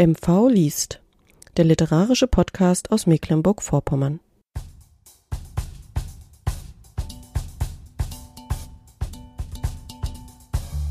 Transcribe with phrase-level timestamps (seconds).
[0.00, 0.98] MV liest,
[1.58, 4.20] der literarische Podcast aus Mecklenburg-Vorpommern.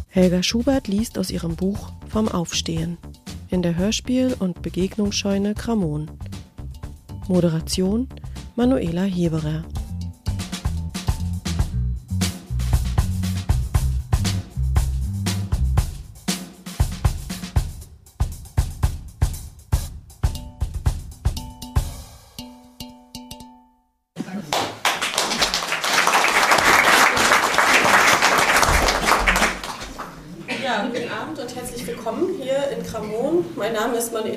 [0.10, 3.00] Helga Schubert liest aus ihrem Buch Vom Aufstehen
[3.50, 6.12] in der Hörspiel- und Begegnungsscheune Kramon.
[7.28, 8.08] Moderation
[8.56, 9.64] Manuela Heberer.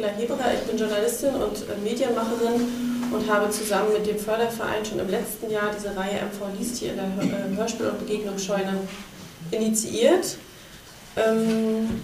[0.03, 4.99] Manuela Heberer, ich bin Journalistin und äh, Medienmacherin und habe zusammen mit dem Förderverein schon
[4.99, 8.79] im letzten Jahr diese Reihe MV Liest hier in der äh, Hörspiel- und Begegnungsscheune
[9.53, 10.39] initiiert.
[11.17, 12.03] Ähm,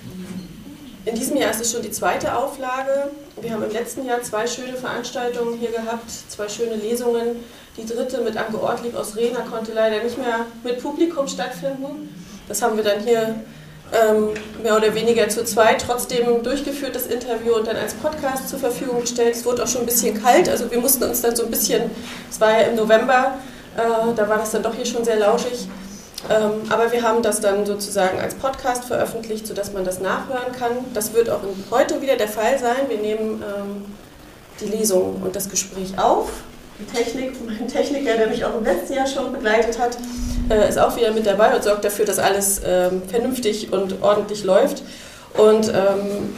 [1.07, 3.11] in diesem Jahr ist es schon die zweite Auflage.
[3.41, 7.43] Wir haben im letzten Jahr zwei schöne Veranstaltungen hier gehabt, zwei schöne Lesungen.
[7.77, 12.15] Die dritte mit Anke Ortlieb aus Rena konnte leider nicht mehr mit Publikum stattfinden.
[12.47, 13.43] Das haben wir dann hier
[13.93, 14.29] ähm,
[14.63, 19.01] mehr oder weniger zu zweit trotzdem durchgeführt, das Interview und dann als Podcast zur Verfügung
[19.01, 19.35] gestellt.
[19.35, 21.91] Es wurde auch schon ein bisschen kalt, also wir mussten uns dann so ein bisschen,
[22.31, 23.39] es war ja im November,
[23.77, 25.69] äh, da war das dann doch hier schon sehr lauschig.
[26.29, 30.73] Ähm, aber wir haben das dann sozusagen als Podcast veröffentlicht, sodass man das nachhören kann.
[30.93, 32.89] Das wird auch heute wieder der Fall sein.
[32.89, 33.85] Wir nehmen ähm,
[34.61, 36.29] die Lesung und das Gespräch auf.
[36.81, 39.97] Die Technik, mein Techniker, der mich auch im letzten Jahr schon begleitet hat,
[40.51, 44.45] äh, ist auch wieder mit dabei und sorgt dafür, dass alles ähm, vernünftig und ordentlich
[44.45, 44.83] läuft.
[45.37, 46.35] Und ähm,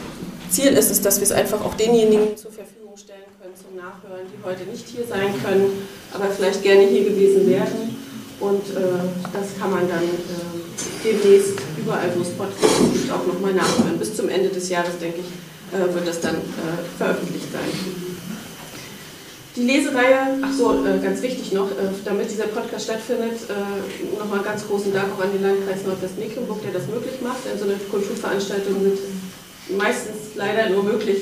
[0.49, 4.27] Ziel ist es, dass wir es einfach auch denjenigen zur Verfügung stellen können zum Nachhören,
[4.27, 7.97] die heute nicht hier sein können, aber vielleicht gerne hier gewesen wären.
[8.39, 8.81] Und äh,
[9.31, 13.97] das kann man dann äh, demnächst überall, wo es Podcasts gibt, auch nochmal nachhören.
[13.99, 18.10] Bis zum Ende des Jahres, denke ich, äh, wird das dann äh, veröffentlicht sein.
[19.55, 24.39] Die Lesereihe, ach so, äh, ganz wichtig noch, äh, damit dieser Podcast stattfindet, äh, nochmal
[24.39, 27.43] ganz großen Dank auch an den Landkreis Nordwestmecklenburg, der das möglich macht.
[27.43, 28.97] Denn so eine Kulturveranstaltung sind
[29.77, 31.17] meistens leider nur möglich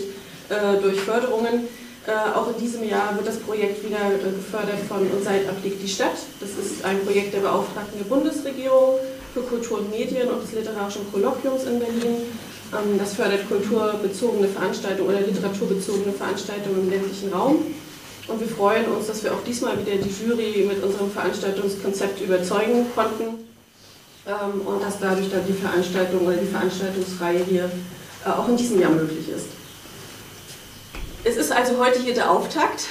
[0.49, 1.65] äh, durch Förderungen.
[2.05, 5.81] Äh, auch in diesem Jahr wird das Projekt wieder äh, gefördert von Und Seit abliegt
[5.81, 6.17] die Stadt.
[6.39, 8.99] Das ist ein Projekt der Beauftragten der Bundesregierung
[9.33, 12.29] für Kultur und Medien und des Literarischen Kolloquiums in Berlin.
[12.77, 17.65] Ähm, das fördert kulturbezogene Veranstaltungen oder literaturbezogene Veranstaltungen im ländlichen Raum.
[18.29, 22.85] Und wir freuen uns, dass wir auch diesmal wieder die Jury mit unserem Veranstaltungskonzept überzeugen
[22.93, 23.49] konnten
[24.27, 27.71] ähm, und dass dadurch dann die Veranstaltung oder die Veranstaltungsreihe hier
[28.25, 29.47] äh, auch in diesem Jahr möglich ist.
[31.23, 32.85] Es ist also heute hier der Auftakt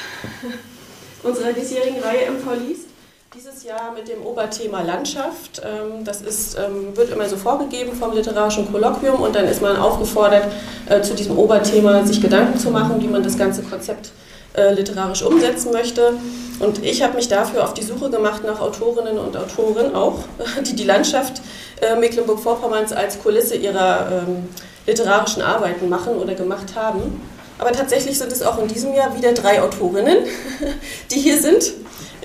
[1.23, 2.89] unserer diesjährigen Reihe MV liest.
[3.35, 5.63] Dieses Jahr mit dem Oberthema Landschaft.
[5.65, 9.77] Ähm, das ist, ähm, wird immer so vorgegeben vom Literarischen Kolloquium und dann ist man
[9.77, 10.51] aufgefordert,
[10.89, 14.11] äh, zu diesem Oberthema sich Gedanken zu machen, wie man das ganze Konzept
[14.59, 16.15] äh, literarisch umsetzen möchte.
[16.59, 20.19] Und ich habe mich dafür auf die Suche gemacht nach Autorinnen und Autoren auch,
[20.67, 21.41] die die Landschaft
[21.81, 24.49] äh, Mecklenburg-Vorpommerns als Kulisse ihrer ähm,
[24.87, 27.21] literarischen Arbeiten machen oder gemacht haben.
[27.59, 30.19] Aber tatsächlich sind es auch in diesem Jahr wieder drei Autorinnen,
[31.11, 31.73] die hier sind.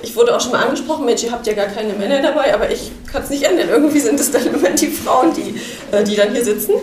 [0.02, 2.70] Ich wurde auch schon mal angesprochen, Mensch, ihr habt ja gar keine Männer dabei, aber
[2.70, 3.70] ich kann es nicht ändern.
[3.70, 5.60] Irgendwie sind es dann immer die Frauen, die,
[5.96, 6.74] äh, die dann hier sitzen.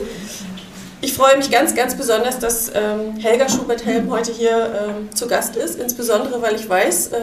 [1.02, 5.56] Ich freue mich ganz, ganz besonders, dass ähm, Helga Schubert-Helm heute hier ähm, zu Gast
[5.56, 7.16] ist, insbesondere weil ich weiß, äh,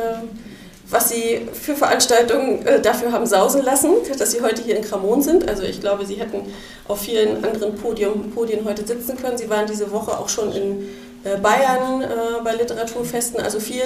[0.90, 5.22] was Sie für Veranstaltungen äh, dafür haben sausen lassen, dass Sie heute hier in Kramon
[5.22, 5.48] sind.
[5.48, 6.42] Also ich glaube, Sie hätten
[6.88, 9.38] auf vielen anderen Podium, Podien heute sitzen können.
[9.38, 10.88] Sie waren diese Woche auch schon in
[11.24, 12.08] äh, Bayern äh,
[12.44, 13.84] bei Literaturfesten, also viel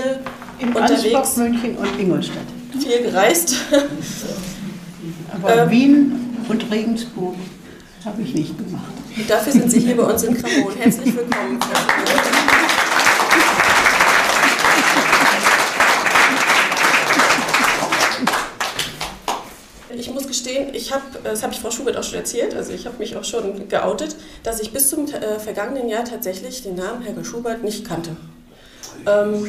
[0.59, 2.37] In unterwegs, Ansbach, München und Ingolstadt.
[2.79, 3.55] viel gereist.
[5.33, 5.69] Aber Ähm.
[5.69, 7.35] Wien und Regensburg
[8.05, 8.91] habe ich nicht gemacht.
[9.15, 10.75] Und dafür sind Sie hier bei uns in Kramon.
[10.75, 11.59] Herzlich willkommen.
[19.93, 22.87] Ich muss gestehen, ich habe, das habe ich Frau Schubert auch schon erzählt, also ich
[22.87, 27.03] habe mich auch schon geoutet, dass ich bis zum äh, vergangenen Jahr tatsächlich den Namen
[27.03, 28.15] Helga Schubert nicht kannte.
[29.07, 29.47] Ähm,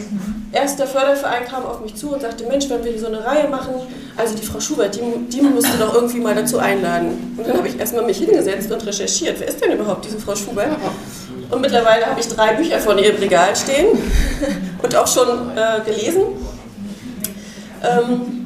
[0.53, 3.25] erst der Förderverein kam auf mich zu und sagte, Mensch, wenn wir hier so eine
[3.25, 3.75] Reihe machen,
[4.17, 7.35] also die Frau Schubert, die, die du doch irgendwie mal dazu einladen.
[7.37, 10.35] Und dann habe ich erstmal mich hingesetzt und recherchiert, wer ist denn überhaupt diese Frau
[10.35, 10.71] Schubert?
[11.51, 13.87] Und mittlerweile habe ich drei Bücher von ihr im Regal stehen
[14.83, 16.23] und auch schon äh, gelesen.
[17.83, 18.42] Ähm,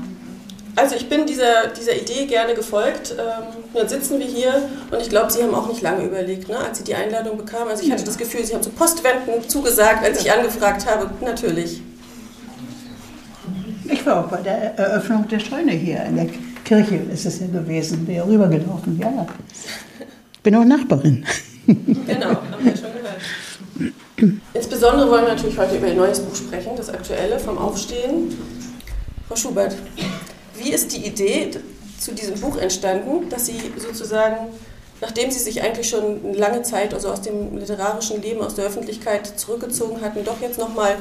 [0.77, 3.15] also ich bin dieser, dieser Idee gerne gefolgt.
[3.19, 3.45] Ähm,
[3.75, 6.79] jetzt sitzen wir hier und ich glaube, Sie haben auch nicht lange überlegt, ne, als
[6.79, 7.69] Sie die Einladung bekamen.
[7.69, 11.11] Also ich hatte das Gefühl, Sie haben so Postwenden zugesagt, als ich angefragt habe.
[11.23, 11.81] Natürlich.
[13.89, 16.29] Ich war auch bei der Eröffnung der Scheune hier in der
[16.65, 19.27] Kirche, ist es ja gewesen, bin ja rübergelaufen, ja.
[20.43, 21.25] Bin auch Nachbarin.
[21.67, 24.41] Genau, haben wir schon gehört.
[24.55, 28.37] Insbesondere wollen wir natürlich heute über Ihr neues Buch sprechen, das aktuelle vom Aufstehen.
[29.29, 29.77] Frau Schubert,
[30.59, 31.51] wie ist die Idee
[31.99, 34.49] zu diesem Buch entstanden, dass Sie sozusagen,
[35.01, 39.39] nachdem Sie sich eigentlich schon lange Zeit also aus dem literarischen Leben, aus der Öffentlichkeit
[39.39, 40.97] zurückgezogen hatten, doch jetzt nochmal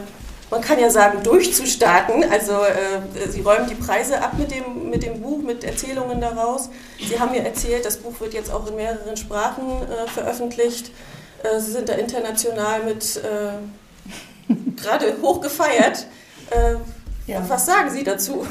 [0.51, 2.23] man kann ja sagen, durchzustarten.
[2.31, 6.69] Also äh, Sie räumen die Preise ab mit dem, mit dem Buch, mit Erzählungen daraus.
[6.99, 10.91] Sie haben mir erzählt, das Buch wird jetzt auch in mehreren Sprachen äh, veröffentlicht.
[11.43, 16.05] Äh, Sie sind da international mit äh, gerade hoch gefeiert.
[17.27, 17.43] Ja.
[17.47, 18.45] Was sagen Sie dazu?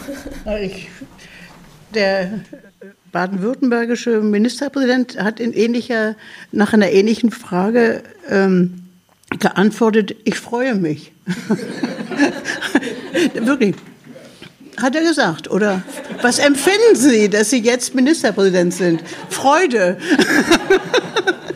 [0.60, 0.88] Ich,
[1.94, 2.40] der
[3.12, 6.16] baden-württembergische Ministerpräsident hat in ähnlicher,
[6.50, 8.82] nach einer ähnlichen Frage ähm,
[9.38, 11.12] geantwortet, ich freue mich.
[13.34, 13.76] Wirklich.
[14.76, 15.82] Hat er gesagt, oder?
[16.22, 19.04] Was empfinden Sie, dass Sie jetzt Ministerpräsident sind?
[19.30, 19.98] Freude.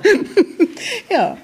[1.10, 1.36] ja.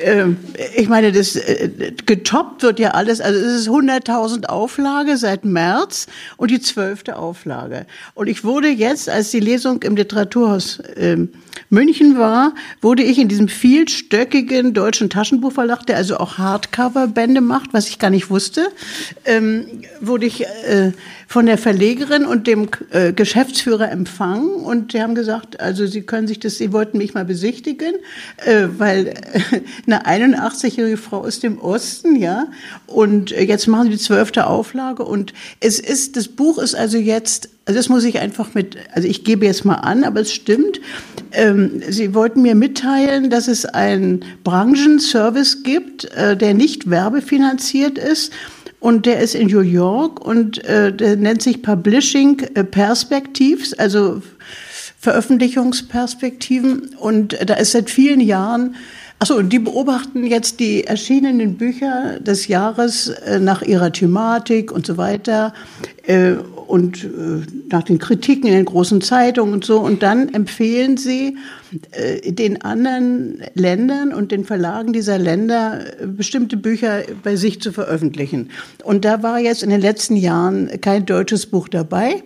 [0.00, 0.38] Ähm,
[0.76, 3.20] ich meine, das äh, getoppt wird ja alles.
[3.20, 6.06] Also es ist 100.000 Auflage seit März
[6.36, 7.86] und die zwölfte Auflage.
[8.14, 11.30] Und ich wurde jetzt, als die Lesung im Literaturhaus ähm,
[11.68, 17.88] München war, wurde ich in diesem vielstöckigen deutschen Taschenbuchverlag, der also auch Hardcover-Bände macht, was
[17.88, 18.68] ich gar nicht wusste,
[19.24, 19.66] ähm,
[20.00, 20.92] wurde ich äh,
[21.30, 26.26] von der Verlegerin und dem äh, Geschäftsführer empfangen und die haben gesagt, also sie können
[26.26, 27.94] sich das, sie wollten mich mal besichtigen,
[28.44, 32.48] äh, weil äh, eine 81-jährige Frau aus dem Osten, ja,
[32.88, 36.98] und äh, jetzt machen sie die zwölfte Auflage und es ist, das Buch ist also
[36.98, 40.32] jetzt also das muss ich einfach mit, also ich gebe jetzt mal an, aber es
[40.32, 40.80] stimmt.
[41.30, 48.32] Ähm, Sie wollten mir mitteilen, dass es einen Branchenservice gibt, äh, der nicht werbefinanziert ist.
[48.80, 52.38] Und der ist in New York und äh, der nennt sich Publishing
[52.70, 54.22] Perspectives, also
[54.98, 56.94] Veröffentlichungsperspektiven.
[56.98, 58.74] Und da ist seit vielen Jahren
[59.22, 64.86] Achso, und die beobachten jetzt die erschienenen Bücher des Jahres äh, nach ihrer Thematik und
[64.86, 65.52] so weiter
[66.06, 66.36] äh,
[66.66, 69.78] und äh, nach den Kritiken in den großen Zeitungen und so.
[69.78, 71.36] Und dann empfehlen sie
[72.24, 78.50] den anderen Ländern und den Verlagen dieser Länder bestimmte Bücher bei sich zu veröffentlichen.
[78.82, 82.24] Und da war jetzt in den letzten Jahren kein deutsches Buch dabei.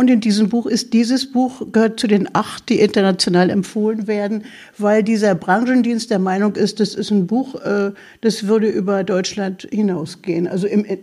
[0.00, 4.44] Und in diesem Buch ist dieses Buch gehört zu den acht, die international empfohlen werden,
[4.78, 7.92] weil dieser Branchendienst der Meinung ist, das ist ein Buch, äh,
[8.22, 10.48] das würde über Deutschland hinausgehen.
[10.48, 10.96] Also im, äh,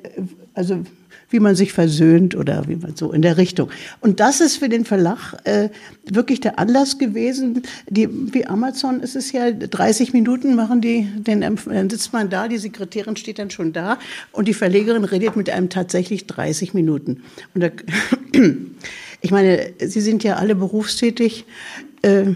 [0.56, 0.80] also
[1.30, 3.70] wie man sich versöhnt oder wie man so in der Richtung.
[4.00, 5.70] Und das ist für den Verlag äh,
[6.06, 7.64] wirklich der Anlass gewesen.
[7.90, 12.48] Die, wie Amazon ist es ja 30 Minuten machen die, den, dann sitzt man da,
[12.48, 14.00] die Sekretärin steht dann schon da
[14.32, 17.24] und die Verlegerin redet mit einem tatsächlich 30 Minuten.
[17.54, 17.70] Und da,
[19.22, 21.46] ich meine, Sie sind ja alle berufstätig.
[22.02, 22.36] Äh,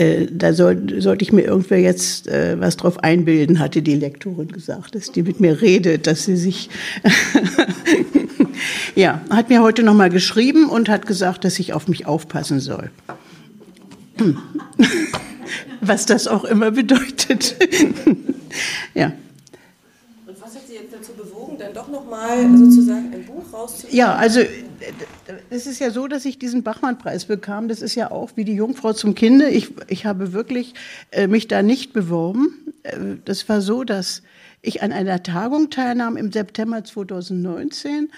[0.00, 4.48] äh, da soll, sollte ich mir irgendwer jetzt äh, was drauf einbilden, hatte die Lektorin
[4.48, 6.70] gesagt, dass die mit mir redet, dass sie sich
[8.94, 12.90] ja, hat mir heute nochmal geschrieben und hat gesagt, dass ich auf mich aufpassen soll.
[15.82, 17.56] was das auch immer bedeutet.
[18.94, 19.12] ja
[21.60, 23.96] dann doch nochmal sozusagen ein Buch rauszubringen?
[23.96, 24.40] Ja, also
[25.50, 27.68] es ist ja so, dass ich diesen Bachmann-Preis bekam.
[27.68, 29.48] Das ist ja auch wie die Jungfrau zum Kinde.
[29.50, 30.74] Ich, ich habe wirklich
[31.10, 32.72] äh, mich da nicht beworben.
[32.82, 34.22] Äh, das war so, dass
[34.62, 38.10] ich an einer Tagung teilnahm im September 2019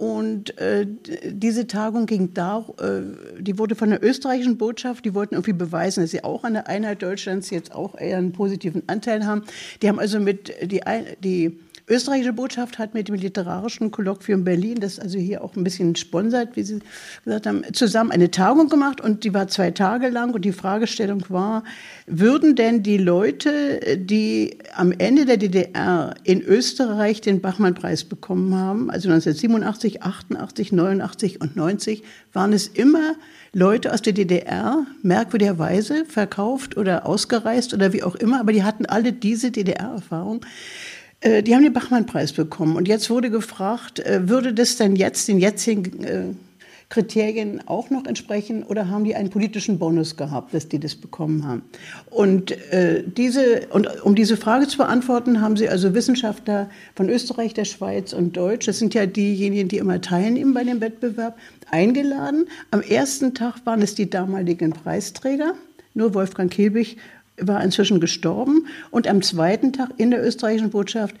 [0.00, 0.86] und äh,
[1.26, 3.02] diese Tagung ging da, äh,
[3.38, 6.68] die wurde von der österreichischen Botschaft, die wollten irgendwie beweisen, dass sie auch an der
[6.68, 9.42] Einheit Deutschlands jetzt auch eher einen positiven Anteil haben.
[9.82, 10.80] Die haben also mit die,
[11.22, 15.96] die österreichische Botschaft hat mit dem literarischen Kolloquium Berlin, das also hier auch ein bisschen
[15.96, 16.78] sponsert, wie Sie
[17.24, 21.24] gesagt haben, zusammen eine Tagung gemacht und die war zwei Tage lang und die Fragestellung
[21.28, 21.64] war,
[22.06, 28.90] würden denn die Leute, die am Ende der DDR in Österreich den Bachmann-Preis bekommen haben,
[28.90, 33.16] also 1987, 88, 89 und 90, waren es immer
[33.52, 38.86] Leute aus der DDR, merkwürdigerweise verkauft oder ausgereist oder wie auch immer, aber die hatten
[38.86, 40.44] alle diese DDR-Erfahrung.
[41.20, 42.76] Äh, die haben den Bachmann-Preis bekommen.
[42.76, 46.24] Und jetzt wurde gefragt, äh, würde das denn jetzt den jetzigen äh,
[46.88, 51.46] Kriterien auch noch entsprechen oder haben die einen politischen Bonus gehabt, dass die das bekommen
[51.46, 51.62] haben?
[52.10, 57.54] Und, äh, diese, und um diese Frage zu beantworten, haben sie also Wissenschaftler von Österreich,
[57.54, 61.38] der Schweiz und Deutsch, das sind ja diejenigen, die immer teilnehmen bei dem Wettbewerb,
[61.70, 62.46] eingeladen.
[62.72, 65.54] Am ersten Tag waren es die damaligen Preisträger,
[65.94, 66.96] nur Wolfgang Kilbich
[67.40, 68.66] war inzwischen gestorben.
[68.90, 71.16] Und am zweiten Tag in der österreichischen Botschaft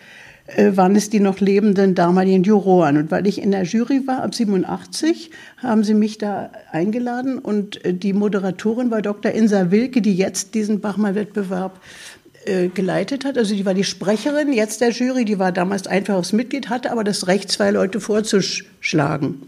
[0.46, 2.96] äh, waren es die noch lebenden damaligen Juroren.
[2.96, 7.38] Und weil ich in der Jury war, ab 87, haben sie mich da eingeladen.
[7.38, 9.32] Und äh, die Moderatorin war Dr.
[9.32, 11.80] Insa Wilke, die jetzt diesen Bachmann-Wettbewerb
[12.46, 13.36] äh, geleitet hat.
[13.36, 17.04] Also die war die Sprecherin jetzt der Jury, die war damals einfaches Mitglied, hatte aber
[17.04, 19.42] das Recht, zwei Leute vorzuschlagen.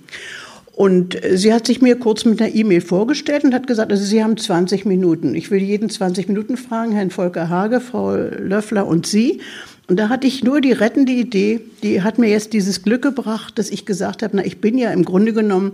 [0.75, 4.05] Und äh, sie hat sich mir kurz mit einer E-Mail vorgestellt und hat gesagt, also
[4.05, 5.35] Sie haben 20 Minuten.
[5.35, 9.41] Ich will jeden 20 Minuten fragen, Herrn Volker Hage, Frau Löffler und Sie.
[9.89, 13.59] Und da hatte ich nur die rettende Idee, die hat mir jetzt dieses Glück gebracht,
[13.59, 15.73] dass ich gesagt habe, na, ich bin ja im Grunde genommen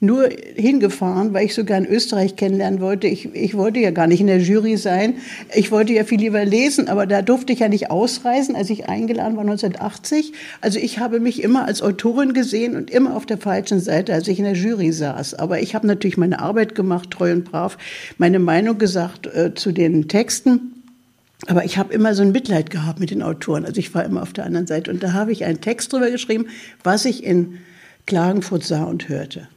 [0.00, 3.06] nur hingefahren, weil ich so gern Österreich kennenlernen wollte.
[3.06, 5.16] Ich, ich wollte ja gar nicht in der Jury sein.
[5.54, 8.88] Ich wollte ja viel lieber lesen, aber da durfte ich ja nicht ausreisen, als ich
[8.88, 10.32] eingeladen war 1980.
[10.62, 14.26] Also ich habe mich immer als Autorin gesehen und immer auf der falschen Seite, als
[14.26, 15.34] ich in der Jury saß.
[15.34, 17.76] Aber ich habe natürlich meine Arbeit gemacht, treu und brav,
[18.16, 20.79] meine Meinung gesagt äh, zu den Texten.
[21.46, 23.64] Aber ich habe immer so ein Mitleid gehabt mit den Autoren.
[23.64, 24.90] Also ich war immer auf der anderen Seite.
[24.90, 26.46] Und da habe ich einen Text drüber geschrieben,
[26.84, 27.58] was ich in
[28.06, 29.48] Klagenfurt sah und hörte.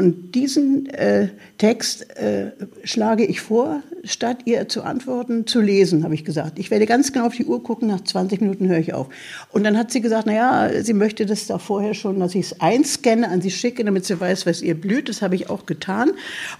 [0.00, 1.28] Und diesen äh,
[1.58, 2.52] Text äh,
[2.84, 6.58] schlage ich vor, statt ihr zu antworten, zu lesen, habe ich gesagt.
[6.58, 9.10] Ich werde ganz genau auf die Uhr gucken, nach 20 Minuten höre ich auf.
[9.50, 12.46] Und dann hat sie gesagt, na ja, sie möchte das doch vorher schon, dass ich
[12.46, 15.10] es einscanne, an sie schicke, damit sie weiß, was ihr blüht.
[15.10, 16.12] Das habe ich auch getan.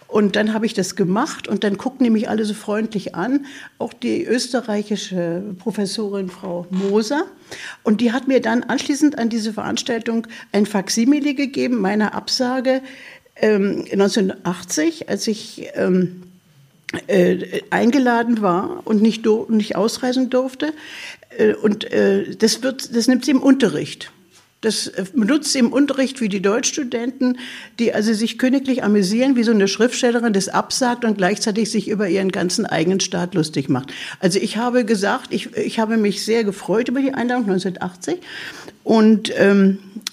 [0.06, 3.46] Und dann habe ich das gemacht und dann guckten nämlich alle so freundlich an,
[3.78, 7.24] auch die österreichische Professorin Frau Moser.
[7.82, 12.82] Und die hat mir dann anschließend an diese Veranstaltung ein Faksimile gegeben, meiner Absage,
[13.36, 16.22] ähm, 1980, als ich ähm,
[17.06, 20.72] äh, eingeladen war und nicht, nicht ausreisen durfte.
[21.36, 24.10] Äh, und äh, das, wird, das nimmt sie im Unterricht.
[24.60, 27.38] Das äh, benutzt sie im Unterricht wie die Deutschstudenten,
[27.78, 32.08] die also sich königlich amüsieren, wie so eine Schriftstellerin das absagt und gleichzeitig sich über
[32.08, 33.92] ihren ganzen eigenen Staat lustig macht.
[34.20, 38.18] Also ich habe gesagt, ich, ich habe mich sehr gefreut über die Einladung 1980
[38.84, 40.09] und ähm, äh,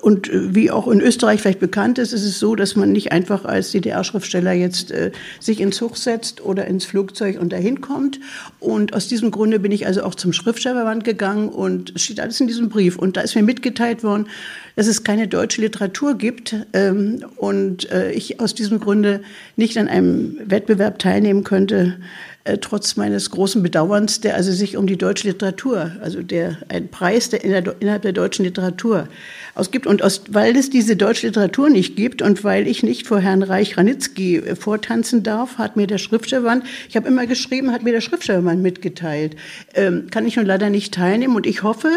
[0.00, 3.44] und wie auch in Österreich vielleicht bekannt ist, ist es so, dass man nicht einfach
[3.44, 8.20] als DDR-Schriftsteller jetzt äh, sich ins Zug setzt oder ins Flugzeug und dahin kommt.
[8.60, 12.40] Und aus diesem Grunde bin ich also auch zum Schriftstellerband gegangen und es steht alles
[12.40, 12.96] in diesem Brief.
[12.98, 14.28] Und da ist mir mitgeteilt worden,
[14.76, 19.20] dass es keine deutsche Literatur gibt ähm, und äh, ich aus diesem Grunde
[19.56, 21.98] nicht an einem Wettbewerb teilnehmen könnte,
[22.44, 26.88] äh, trotz meines großen Bedauerns, der also sich um die deutsche Literatur, also der ein
[26.88, 29.06] Preis der, innerhalb der deutschen Literatur
[29.54, 29.86] ausgibt.
[29.86, 33.44] Und aus, weil es diese deutsche Literatur nicht gibt und weil ich nicht vor Herrn
[33.44, 37.92] Reich Ranitzky äh, vortanzen darf, hat mir der Schriftstellerband, ich habe immer geschrieben, hat mir
[37.92, 39.36] der Schriftstellerband mitgeteilt,
[39.74, 41.36] ähm, kann ich nun leider nicht teilnehmen.
[41.36, 41.90] Und ich hoffe,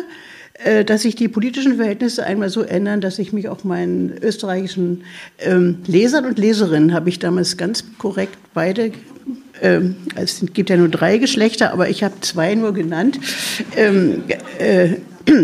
[0.63, 5.05] äh, dass sich die politischen Verhältnisse einmal so ändern, dass ich mich auch meinen österreichischen
[5.39, 8.91] ähm, Lesern und Leserinnen, habe ich damals ganz korrekt beide
[9.65, 13.19] ähm, es gibt ja nur drei Geschlechter, aber ich habe zwei nur genannt,
[13.75, 14.24] ähm,
[14.60, 14.98] äh,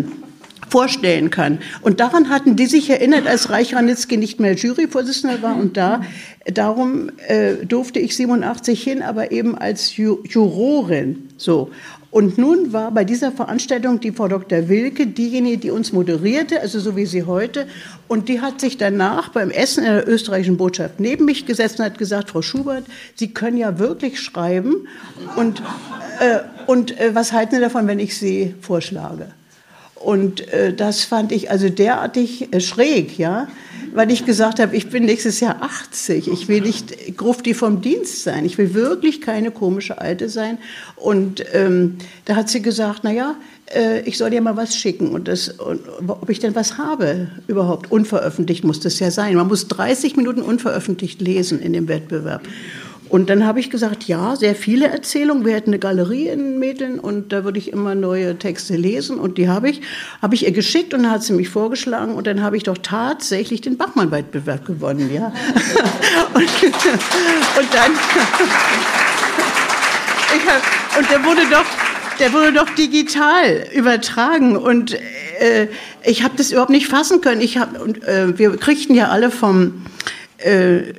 [0.69, 1.59] vorstellen kann.
[1.81, 5.57] Und daran hatten die sich erinnert, als Reich Ranitzky nicht mehr Juryvorsitzender war.
[5.57, 6.01] Und da,
[6.45, 11.27] darum äh, durfte ich 87 hin, aber eben als Ju Jurorin.
[11.35, 11.71] So.
[12.11, 14.67] Und nun war bei dieser Veranstaltung die Frau Dr.
[14.67, 17.67] Wilke diejenige, die uns moderierte, also so wie sie heute.
[18.09, 21.85] Und die hat sich danach beim Essen in der österreichischen Botschaft neben mich gesetzt und
[21.85, 22.83] hat gesagt, Frau Schubert,
[23.15, 24.87] Sie können ja wirklich schreiben.
[25.37, 25.63] Und,
[26.19, 29.27] äh, und äh, was halten Sie davon, wenn ich Sie vorschlage?
[30.03, 33.47] Und äh, das fand ich also derartig äh, schräg, ja
[33.93, 36.29] weil ich gesagt habe, ich bin nächstes Jahr 80.
[36.29, 38.45] Ich will nicht Grufti vom Dienst sein.
[38.45, 40.57] Ich will wirklich keine komische Alte sein.
[40.95, 43.35] Und ähm, da hat sie gesagt, na ja,
[43.73, 47.27] äh, ich soll dir mal was schicken und, das, und ob ich denn was habe
[47.47, 47.91] überhaupt.
[47.91, 49.35] Unveröffentlicht muss das ja sein.
[49.35, 52.41] Man muss 30 Minuten unveröffentlicht lesen in dem Wettbewerb.
[53.11, 55.45] Und dann habe ich gesagt, ja, sehr viele Erzählungen.
[55.45, 59.19] Wir hätten eine Galerie in Mädeln und da würde ich immer neue Texte lesen.
[59.19, 59.81] Und die habe ich,
[60.21, 62.13] habe ich ihr geschickt und dann hat sie mich vorgeschlagen.
[62.15, 65.25] Und dann habe ich doch tatsächlich den Bachmann-Wettbewerb gewonnen, ja.
[66.33, 67.91] und, und dann,
[70.47, 71.65] hab, und der wurde doch,
[72.17, 75.67] der wurde doch digital übertragen und äh,
[76.05, 77.41] ich habe das überhaupt nicht fassen können.
[77.41, 79.83] Ich hab, und, äh, wir kriegten ja alle vom
[80.43, 80.93] äh,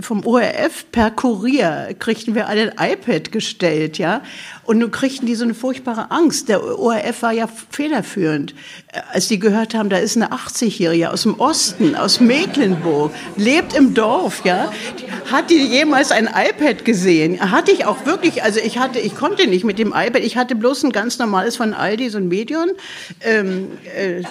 [0.00, 4.22] vom ORF per Kurier kriegten wir alle ein iPad gestellt, ja.
[4.64, 6.48] Und nun kriegten die so eine furchtbare Angst.
[6.48, 8.54] Der ORF war ja federführend,
[8.92, 13.74] äh, als die gehört haben, da ist eine 80-Jährige aus dem Osten, aus Mecklenburg, lebt
[13.74, 14.72] im Dorf, ja.
[15.30, 17.50] Hat die jemals ein iPad gesehen?
[17.50, 20.54] Hatte ich auch wirklich, also ich hatte, ich konnte nicht mit dem iPad, ich hatte
[20.54, 22.70] bloß ein ganz normales von Aldi, so ein Medion.
[23.22, 24.22] Ähm, äh,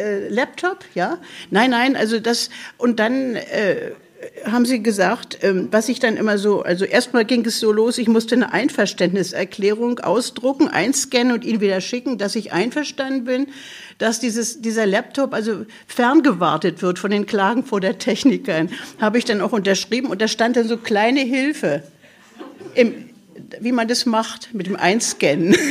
[0.00, 1.18] äh, Laptop, ja?
[1.50, 3.92] Nein, nein, also das, und dann äh,
[4.44, 7.98] haben sie gesagt, ähm, was ich dann immer so, also erstmal ging es so los,
[7.98, 13.46] ich musste eine Einverständniserklärung ausdrucken, einscannen und ihnen wieder schicken, dass ich einverstanden bin,
[13.98, 18.70] dass dieses, dieser Laptop also ferngewartet wird von den Klagen vor der Technikern.
[19.00, 21.82] Habe ich dann auch unterschrieben und da stand dann so kleine Hilfe.
[22.74, 23.09] Im,
[23.60, 25.56] wie man das macht mit dem Einscannen.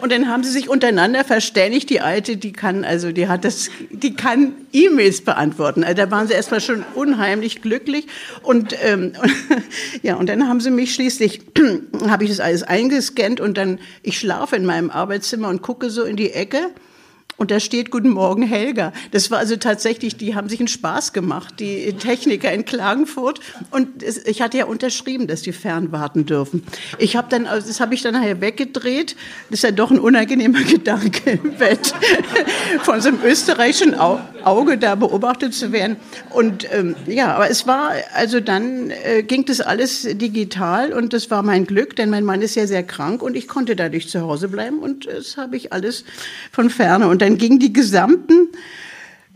[0.00, 1.90] Und dann haben sie sich untereinander verständigt.
[1.90, 5.82] Die alte, die kann also, die hat das, die kann E-Mails beantworten.
[5.82, 8.06] Also da waren sie erstmal schon unheimlich glücklich.
[8.42, 9.12] Und ähm,
[10.02, 11.40] ja, und dann haben sie mich schließlich,
[12.08, 16.04] habe ich das alles eingescannt und dann ich schlafe in meinem Arbeitszimmer und gucke so
[16.04, 16.70] in die Ecke
[17.38, 18.92] und da steht Guten Morgen Helga.
[19.12, 23.38] Das war also tatsächlich, die haben sich einen Spaß gemacht, die Techniker in Klagenfurt.
[23.70, 26.64] Und es, ich hatte ja unterschrieben, dass die fernwarten dürfen.
[26.98, 29.14] Ich habe dann, also das habe ich dann nachher weggedreht.
[29.50, 31.94] Das ist ja doch ein unangenehmer Gedanke im Bett,
[32.82, 35.96] von so einem österreichischen Auge da beobachtet zu werden.
[36.30, 41.30] Und ähm, ja, aber es war, also dann äh, ging das alles digital und das
[41.30, 44.22] war mein Glück, denn mein Mann ist ja sehr krank und ich konnte dadurch zu
[44.22, 46.04] Hause bleiben und das habe ich alles
[46.50, 47.06] von ferne.
[47.06, 48.48] Und dann ging die gesamten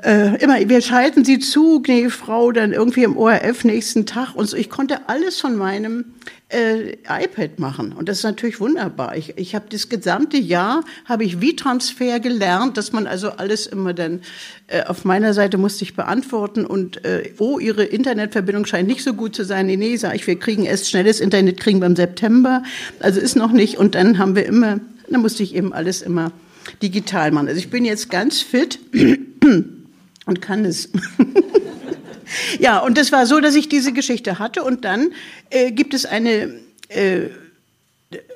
[0.02, 4.46] äh, immer, wir schalten sie zu, gnädige Frau, dann irgendwie im ORF nächsten Tag und
[4.46, 4.56] so.
[4.56, 6.06] Ich konnte alles von meinem
[6.48, 9.16] äh, iPad machen und das ist natürlich wunderbar.
[9.16, 13.66] Ich, ich habe das gesamte Jahr habe ich wie Transfer gelernt, dass man also alles
[13.66, 14.22] immer dann
[14.66, 19.14] äh, auf meiner Seite musste ich beantworten und äh, oh, Ihre Internetverbindung scheint nicht so
[19.14, 19.66] gut zu sein.
[19.66, 22.64] Nee, nee, sag ich, wir kriegen erst schnelles Internet kriegen wir im September,
[22.98, 26.32] also ist noch nicht und dann haben wir immer, dann musste ich eben alles immer
[26.82, 27.48] digital machen.
[27.48, 28.78] Also ich bin jetzt ganz fit
[30.26, 30.90] und kann es.
[32.58, 35.12] ja, und das war so, dass ich diese Geschichte hatte und dann
[35.50, 37.28] äh, gibt es eine äh,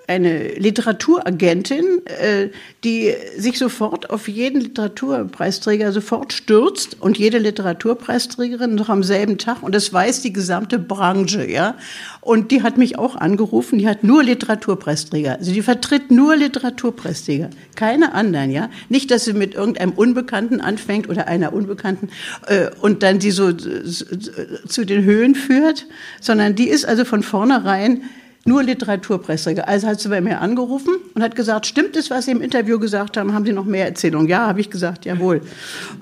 [0.06, 2.48] eine Literaturagentin, äh,
[2.84, 9.62] die sich sofort auf jeden Literaturpreisträger sofort stürzt und jede Literaturpreisträgerin noch am selben Tag
[9.62, 11.76] und das weiß die gesamte Branche, ja.
[12.20, 17.50] Und die hat mich auch angerufen, die hat nur Literaturpreisträger, also die vertritt nur Literaturpreisträger,
[17.74, 18.70] keine anderen, ja.
[18.88, 22.10] Nicht, dass sie mit irgendeinem Unbekannten anfängt oder einer Unbekannten
[22.46, 25.86] äh, und dann die so zu den Höhen führt,
[26.20, 28.02] sondern die ist also von vornherein
[28.46, 29.68] nur Literaturpreisträger.
[29.68, 32.78] Also hat sie bei mir angerufen und hat gesagt, stimmt es, was Sie im Interview
[32.78, 33.34] gesagt haben?
[33.34, 34.28] Haben Sie noch mehr Erzählungen?
[34.28, 35.42] Ja, habe ich gesagt, jawohl.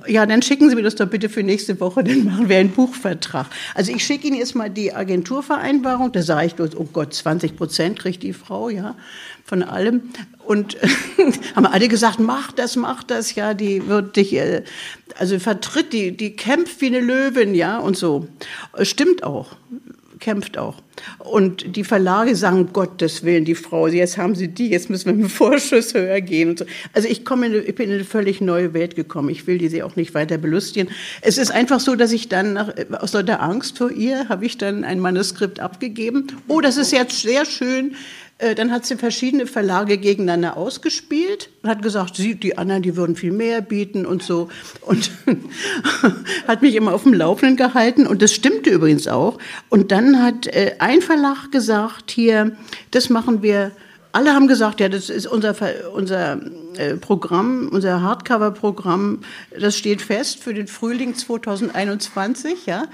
[0.06, 2.70] Ja, dann schicken Sie mir das doch bitte für nächste Woche, dann machen wir einen
[2.70, 3.46] Buchvertrag.
[3.74, 7.56] Also ich schicke Ihnen jetzt mal die Agenturvereinbarung, da sage ich bloß, oh Gott, 20
[7.56, 8.94] Prozent kriegt die Frau, ja,
[9.44, 10.02] von allem.
[10.44, 10.76] Und
[11.56, 14.62] haben alle gesagt, mach das, mach das, ja, die wird dich, äh,
[15.18, 18.28] also vertritt, die, die kämpft wie eine Löwin, ja, und so.
[18.82, 19.56] Stimmt auch
[20.24, 20.76] kämpft auch.
[21.18, 25.12] Und die Verlage sagen, Gottes Willen, die Frau, jetzt haben sie die, jetzt müssen wir
[25.12, 26.50] mit dem Vorschuss höher gehen.
[26.50, 26.64] Und so.
[26.94, 29.28] Also ich, komme in, ich bin in eine völlig neue Welt gekommen.
[29.28, 30.90] Ich will diese auch nicht weiter belustigen.
[31.20, 34.56] Es ist einfach so, dass ich dann nach, aus lauter Angst vor ihr habe ich
[34.56, 36.28] dann ein Manuskript abgegeben.
[36.48, 37.94] Oh, das ist jetzt sehr schön.
[38.38, 42.96] Äh, dann hat sie verschiedene Verlage gegeneinander ausgespielt und hat gesagt, sie, die anderen, die
[42.96, 44.48] würden viel mehr bieten und so.
[44.80, 45.12] Und
[46.48, 48.06] hat mich immer auf dem Laufenden gehalten.
[48.08, 49.38] Und das stimmte übrigens auch.
[49.68, 52.56] Und dann hat äh, ein Verlag gesagt, hier,
[52.90, 53.70] das machen wir.
[54.10, 55.54] Alle haben gesagt, ja, das ist unser,
[55.92, 56.40] unser
[56.76, 59.20] äh, Programm, unser Hardcover-Programm,
[59.58, 62.84] das steht fest für den Frühling 2021, ja.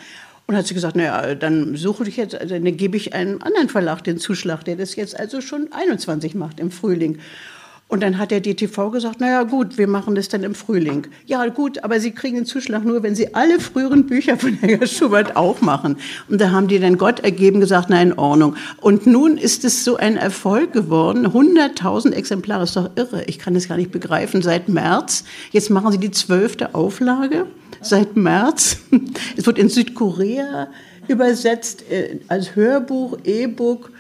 [0.51, 3.69] Und hat sie gesagt, naja, dann suche ich jetzt, also dann gebe ich einem anderen
[3.69, 7.21] Verlag den Zuschlag, der das jetzt also schon 21 macht im Frühling.
[7.91, 11.09] Und dann hat der DTV gesagt, naja gut, wir machen das dann im Frühling.
[11.27, 14.87] Ja gut, aber Sie kriegen den Zuschlag nur, wenn Sie alle früheren Bücher von Helga
[14.87, 15.97] Schubert auch machen.
[16.29, 18.55] Und da haben die dann Gott ergeben gesagt, na in Ordnung.
[18.81, 21.27] Und nun ist es so ein Erfolg geworden.
[21.27, 23.25] 100.000 Exemplare, ist doch irre.
[23.25, 24.41] Ich kann das gar nicht begreifen.
[24.41, 27.47] Seit März, jetzt machen Sie die zwölfte Auflage
[27.81, 28.79] seit März.
[29.37, 30.69] Es wird in Südkorea
[31.09, 33.91] übersetzt äh, als Hörbuch, E-Book.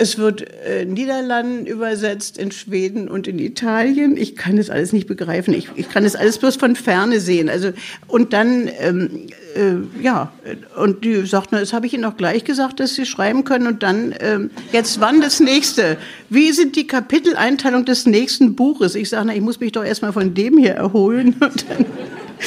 [0.00, 4.16] Es wird in äh, Niederlanden übersetzt, in Schweden und in Italien.
[4.16, 5.52] Ich kann das alles nicht begreifen.
[5.52, 7.50] Ich, ich kann das alles bloß von Ferne sehen.
[7.50, 7.72] Also
[8.06, 10.32] und dann ähm, äh, ja
[10.74, 13.66] und die sagt, na, das habe ich Ihnen auch gleich gesagt, dass Sie schreiben können.
[13.66, 15.98] Und dann ähm, jetzt wann das nächste?
[16.30, 18.94] Wie sind die Kapiteleinteilung des nächsten Buches?
[18.94, 21.36] Ich sage, na, ich muss mich doch erstmal von dem hier erholen.
[21.40, 21.84] Und dann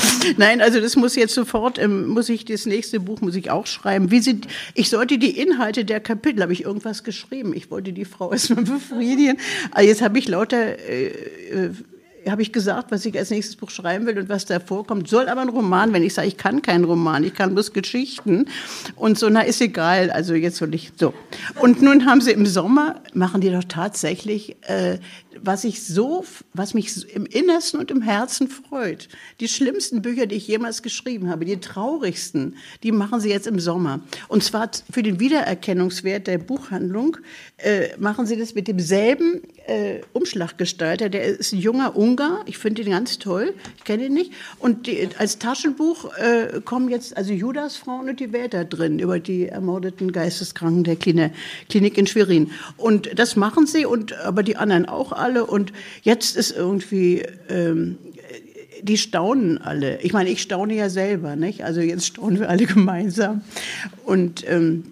[0.38, 3.68] Nein, also das muss jetzt sofort, ähm, muss ich das nächste Buch muss ich auch
[3.68, 4.12] schreiben.
[4.12, 4.42] Wie sie,
[4.74, 7.54] ich sollte die Inhalte der Kapitel, habe ich irgendwas geschrieben.
[7.56, 9.38] Ich wollte die Frau erstmal befriedigen.
[9.72, 11.72] Ah, jetzt habe ich lauter äh, äh
[12.30, 15.08] habe ich gesagt, was ich als nächstes Buch schreiben will und was da vorkommt.
[15.10, 18.48] Soll aber ein Roman, wenn ich sage, ich kann keinen Roman, ich kann bloß Geschichten.
[18.96, 20.10] Und so, na, ist egal.
[20.12, 21.14] Also jetzt soll ich so.
[21.60, 25.00] Und nun haben sie im Sommer, machen die doch tatsächlich, äh,
[25.42, 29.10] was ich so, was mich im Innersten und im Herzen freut.
[29.40, 33.60] Die schlimmsten Bücher, die ich jemals geschrieben habe, die traurigsten, die machen sie jetzt im
[33.60, 34.02] Sommer.
[34.28, 37.18] Und zwar für den Wiedererkennungswert der Buchhandlung
[37.58, 42.42] äh, machen sie das mit demselben äh, Umschlaggestalter, der ist ein junger Ungar.
[42.46, 43.54] Ich finde ihn ganz toll.
[43.78, 44.34] Ich kenne ihn nicht.
[44.60, 49.00] Und die, als Taschenbuch äh, kommen jetzt also Judas Frauen und die Welt da drin
[49.00, 52.52] über die ermordeten Geisteskranken der Klinik, in Schwerin.
[52.78, 55.46] Und das machen sie und aber die anderen auch alle.
[55.46, 57.98] Und jetzt ist irgendwie ähm,
[58.84, 60.00] die staunen alle.
[60.02, 61.64] Ich meine, ich staune ja selber, nicht?
[61.64, 63.42] Also jetzt staunen wir alle gemeinsam.
[64.06, 64.84] Und ähm,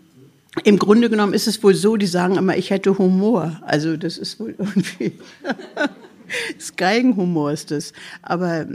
[0.64, 3.62] im Grunde genommen ist es wohl so, die sagen immer, ich hätte Humor.
[3.66, 5.14] Also das ist wohl irgendwie,
[6.58, 7.94] das Geigenhumor ist das.
[8.22, 8.68] Aber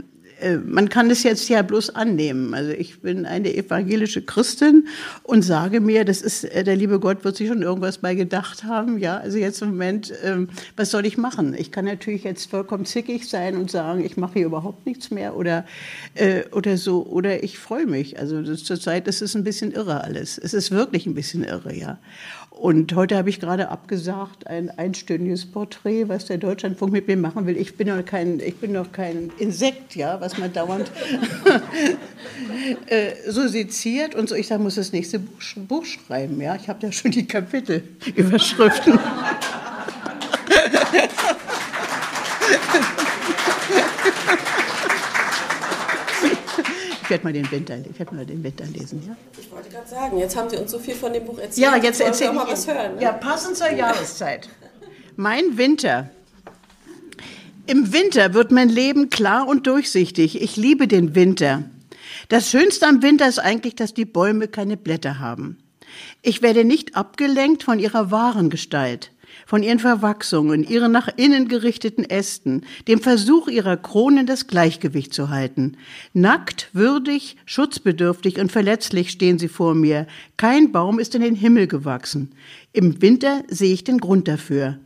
[0.65, 2.53] man kann es jetzt ja bloß annehmen.
[2.53, 4.87] Also ich bin eine evangelische Christin
[5.23, 8.63] und sage mir, das ist, äh, der liebe Gott wird sich schon irgendwas bei gedacht
[8.63, 8.99] haben.
[8.99, 11.55] Ja, also jetzt im Moment, ähm, was soll ich machen?
[11.57, 15.35] Ich kann natürlich jetzt vollkommen zickig sein und sagen, ich mache hier überhaupt nichts mehr
[15.35, 15.65] oder,
[16.13, 17.05] äh, oder so.
[17.05, 18.19] Oder ich freue mich.
[18.19, 20.37] Also zurzeit ist es ein bisschen irre alles.
[20.37, 21.99] Es ist wirklich ein bisschen irre, ja.
[22.49, 27.45] Und heute habe ich gerade abgesagt, ein einstündiges Porträt, was der Deutschlandfunk mit mir machen
[27.45, 27.55] will.
[27.55, 30.91] Ich bin noch kein, ich bin noch kein Insekt, ja, was man dauernd
[32.87, 34.35] äh, so seziert und so.
[34.35, 36.55] Ich sage, muss das nächste Buch, Buch schreiben, ja.
[36.55, 38.99] Ich habe ja schon die Kapitelüberschriften.
[47.07, 49.15] Ich werde mal den Winter, ich werde mal den Winter lesen, ja.
[49.39, 51.65] Ich wollte gerade sagen, jetzt haben Sie uns so viel von dem Buch erzählt.
[51.65, 52.95] Ja, jetzt erzählen wir mal was hören.
[52.95, 53.01] Ne?
[53.01, 54.49] Ja, passend zur Jahreszeit.
[55.15, 56.09] Mein Winter.
[57.65, 60.41] Im Winter wird mein Leben klar und durchsichtig.
[60.41, 61.63] Ich liebe den Winter.
[62.27, 65.59] Das Schönste am Winter ist eigentlich, dass die Bäume keine Blätter haben.
[66.21, 69.11] Ich werde nicht abgelenkt von ihrer wahren Gestalt
[69.47, 75.29] von ihren Verwachsungen, ihren nach innen gerichteten Ästen, dem Versuch ihrer Kronen das Gleichgewicht zu
[75.29, 75.77] halten.
[76.13, 80.05] Nackt, würdig, schutzbedürftig und verletzlich stehen sie vor mir.
[80.35, 82.33] Kein Baum ist in den Himmel gewachsen.
[82.73, 84.79] Im Winter sehe ich den Grund dafür.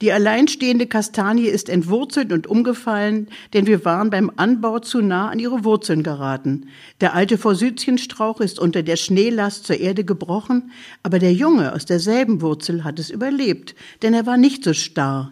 [0.00, 5.38] Die alleinstehende Kastanie ist entwurzelt und umgefallen, denn wir waren beim Anbau zu nah an
[5.38, 6.68] ihre Wurzeln geraten.
[7.00, 10.70] Der alte Forsythienstrauch ist unter der Schneelast zur Erde gebrochen,
[11.02, 15.30] aber der Junge aus derselben Wurzel hat es überlebt, denn er war nicht so starr.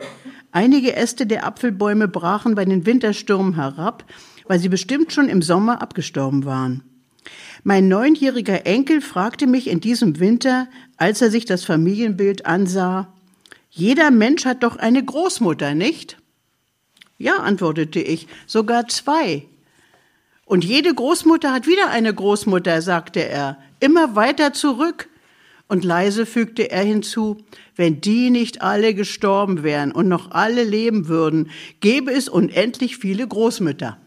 [0.53, 4.05] Einige Äste der Apfelbäume brachen bei den Winterstürmen herab,
[4.47, 6.83] weil sie bestimmt schon im Sommer abgestorben waren.
[7.63, 13.14] Mein neunjähriger Enkel fragte mich in diesem Winter, als er sich das Familienbild ansah,
[13.77, 16.17] jeder Mensch hat doch eine Großmutter, nicht?
[17.19, 19.47] Ja, antwortete ich, sogar zwei.
[20.45, 25.09] Und jede Großmutter hat wieder eine Großmutter, sagte er, immer weiter zurück.
[25.67, 27.39] Und leise fügte er hinzu,
[27.75, 33.27] wenn die nicht alle gestorben wären und noch alle leben würden, gäbe es unendlich viele
[33.27, 33.99] Großmütter.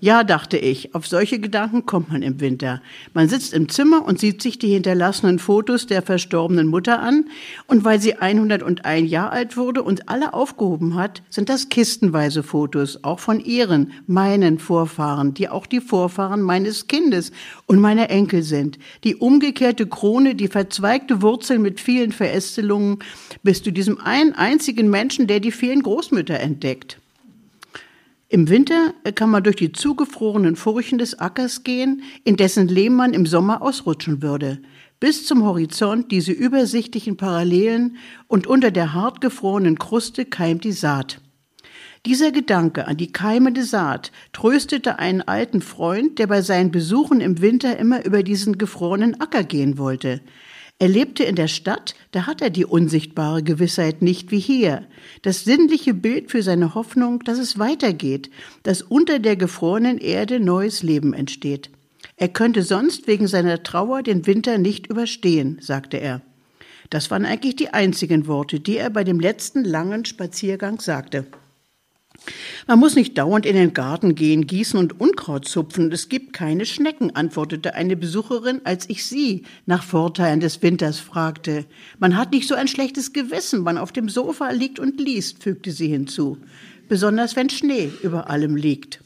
[0.00, 2.80] Ja, dachte ich, auf solche Gedanken kommt man im Winter.
[3.14, 7.24] Man sitzt im Zimmer und sieht sich die hinterlassenen Fotos der verstorbenen Mutter an.
[7.66, 13.02] Und weil sie 101 Jahre alt wurde und alle aufgehoben hat, sind das kistenweise Fotos,
[13.02, 17.32] auch von ihren, meinen Vorfahren, die auch die Vorfahren meines Kindes
[17.66, 18.78] und meiner Enkel sind.
[19.02, 23.00] Die umgekehrte Krone, die verzweigte Wurzel mit vielen Verästelungen,
[23.42, 27.00] bis zu diesem einen einzigen Menschen, der die vielen Großmütter entdeckt.
[28.30, 33.14] Im Winter kann man durch die zugefrorenen Furchen des Ackers gehen, in dessen Lehm man
[33.14, 34.60] im Sommer ausrutschen würde.
[35.00, 41.22] Bis zum Horizont diese übersichtlichen Parallelen und unter der hart gefrorenen Kruste keimt die Saat.
[42.04, 47.40] Dieser Gedanke an die keimende Saat tröstete einen alten Freund, der bei seinen Besuchen im
[47.40, 50.20] Winter immer über diesen gefrorenen Acker gehen wollte.
[50.80, 54.86] Er lebte in der Stadt, da hat er die unsichtbare Gewissheit nicht wie hier.
[55.22, 58.30] Das sinnliche Bild für seine Hoffnung, dass es weitergeht,
[58.62, 61.70] dass unter der gefrorenen Erde neues Leben entsteht.
[62.16, 66.22] Er könnte sonst wegen seiner Trauer den Winter nicht überstehen, sagte er.
[66.90, 71.26] Das waren eigentlich die einzigen Worte, die er bei dem letzten langen Spaziergang sagte.
[72.66, 75.90] Man muss nicht dauernd in den Garten gehen, gießen und Unkraut zupfen.
[75.92, 81.64] Es gibt keine Schnecken, antwortete eine Besucherin, als ich sie nach Vorteilen des Winters fragte.
[81.98, 85.72] Man hat nicht so ein schlechtes Gewissen, man auf dem Sofa liegt und liest, fügte
[85.72, 86.38] sie hinzu.
[86.88, 89.00] Besonders wenn Schnee über allem liegt.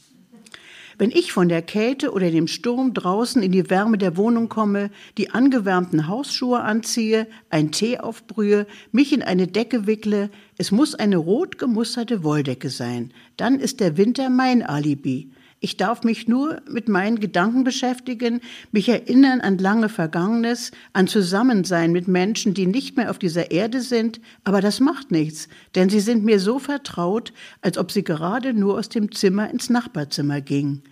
[0.97, 4.91] Wenn ich von der Kälte oder dem Sturm draußen in die Wärme der Wohnung komme,
[5.17, 11.17] die angewärmten Hausschuhe anziehe, ein Tee aufbrühe, mich in eine Decke wickle, es muss eine
[11.17, 15.31] rot gemusterte Wolldecke sein, dann ist der Winter mein Alibi.
[15.63, 18.41] Ich darf mich nur mit meinen Gedanken beschäftigen,
[18.73, 23.79] mich erinnern an lange Vergangenes, an Zusammensein mit Menschen, die nicht mehr auf dieser Erde
[23.79, 28.53] sind, aber das macht nichts, denn sie sind mir so vertraut, als ob sie gerade
[28.53, 30.83] nur aus dem Zimmer ins Nachbarzimmer gingen.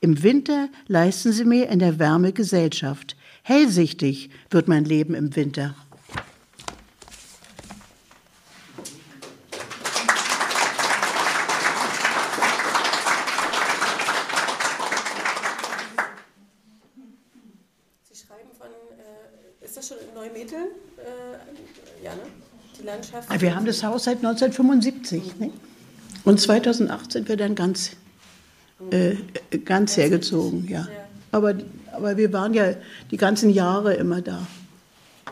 [0.00, 3.16] Im Winter leisten sie mir in der Wärme Gesellschaft.
[3.42, 5.74] Hellsichtig wird mein Leben im Winter.
[22.02, 22.22] ja, ne?
[22.80, 23.28] Die Landschaft.
[23.30, 25.52] Ah, wir haben das Haus seit 1975, ne?
[26.24, 27.92] Und 2008 sind wir dann ganz,
[28.90, 29.14] äh,
[29.64, 30.86] ganz hergezogen, ja.
[31.32, 31.54] Aber,
[31.92, 32.74] aber wir waren ja
[33.10, 34.46] die ganzen Jahre immer da.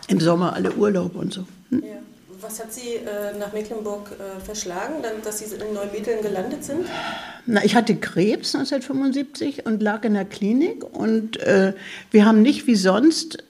[0.07, 1.45] Im Sommer alle Urlaub und so.
[1.71, 1.83] Hm?
[1.83, 1.99] Ja.
[2.41, 6.87] Was hat Sie äh, nach Mecklenburg äh, verschlagen, dann, dass Sie in Neumitteln gelandet sind?
[7.47, 10.85] Na, ich hatte Krebs 1975 und lag in der Klinik.
[10.85, 11.73] Und äh,
[12.13, 13.43] wir haben nicht wie sonst, äh,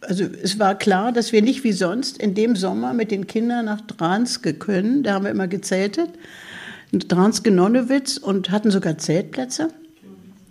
[0.00, 3.66] also es war klar, dass wir nicht wie sonst in dem Sommer mit den Kindern
[3.66, 5.02] nach Dranske können.
[5.02, 6.10] Da haben wir immer gezeltet.
[6.92, 9.68] Dranske-Nonnewitz und hatten sogar Zeltplätze.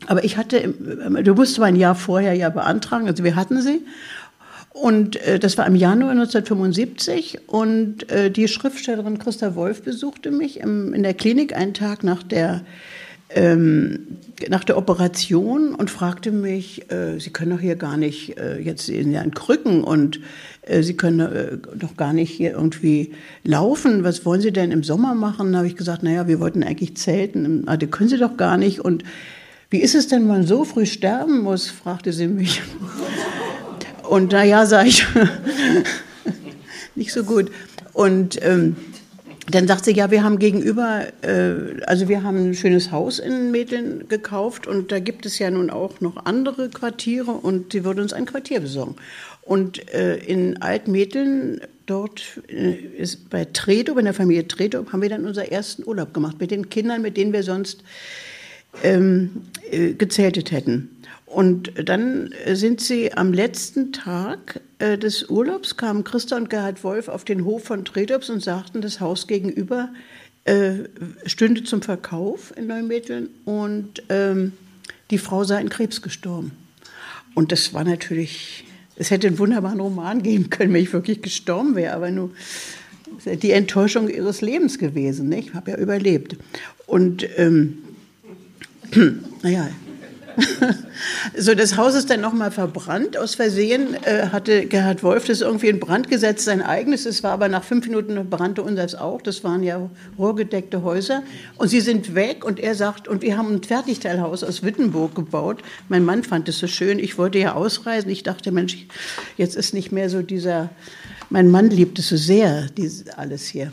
[0.08, 0.74] Aber ich hatte,
[1.24, 3.82] du musst ein Jahr vorher ja beantragen, also wir hatten sie.
[4.72, 10.60] Und äh, das war im Januar 1975 und äh, die Schriftstellerin Christa Wolf besuchte mich
[10.60, 12.62] im, in der Klinik einen Tag nach der,
[13.30, 18.60] ähm, nach der Operation und fragte mich, äh, Sie können doch hier gar nicht, äh,
[18.60, 20.20] jetzt sind ja in Krücken und
[20.63, 23.13] äh, Sie können äh, doch gar nicht hier irgendwie
[23.44, 24.04] laufen.
[24.04, 25.52] Was wollen Sie denn im Sommer machen?
[25.52, 27.63] Da habe ich gesagt, naja, wir wollten eigentlich zelten.
[27.68, 28.80] Ah, das können Sie doch gar nicht.
[28.80, 29.04] Und
[29.70, 31.70] wie ist es denn, wenn man so früh sterben muss?
[31.70, 32.63] fragte sie mich.
[34.10, 35.06] Und naja, sage ich,
[36.96, 37.52] nicht so gut.
[37.94, 38.76] Und ähm,
[39.52, 43.52] dann sagt sie, ja, wir haben gegenüber, äh, also wir haben ein schönes Haus in
[43.52, 48.02] Metheln gekauft und da gibt es ja nun auch noch andere Quartiere und sie würde
[48.02, 48.96] uns ein Quartier besorgen.
[49.42, 55.10] Und äh, in Altmetheln, dort äh, ist bei Tredo, bei der Familie Tredo, haben wir
[55.10, 57.84] dann unseren ersten Urlaub gemacht mit den Kindern, mit denen wir sonst
[58.84, 60.90] ähm, äh, gezeltet hätten.
[61.30, 67.08] Und dann sind sie am letzten Tag äh, des Urlaubs, kamen Christa und Gerhard Wolf
[67.08, 69.89] auf den Hof von Tredops und sagten, das Haus gegenüber
[70.46, 70.86] äh,
[71.28, 74.54] stünde zum Verkauf in Neumitteln und ähm,
[75.12, 76.52] die Frau sei an Krebs gestorben.
[77.36, 78.65] Und das war natürlich,
[78.96, 82.32] es hätte einen wunderbaren Roman geben können, wenn ich wirklich gestorben wäre, aber nur
[83.26, 85.30] die Enttäuschung ihres Lebens gewesen.
[85.30, 85.50] Nicht?
[85.50, 86.38] Ich habe ja überlebt.
[86.88, 87.78] Und ähm,
[89.44, 89.70] naja,
[91.38, 93.17] so, das Haus ist dann nochmal verbrannt.
[93.17, 97.06] Aus Versehen äh, hatte Gerhard Wolf das irgendwie in Brand gesetzt, sein eigenes.
[97.06, 99.21] Es war aber nach fünf Minuten brannte unseres auch.
[99.21, 101.23] Das waren ja rohrgedeckte Häuser.
[101.58, 105.62] Und sie sind weg und er sagt, und wir haben ein Fertigteilhaus aus Wittenburg gebaut.
[105.88, 106.99] Mein Mann fand es so schön.
[106.99, 108.10] Ich wollte ja ausreisen.
[108.10, 108.88] Ich dachte, Mensch,
[109.38, 110.69] jetzt ist nicht mehr so dieser,
[111.30, 113.71] mein Mann liebt es so sehr, dieses, alles hier.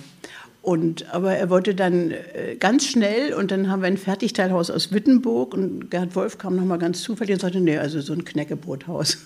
[0.67, 4.91] Und, aber er wollte dann äh, ganz schnell und dann haben wir ein Fertigteilhaus aus
[4.91, 9.19] Wittenburg und Gerhard Wolf kam nochmal ganz zufällig und sagte, nee, also so ein Knäckebrothaus.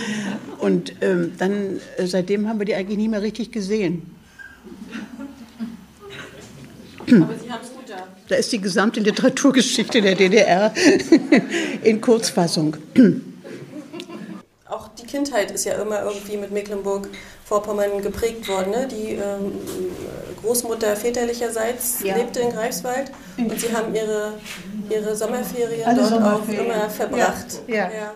[0.60, 4.16] und ähm, dann, äh, seitdem haben wir die eigentlich nie mehr richtig gesehen.
[7.00, 8.08] Aber Sie haben es gut da.
[8.28, 10.72] Da ist die gesamte Literaturgeschichte der DDR
[11.82, 12.78] in Kurzfassung.
[14.64, 16.50] Auch die Kindheit ist ja immer irgendwie mit
[17.48, 18.70] Mecklenburg-Vorpommern geprägt worden.
[18.70, 18.88] Ne?
[18.88, 19.58] Die ähm,
[20.42, 22.16] Großmutter väterlicherseits ja.
[22.16, 24.34] lebte in Greifswald und Sie haben Ihre,
[24.88, 26.70] ihre Sommerferien Alle dort Sommerferien.
[26.70, 27.60] auch immer verbracht.
[27.66, 27.74] Ja.
[27.74, 28.12] ja.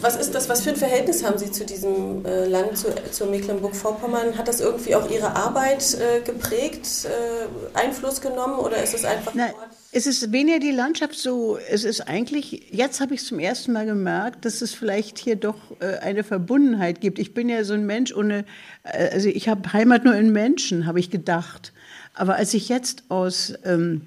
[0.00, 3.26] Was ist das, was für ein Verhältnis haben Sie zu diesem äh, Land, zu, zu
[3.26, 4.36] Mecklenburg-Vorpommern?
[4.36, 9.32] Hat das irgendwie auch Ihre Arbeit äh, geprägt, äh, Einfluss genommen oder ist es einfach
[9.34, 9.52] Nein,
[9.94, 13.84] es ist weniger die Landschaft so, es ist eigentlich, jetzt habe ich zum ersten Mal
[13.84, 17.18] gemerkt, dass es vielleicht hier doch äh, eine Verbundenheit gibt.
[17.18, 18.46] Ich bin ja so ein Mensch ohne,
[18.84, 21.72] äh, also ich habe Heimat nur in Menschen, habe ich gedacht.
[22.14, 23.54] Aber als ich jetzt aus...
[23.64, 24.02] Ähm,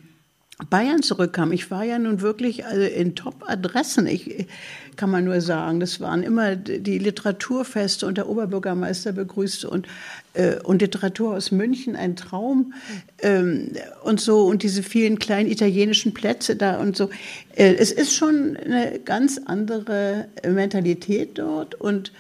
[0.70, 1.52] Bayern zurückkam.
[1.52, 4.08] Ich war ja nun wirklich also in Top-Adressen.
[4.08, 4.48] Ich
[4.96, 9.88] kann man nur sagen, das waren immer die Literaturfeste und der Oberbürgermeister begrüßte und
[10.34, 12.74] äh, und Literatur aus München ein Traum
[13.22, 13.72] ähm,
[14.04, 17.10] und so und diese vielen kleinen italienischen Plätze da und so.
[17.56, 22.12] Äh, es ist schon eine ganz andere Mentalität dort und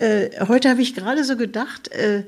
[0.00, 2.24] äh, heute habe ich gerade so gedacht, äh,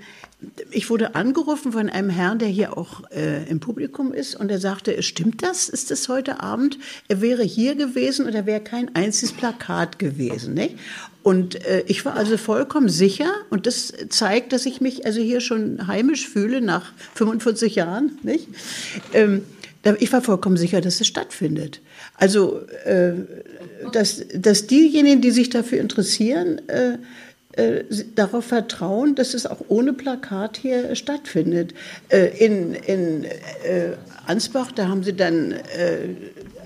[0.70, 4.58] ich wurde angerufen von einem Herrn, der hier auch äh, im Publikum ist, und er
[4.58, 5.68] sagte, stimmt das?
[5.68, 6.78] Ist es heute Abend?
[7.08, 10.54] Er wäre hier gewesen und er wäre kein einziges Plakat gewesen.
[10.54, 10.76] Nicht?
[11.22, 15.40] Und äh, ich war also vollkommen sicher, und das zeigt, dass ich mich also hier
[15.40, 18.18] schon heimisch fühle nach 45 Jahren.
[18.22, 18.48] Nicht?
[19.12, 19.42] Ähm,
[19.98, 21.80] ich war vollkommen sicher, dass es stattfindet.
[22.16, 23.12] Also, äh,
[23.92, 26.98] dass, dass diejenigen, die sich dafür interessieren, äh,
[27.52, 27.84] äh,
[28.14, 31.74] darauf vertrauen, dass es auch ohne Plakat hier stattfindet.
[32.08, 36.08] Äh, in in äh, Ansbach, da haben sie dann, äh,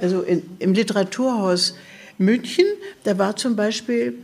[0.00, 1.74] also in, im Literaturhaus
[2.18, 2.66] München,
[3.04, 4.18] da war zum Beispiel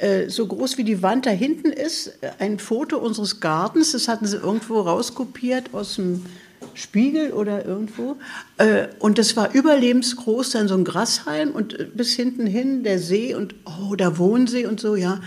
[0.00, 4.26] äh, so groß wie die Wand da hinten ist, ein Foto unseres Gartens, das hatten
[4.26, 6.24] sie irgendwo rauskopiert aus dem
[6.74, 8.16] Spiegel oder irgendwo.
[8.58, 13.34] Äh, und das war überlebensgroß, dann so ein Grashalm und bis hinten hin der See
[13.34, 15.20] und oh, da wohnen sie und so, ja.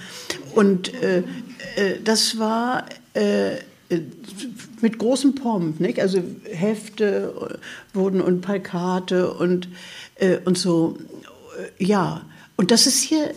[0.56, 1.20] Und äh,
[1.76, 3.58] äh, das war äh,
[4.82, 6.00] mit großem Pomp, nicht?
[6.02, 7.60] Also Hefte
[7.94, 9.70] wurden und Plakate und,
[10.16, 10.98] äh, und so.
[11.80, 12.22] Ja,
[12.58, 13.36] und das ist hier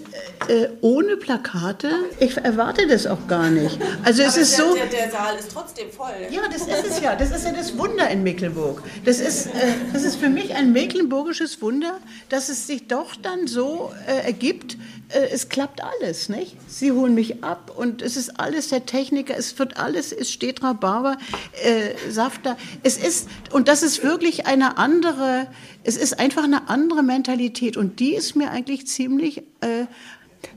[0.49, 1.91] äh, ohne Plakate.
[2.21, 3.79] Ich erwarte das auch gar nicht.
[4.03, 4.75] Also es ist der, so.
[4.75, 6.09] Der, der, Saal ist trotzdem voll.
[6.31, 7.15] Ja, das ist es ja.
[7.15, 8.83] Das ist ja das Wunder in Mecklenburg.
[9.05, 9.51] Das ist, äh,
[9.93, 11.99] das ist für mich ein mecklenburgisches Wunder,
[12.31, 14.79] dass es sich doch dann so äh, ergibt.
[15.13, 16.57] Äh, es klappt alles, nicht?
[16.69, 19.37] Sie holen mich ab und es ist alles der Techniker.
[19.37, 20.13] Es wird alles.
[20.13, 21.19] Es steht Rhabarber,
[21.65, 22.57] äh, Saft da.
[22.83, 25.49] Es ist und das ist wirklich eine andere.
[25.83, 29.87] Es ist einfach eine andere Mentalität und die ist mir eigentlich ziemlich äh,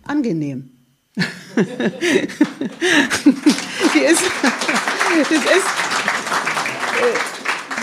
[0.04, 0.70] angenehm.
[1.16, 1.60] die
[4.00, 4.24] ist,
[5.20, 5.68] das ist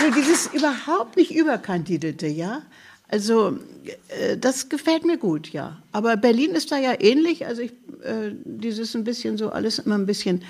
[0.01, 2.63] äh, dieses überhaupt nicht überkandidierte, ja.
[3.11, 3.59] Also
[4.07, 5.77] äh, das gefällt mir gut, ja.
[5.91, 7.45] Aber Berlin ist da ja ähnlich.
[7.45, 7.71] Also ich,
[8.03, 10.43] äh, dieses ein bisschen so alles immer ein bisschen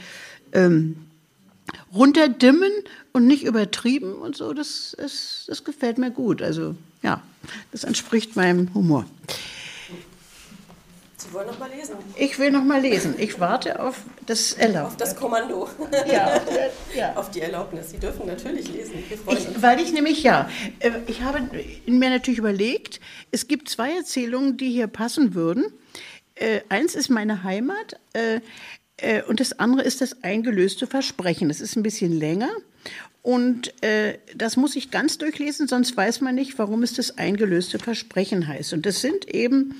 [0.53, 0.95] ähm,
[1.93, 2.71] runterdimmen
[3.13, 6.41] und nicht übertrieben und so, das, ist, das gefällt mir gut.
[6.41, 7.21] Also ja,
[7.71, 9.05] das entspricht meinem Humor.
[11.31, 11.95] Sie wollen noch mal lesen?
[12.17, 13.15] Ich will noch mal lesen.
[13.17, 14.91] Ich warte auf das Erlaubnis.
[14.91, 15.69] Auf das Kommando.
[16.11, 17.15] Ja, auf, der, ja.
[17.15, 17.91] auf die Erlaubnis.
[17.91, 18.95] Sie dürfen natürlich lesen.
[19.07, 19.61] Wir freuen ich, uns.
[19.61, 21.39] Weil ich nämlich, ja, äh, ich habe
[21.85, 22.99] mir natürlich überlegt,
[23.31, 25.71] es gibt zwei Erzählungen, die hier passen würden.
[26.35, 27.97] Äh, eins ist meine Heimat.
[28.11, 28.41] Äh,
[28.97, 31.47] äh, und das andere ist das eingelöste Versprechen.
[31.47, 32.49] Das ist ein bisschen länger.
[33.23, 37.77] Und äh, das muss ich ganz durchlesen, sonst weiß man nicht, warum es das eingelöste
[37.77, 38.73] Versprechen heißt.
[38.73, 39.75] Und das sind eben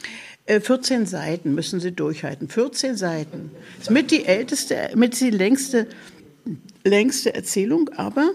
[0.46, 2.50] äh, 14 Seiten, müssen Sie durchhalten.
[2.50, 3.52] 14 Seiten.
[3.80, 5.88] Ist mit die älteste, mit die längste,
[6.84, 8.30] längste Erzählung, aber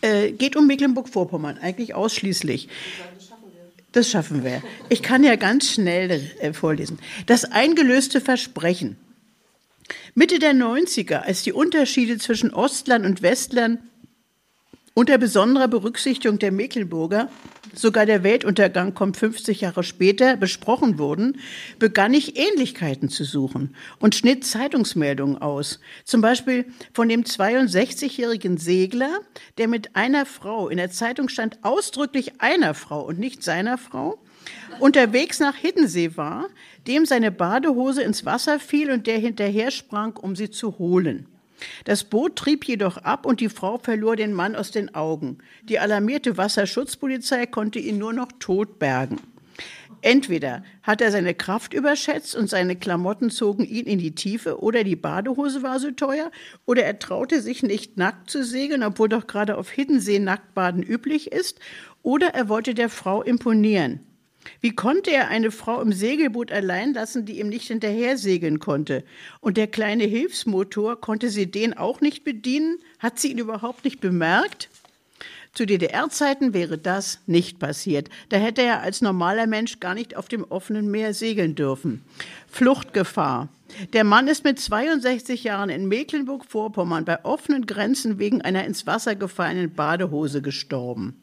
[0.00, 2.68] äh, geht um Mecklenburg-Vorpommern, eigentlich ausschließlich.
[3.92, 4.62] Das schaffen wir.
[4.88, 6.98] Ich kann ja ganz schnell äh, vorlesen.
[7.26, 8.96] Das eingelöste Versprechen.
[10.14, 13.78] Mitte der 90er, als die Unterschiede zwischen Ostlern und Westlern
[14.94, 17.30] unter besonderer Berücksichtigung der Mecklenburger,
[17.74, 21.38] sogar der Weltuntergang kommt 50 Jahre später, besprochen wurden,
[21.78, 25.80] begann ich Ähnlichkeiten zu suchen und schnitt Zeitungsmeldungen aus.
[26.04, 29.20] Zum Beispiel von dem 62-jährigen Segler,
[29.56, 34.18] der mit einer Frau, in der Zeitung stand ausdrücklich einer Frau und nicht seiner Frau,
[34.80, 36.48] unterwegs nach Hiddensee war,
[36.86, 41.26] dem seine Badehose ins Wasser fiel und der hinterher sprang, um sie zu holen.
[41.84, 45.38] Das Boot trieb jedoch ab und die Frau verlor den Mann aus den Augen.
[45.62, 49.20] Die alarmierte Wasserschutzpolizei konnte ihn nur noch tot bergen.
[50.04, 54.82] Entweder hat er seine Kraft überschätzt und seine Klamotten zogen ihn in die Tiefe, oder
[54.82, 56.32] die Badehose war so teuer,
[56.66, 61.30] oder er traute sich nicht nackt zu segeln, obwohl doch gerade auf Hiddensee Nacktbaden üblich
[61.30, 61.60] ist,
[62.02, 64.00] oder er wollte der Frau imponieren.
[64.60, 69.04] Wie konnte er eine Frau im Segelboot allein lassen, die ihm nicht hinterher segeln konnte?
[69.40, 72.78] Und der kleine Hilfsmotor, konnte sie den auch nicht bedienen?
[72.98, 74.68] Hat sie ihn überhaupt nicht bemerkt?
[75.54, 78.08] Zu DDR-Zeiten wäre das nicht passiert.
[78.30, 82.02] Da hätte er als normaler Mensch gar nicht auf dem offenen Meer segeln dürfen.
[82.48, 83.48] Fluchtgefahr.
[83.92, 89.14] Der Mann ist mit 62 Jahren in Mecklenburg-Vorpommern bei offenen Grenzen wegen einer ins Wasser
[89.14, 91.20] gefallenen Badehose gestorben.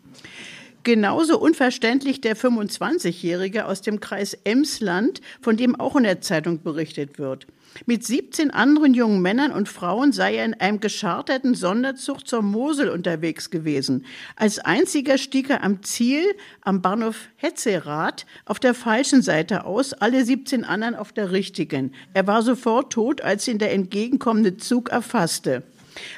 [0.84, 7.20] Genauso unverständlich der 25-Jährige aus dem Kreis Emsland, von dem auch in der Zeitung berichtet
[7.20, 7.48] wird.
[7.86, 12.90] Mit 17 anderen jungen Männern und Frauen sei er in einem gescharterten Sonderzug zur Mosel
[12.90, 14.06] unterwegs gewesen.
[14.36, 16.24] Als einziger stieg er am Ziel
[16.62, 21.94] am Bahnhof Hetzerath auf der falschen Seite aus, alle 17 anderen auf der richtigen.
[22.14, 25.64] Er war sofort tot, als ihn der entgegenkommende Zug erfasste.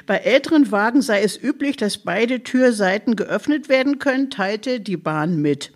[0.06, 5.36] Bei älteren Wagen sei es üblich, dass beide Türseiten geöffnet werden können, teilte die Bahn
[5.36, 5.72] mit.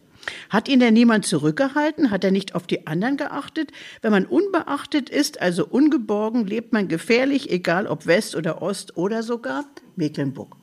[0.51, 2.11] Hat ihn denn niemand zurückgehalten?
[2.11, 3.71] Hat er nicht auf die anderen geachtet?
[4.03, 9.23] Wenn man unbeachtet ist, also ungeborgen, lebt man gefährlich, egal ob West oder Ost oder
[9.23, 9.64] sogar
[9.95, 10.57] Mecklenburg.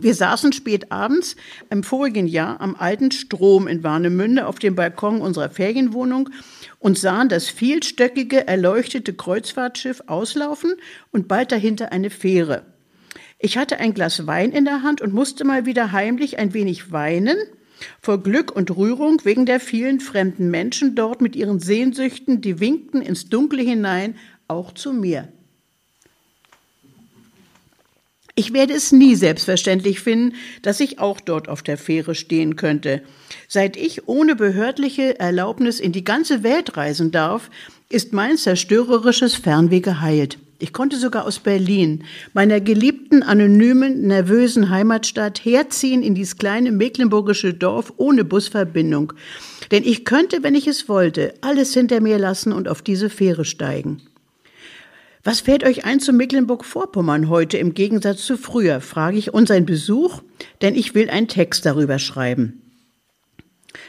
[0.00, 1.34] Wir saßen spät abends
[1.70, 6.30] im vorigen Jahr am alten Strom in Warnemünde auf dem Balkon unserer Ferienwohnung
[6.78, 10.74] und sahen das vielstöckige, erleuchtete Kreuzfahrtschiff auslaufen
[11.10, 12.66] und bald dahinter eine Fähre.
[13.38, 16.90] Ich hatte ein Glas Wein in der Hand und musste mal wieder heimlich ein wenig
[16.90, 17.36] weinen,
[18.00, 23.00] vor Glück und Rührung wegen der vielen fremden Menschen dort mit ihren Sehnsüchten, die winkten
[23.00, 24.16] ins Dunkle hinein,
[24.48, 25.28] auch zu mir.
[28.38, 33.02] Ich werde es nie selbstverständlich finden, dass ich auch dort auf der Fähre stehen könnte.
[33.48, 37.50] Seit ich ohne behördliche Erlaubnis in die ganze Welt reisen darf,
[37.88, 40.38] ist mein zerstörerisches Fernweh geheilt.
[40.60, 47.54] Ich konnte sogar aus Berlin, meiner geliebten, anonymen, nervösen Heimatstadt, herziehen in dieses kleine mecklenburgische
[47.54, 49.14] Dorf ohne Busverbindung.
[49.72, 53.44] Denn ich könnte, wenn ich es wollte, alles hinter mir lassen und auf diese Fähre
[53.44, 54.00] steigen.
[55.24, 60.22] Was fällt euch ein zu Mecklenburg-Vorpommern heute im Gegensatz zu früher, frage ich unseren Besuch,
[60.62, 62.67] denn ich will einen Text darüber schreiben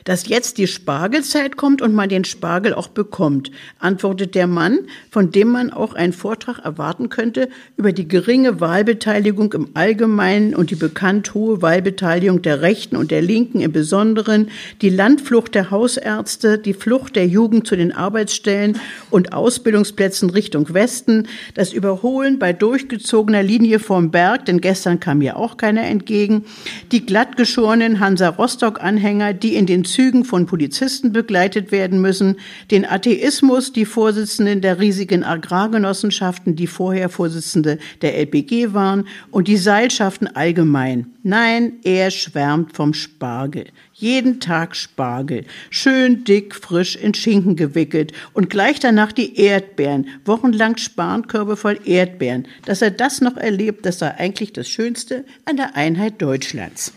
[0.04, 5.32] dass jetzt die Spargelzeit kommt und man den Spargel auch bekommt, antwortet der Mann, von
[5.32, 10.76] dem man auch einen Vortrag erwarten könnte über die geringe Wahlbeteiligung im Allgemeinen und die
[10.76, 14.50] bekannt hohe Wahlbeteiligung der Rechten und der Linken im Besonderen,
[14.82, 21.28] die Landflucht der Hausärzte, die Flucht der Jugend zu den Arbeitsstellen und Ausbildungsplätzen Richtung Westen,
[21.54, 26.46] das Überholen bei durchgezogener Linie vorm Berg, denn gestern kam ja auch keiner entgegen,
[26.92, 32.38] die glattgeschorenen Hansa-Rostock-Anhänger, die in den Zügen von Polizisten begleitet werden müssen,
[32.72, 39.58] den Atheismus, die Vorsitzenden der riesigen Agrargenossenschaften, die vorher Vorsitzende der LPG waren, und die
[39.58, 41.14] Seilschaften allgemein.
[41.22, 43.66] Nein, er schwärmt vom Spargel.
[43.94, 45.46] Jeden Tag Spargel.
[45.70, 48.14] Schön dick, frisch in Schinken gewickelt.
[48.34, 50.08] Und gleich danach die Erdbeeren.
[50.26, 52.48] Wochenlang Sparnkörbe voll Erdbeeren.
[52.66, 56.94] Dass er das noch erlebt, das sei eigentlich das Schönste an der Einheit Deutschlands.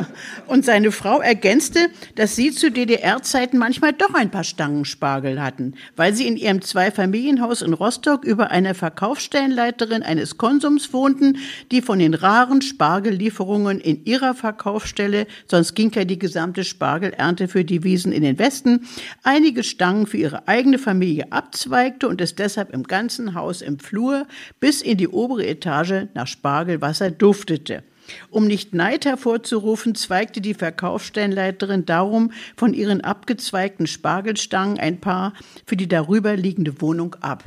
[0.46, 5.74] Und seine Frau ergänzte, dass sie zu DDR-Zeiten manchmal doch ein paar Stangen Spargel hatten,
[5.96, 11.38] weil sie in ihrem Zweifamilienhaus in Rostock über einer Verkaufsstellenleiterin eines Konsums wohnten,
[11.70, 17.64] die von den raren Spargellieferungen in ihrer Verkaufsstelle, sonst ging ja die gesamte Spargelernte für
[17.64, 18.86] die Wiesen in den Westen,
[19.22, 24.26] einige Stangen für ihre eigene Familie abzweigte und es deshalb im ganzen Haus im Flur
[24.60, 27.82] bis in die obere Etage nach Spargelwasser duftete.
[28.30, 35.32] Um nicht Neid hervorzurufen, zweigte die Verkaufsstellenleiterin darum von ihren abgezweigten Spargelstangen ein paar
[35.66, 37.44] für die darüber liegende Wohnung ab.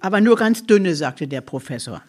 [0.00, 2.02] Aber nur ganz dünne, sagte der Professor.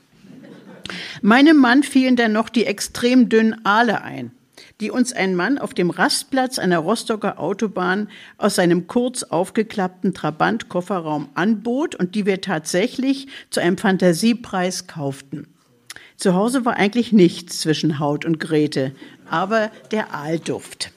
[1.21, 4.31] Meinem Mann fielen dann noch die extrem dünnen Aale ein,
[4.79, 11.29] die uns ein Mann auf dem Rastplatz einer Rostocker Autobahn aus seinem kurz aufgeklappten Trabant-Kofferraum
[11.33, 15.47] anbot und die wir tatsächlich zu einem Fantasiepreis kauften.
[16.19, 18.91] Zu Hause war eigentlich nichts zwischen Haut und Grete,
[19.29, 20.91] aber der Aalduft.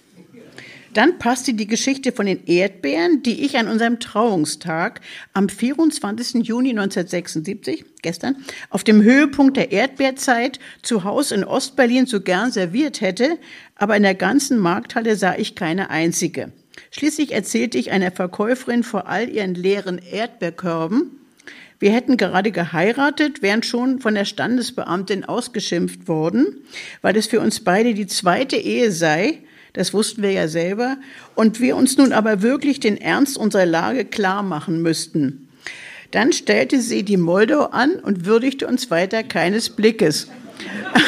[0.94, 5.00] Dann passte die Geschichte von den Erdbeeren, die ich an unserem Trauungstag
[5.32, 6.44] am 24.
[6.44, 8.36] Juni 1976, gestern,
[8.68, 13.38] auf dem Höhepunkt der Erdbeerzeit zu Hause in Ostberlin so gern serviert hätte,
[13.76, 16.50] aber in der ganzen Markthalle sah ich keine einzige.
[16.90, 21.21] Schließlich erzählte ich einer Verkäuferin vor all ihren leeren Erdbeerkörben,
[21.82, 26.58] wir hätten gerade geheiratet, wären schon von der Standesbeamtin ausgeschimpft worden,
[27.00, 29.40] weil es für uns beide die zweite Ehe sei.
[29.72, 30.96] Das wussten wir ja selber.
[31.34, 35.48] Und wir uns nun aber wirklich den Ernst unserer Lage klar machen müssten.
[36.12, 40.28] Dann stellte sie die Moldau an und würdigte uns weiter keines Blickes.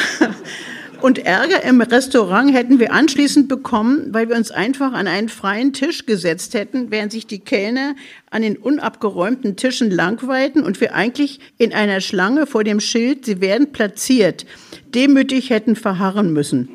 [1.05, 5.71] Und Ärger im Restaurant hätten wir anschließend bekommen, weil wir uns einfach an einen freien
[5.71, 7.95] Tisch gesetzt hätten, während sich die Kellner
[8.31, 13.39] an den unabgeräumten Tischen langweilten und wir eigentlich in einer Schlange vor dem Schild, sie
[13.39, 14.47] werden platziert,
[14.95, 16.69] demütig hätten verharren müssen.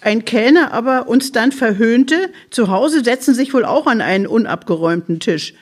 [0.00, 5.20] Ein Kellner aber uns dann verhöhnte, zu Hause setzen sich wohl auch an einen unabgeräumten
[5.20, 5.54] Tisch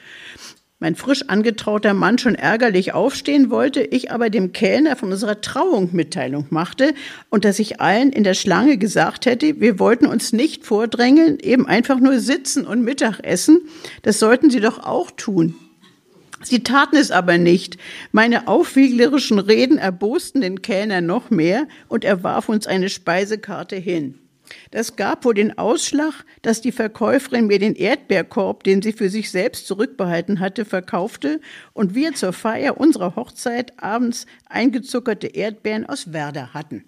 [0.80, 5.90] mein frisch angetrauter Mann schon ärgerlich aufstehen wollte, ich aber dem Kellner von unserer Trauung
[5.92, 6.94] Mitteilung machte
[7.28, 11.66] und dass ich allen in der Schlange gesagt hätte, wir wollten uns nicht vordrängeln, eben
[11.66, 13.60] einfach nur sitzen und Mittag essen.
[14.02, 15.54] Das sollten sie doch auch tun.
[16.42, 17.76] Sie taten es aber nicht.
[18.12, 24.18] Meine aufwieglerischen Reden erbosten den Kellner noch mehr und er warf uns eine Speisekarte hin.
[24.70, 29.30] Das gab wohl den Ausschlag, dass die Verkäuferin mir den Erdbeerkorb, den sie für sich
[29.30, 31.40] selbst zurückbehalten hatte, verkaufte
[31.72, 36.84] und wir zur Feier unserer Hochzeit abends eingezuckerte Erdbeeren aus Werder hatten.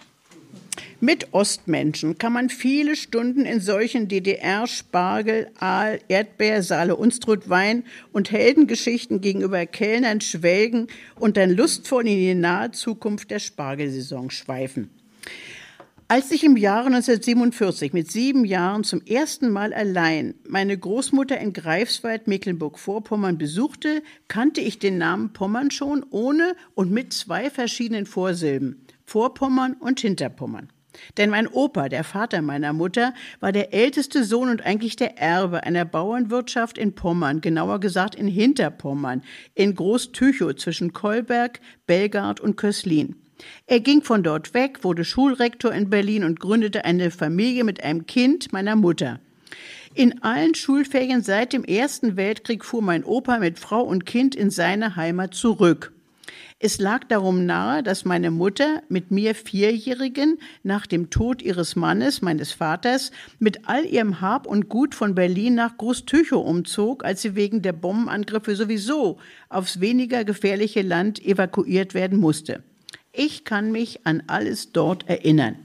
[1.01, 7.83] Mit Ostmenschen kann man viele Stunden in solchen DDR Spargel, Aal, Erdbeer, Saale, Unstrut, Wein
[8.13, 10.87] und Heldengeschichten gegenüber Kellnern schwelgen
[11.19, 14.91] und dann lustvoll in die nahe Zukunft der Spargelsaison schweifen.
[16.13, 21.55] Als ich im Jahre 1947 mit sieben Jahren zum ersten Mal allein meine Großmutter in
[21.55, 28.85] Greifswald, Mecklenburg-Vorpommern besuchte, kannte ich den Namen Pommern schon ohne und mit zwei verschiedenen Vorsilben,
[29.07, 30.69] Vorpommern und Hinterpommern.
[31.17, 35.63] Denn mein Opa, der Vater meiner Mutter, war der älteste Sohn und eigentlich der Erbe
[35.63, 39.23] einer Bauernwirtschaft in Pommern, genauer gesagt in Hinterpommern,
[39.55, 43.22] in Großtüchow zwischen Kolberg, Belgard und Köslin.
[43.67, 48.07] Er ging von dort weg, wurde Schulrektor in Berlin und gründete eine Familie mit einem
[48.07, 49.21] Kind meiner Mutter.
[49.95, 54.51] In allen Schulferien seit dem Ersten Weltkrieg fuhr mein Opa mit Frau und Kind in
[54.51, 55.93] seine Heimat zurück.
[56.65, 62.23] Es lag darum nahe, dass meine Mutter mit mir Vierjährigen nach dem Tod ihres Mannes,
[62.23, 67.35] meines Vaters, mit all ihrem Hab und Gut von Berlin nach Großtüchow umzog, als sie
[67.35, 69.19] wegen der Bombenangriffe sowieso
[69.49, 72.63] aufs weniger gefährliche Land evakuiert werden musste.
[73.13, 75.57] Ich kann mich an alles dort erinnern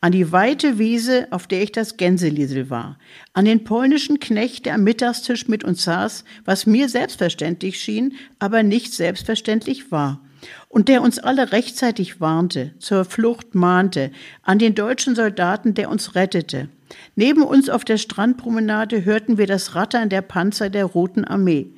[0.00, 2.98] an die weite Wiese, auf der ich das Gänseliesel war,
[3.32, 8.62] an den polnischen Knecht, der am Mittagstisch mit uns saß, was mir selbstverständlich schien, aber
[8.62, 10.20] nicht selbstverständlich war,
[10.68, 14.10] und der uns alle rechtzeitig warnte, zur Flucht mahnte,
[14.42, 16.68] an den deutschen Soldaten, der uns rettete.
[17.14, 21.68] Neben uns auf der Strandpromenade hörten wir das Rattern der Panzer der Roten Armee.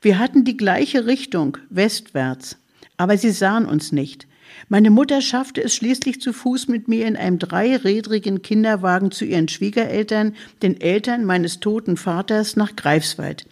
[0.00, 2.56] Wir hatten die gleiche Richtung, westwärts,
[2.96, 4.26] aber sie sahen uns nicht.
[4.68, 9.48] Meine Mutter schaffte es schließlich zu Fuß mit mir in einem dreirädrigen Kinderwagen zu ihren
[9.48, 13.46] Schwiegereltern, den Eltern meines toten Vaters, nach Greifswald.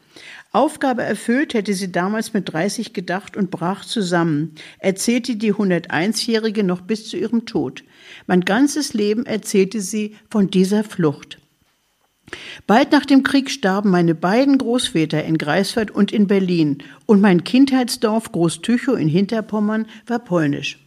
[0.52, 6.82] Aufgabe erfüllt hätte sie damals mit 30 gedacht und brach zusammen, erzählte die 101-Jährige noch
[6.82, 7.84] bis zu ihrem Tod.
[8.26, 11.38] Mein ganzes Leben erzählte sie von dieser Flucht.
[12.66, 17.44] Bald nach dem Krieg starben meine beiden Großväter in Greifswald und in Berlin, und mein
[17.44, 20.81] Kindheitsdorf Großtüchow in Hinterpommern war polnisch.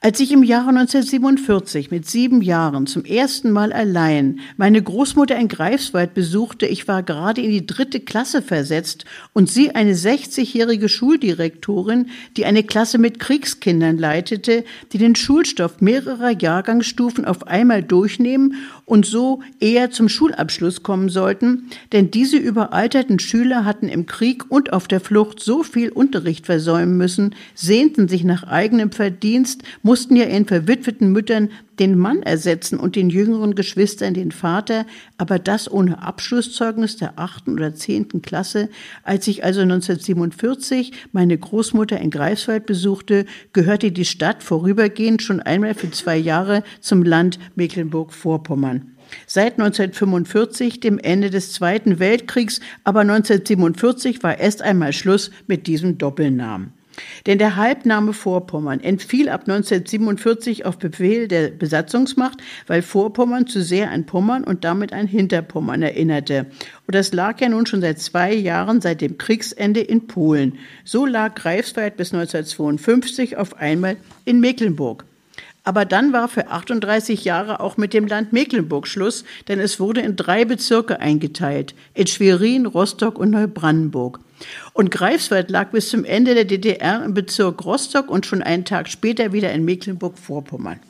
[0.00, 5.48] Als ich im Jahre 1947 mit sieben Jahren zum ersten Mal allein meine Großmutter in
[5.48, 12.10] Greifswald besuchte, ich war gerade in die dritte Klasse versetzt und sie eine 60-jährige Schuldirektorin,
[12.36, 19.04] die eine Klasse mit Kriegskindern leitete, die den Schulstoff mehrerer Jahrgangsstufen auf einmal durchnehmen und
[19.04, 24.86] so eher zum Schulabschluss kommen sollten, denn diese überalterten Schüler hatten im Krieg und auf
[24.86, 30.44] der Flucht so viel Unterricht versäumen müssen, sehnten sich nach eigenem Verdienst, mussten ja ihren
[30.44, 34.84] verwitweten Müttern den Mann ersetzen und den jüngeren Geschwistern den Vater,
[35.16, 38.68] aber das ohne Abschlusszeugnis der achten oder zehnten Klasse.
[39.02, 43.24] Als ich also 1947 meine Großmutter in Greifswald besuchte,
[43.54, 48.94] gehörte die Stadt vorübergehend schon einmal für zwei Jahre zum Land Mecklenburg-Vorpommern.
[49.26, 55.96] Seit 1945, dem Ende des Zweiten Weltkriegs, aber 1947 war erst einmal Schluss mit diesem
[55.96, 56.77] Doppelnamen.
[57.26, 63.90] Denn der Halbname Vorpommern entfiel ab 1947 auf Befehl der Besatzungsmacht, weil Vorpommern zu sehr
[63.90, 66.46] an Pommern und damit an Hinterpommern erinnerte.
[66.86, 70.58] Und das lag ja nun schon seit zwei Jahren seit dem Kriegsende in Polen.
[70.84, 75.04] So lag Greifswald bis 1952 auf einmal in Mecklenburg.
[75.68, 80.00] Aber dann war für 38 Jahre auch mit dem Land Mecklenburg Schluss, denn es wurde
[80.00, 84.20] in drei Bezirke eingeteilt, in Schwerin, Rostock und Neubrandenburg.
[84.72, 88.88] Und Greifswald lag bis zum Ende der DDR im Bezirk Rostock und schon einen Tag
[88.88, 90.80] später wieder in Mecklenburg-Vorpommern.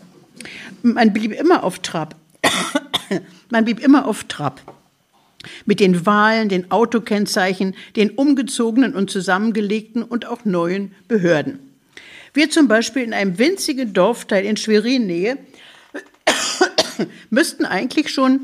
[0.82, 2.14] Man blieb immer auf Trab.
[3.50, 4.60] Man blieb immer auf Trab.
[5.64, 11.60] Mit den Wahlen, den Autokennzeichen, den umgezogenen und zusammengelegten und auch neuen Behörden.
[12.34, 15.38] Wir zum Beispiel in einem winzigen Dorfteil in Schwerin-Nähe
[17.30, 18.40] müssten eigentlich schon,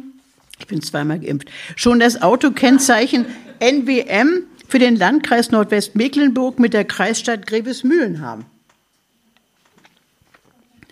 [0.58, 3.26] ich bin zweimal geimpft, schon das Autokennzeichen
[3.60, 8.46] NWM für den Landkreis Nordwestmecklenburg mit der Kreisstadt Grevesmühlen haben.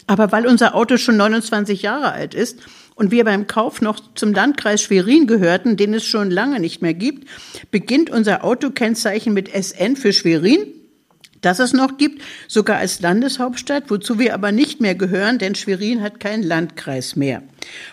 [0.06, 2.58] Aber weil unser Auto schon 29 Jahre alt ist
[2.94, 6.94] und wir beim Kauf noch zum Landkreis Schwerin gehörten, den es schon lange nicht mehr
[6.94, 7.28] gibt,
[7.70, 10.66] beginnt unser Autokennzeichen mit SN für Schwerin
[11.42, 16.00] das es noch gibt, sogar als Landeshauptstadt, wozu wir aber nicht mehr gehören, denn Schwerin
[16.00, 17.42] hat keinen Landkreis mehr.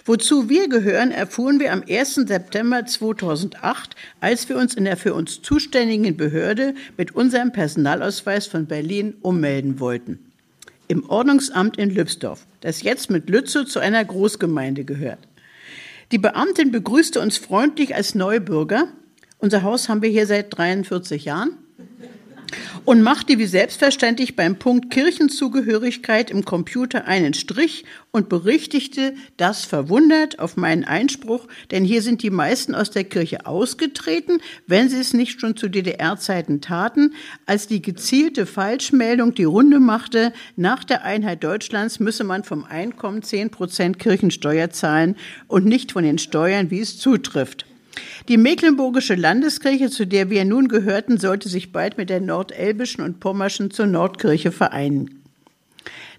[0.05, 2.15] Wozu wir gehören, erfuhren wir am 1.
[2.15, 8.67] September 2008, als wir uns in der für uns zuständigen Behörde mit unserem Personalausweis von
[8.67, 10.19] Berlin ummelden wollten.
[10.87, 15.19] Im Ordnungsamt in Lübsdorf, das jetzt mit Lützow zu einer Großgemeinde gehört.
[16.11, 18.87] Die Beamtin begrüßte uns freundlich als Neubürger.
[19.37, 21.57] Unser Haus haben wir hier seit 43 Jahren
[22.85, 30.39] und machte wie selbstverständlich beim Punkt Kirchenzugehörigkeit im Computer einen Strich und berichtigte das verwundert
[30.39, 35.13] auf meinen Einspruch, denn hier sind die meisten aus der Kirche ausgetreten, wenn sie es
[35.13, 37.13] nicht schon zu DDR-Zeiten taten,
[37.45, 43.21] als die gezielte Falschmeldung die Runde machte, nach der Einheit Deutschlands müsse man vom Einkommen
[43.21, 45.15] 10 Prozent Kirchensteuer zahlen
[45.47, 47.68] und nicht von den Steuern, wie es zutrifft.
[48.27, 53.19] Die Mecklenburgische Landeskirche, zu der wir nun gehörten, sollte sich bald mit der Nordelbischen und
[53.19, 55.19] Pommerschen zur Nordkirche vereinen.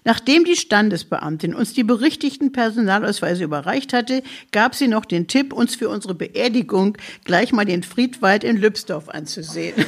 [0.03, 5.75] Nachdem die Standesbeamtin uns die berichtigten Personalausweise überreicht hatte, gab sie noch den Tipp, uns
[5.75, 9.75] für unsere Beerdigung gleich mal den Friedwald in Lübsdorf anzusehen.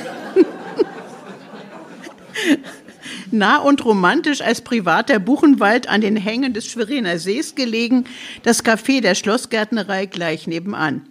[3.32, 8.06] nah und romantisch als privater Buchenwald an den Hängen des Schweriner Sees gelegen,
[8.44, 11.08] das Café der Schlossgärtnerei gleich nebenan.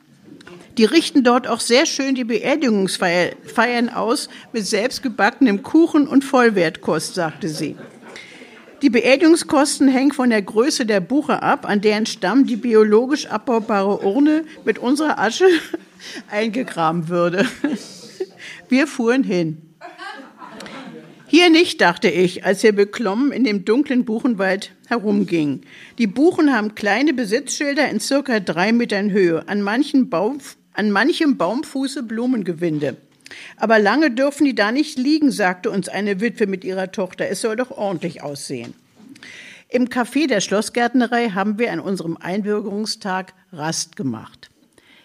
[0.79, 7.49] Die richten dort auch sehr schön die Beerdigungsfeiern aus mit selbstgebackenem Kuchen und Vollwertkost, sagte
[7.49, 7.77] sie.
[8.81, 14.01] Die Beerdigungskosten hängen von der Größe der Buche ab, an deren Stamm die biologisch abbaubare
[14.05, 15.47] Urne mit unserer Asche
[16.31, 17.47] eingegraben würde.
[18.69, 19.59] Wir fuhren hin.
[21.29, 25.63] Hier nicht, dachte ich, als wir beklommen in dem dunklen Buchenwald herumgingen.
[25.97, 30.41] Die Buchen haben kleine Besitzschilder in circa drei Metern Höhe, an, manchen Baum,
[30.75, 32.97] an manchem Baumfuße Blumengewinde.
[33.57, 37.29] Aber lange dürfen die da nicht liegen, sagte uns eine Witwe mit ihrer Tochter.
[37.29, 38.75] Es soll doch ordentlich aussehen.
[39.69, 44.51] Im Café der Schlossgärtnerei haben wir an unserem Einbürgerungstag Rast gemacht.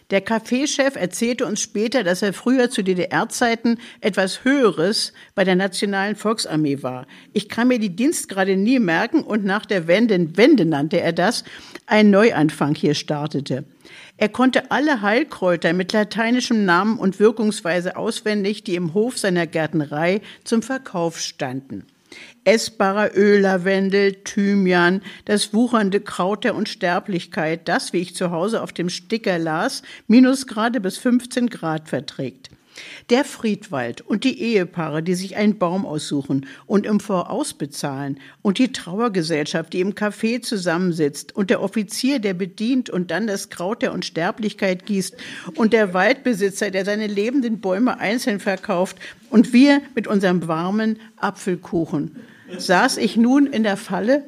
[0.09, 6.15] Der Kaffeechef erzählte uns später, dass er früher zu DDR-Zeiten etwas Höheres bei der Nationalen
[6.15, 7.07] Volksarmee war.
[7.34, 11.43] Ich kann mir die Dienstgrade nie merken und nach der Wende, Wende nannte er das,
[11.88, 13.65] ein Neuanfang hier startete.
[14.18, 20.22] Er konnte alle Heilkräuter mit lateinischem Namen und Wirkungsweise auswendig, die im Hof seiner Gärtnerei
[20.43, 21.86] zum Verkauf standen
[22.43, 28.89] essbarer Öllavendel, Thymian, das wuchernde Kraut der Unsterblichkeit, das, wie ich zu Hause auf dem
[28.89, 32.49] Sticker las, Minusgrade bis 15 Grad verträgt.
[33.09, 38.59] Der Friedwald und die Ehepaare, die sich einen Baum aussuchen und im Voraus bezahlen, und
[38.59, 43.82] die Trauergesellschaft, die im Café zusammensitzt, und der Offizier, der bedient und dann das Kraut
[43.82, 45.15] der Unsterblichkeit gießt,
[45.55, 48.97] und der Waldbesitzer, der seine lebenden Bäume einzeln verkauft,
[49.30, 52.15] und wir mit unserem warmen Apfelkuchen.
[52.57, 54.23] Saß ich nun in der Falle,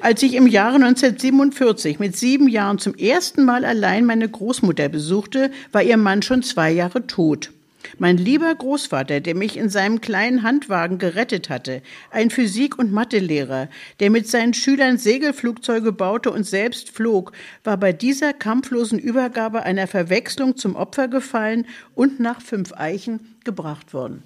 [0.00, 5.50] als ich im Jahre 1947 mit sieben Jahren zum ersten Mal allein meine Großmutter besuchte,
[5.72, 7.50] war ihr Mann schon zwei Jahre tot.
[7.98, 13.68] Mein lieber Großvater, der mich in seinem kleinen Handwagen gerettet hatte, ein Physik- und Mathelehrer,
[14.00, 17.32] der mit seinen Schülern Segelflugzeuge baute und selbst flog,
[17.62, 23.94] war bei dieser kampflosen Übergabe einer Verwechslung zum Opfer gefallen und nach fünf Eichen gebracht
[23.94, 24.22] worden.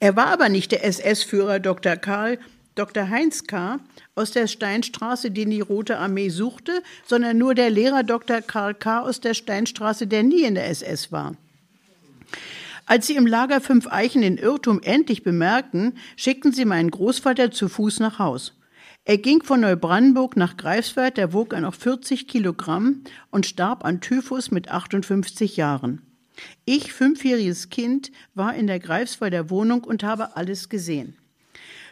[0.00, 1.94] Er war aber nicht der SS-Führer Dr.
[1.96, 2.38] Karl,
[2.74, 3.10] Dr.
[3.10, 3.80] Heinz K.
[4.14, 8.40] aus der Steinstraße, den die Rote Armee suchte, sondern nur der Lehrer Dr.
[8.40, 9.02] Karl K.
[9.02, 11.36] aus der Steinstraße, der nie in der SS war.
[12.86, 17.68] Als sie im Lager Fünf Eichen den Irrtum endlich bemerkten, schickten sie meinen Großvater zu
[17.68, 18.54] Fuß nach Haus.
[19.04, 24.00] Er ging von Neubrandenburg nach Greifswald, da wog er noch 40 Kilogramm und starb an
[24.00, 26.09] Typhus mit 58 Jahren.
[26.64, 31.16] Ich, fünfjähriges Kind, war in der Greifswalder Wohnung und habe alles gesehen.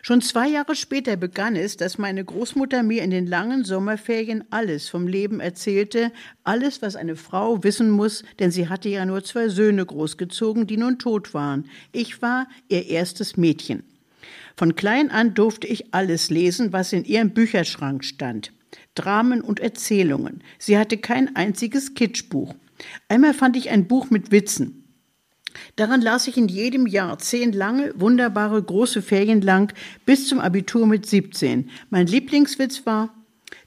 [0.02, 4.88] Schon zwei Jahre später begann es, dass meine Großmutter mir in den langen Sommerferien alles
[4.88, 6.12] vom Leben erzählte,
[6.44, 10.76] alles, was eine Frau wissen muss, denn sie hatte ja nur zwei Söhne großgezogen, die
[10.76, 11.68] nun tot waren.
[11.92, 13.82] Ich war ihr erstes Mädchen.
[14.56, 18.52] Von klein an durfte ich alles lesen, was in ihrem Bücherschrank stand.
[18.94, 20.42] Dramen und Erzählungen.
[20.58, 22.54] Sie hatte kein einziges Kitschbuch.
[23.08, 24.84] Einmal fand ich ein Buch mit Witzen.
[25.76, 29.72] Daran las ich in jedem Jahr zehn lange, wunderbare, große Ferien lang
[30.06, 31.70] bis zum Abitur mit 17.
[31.90, 33.14] Mein Lieblingswitz war,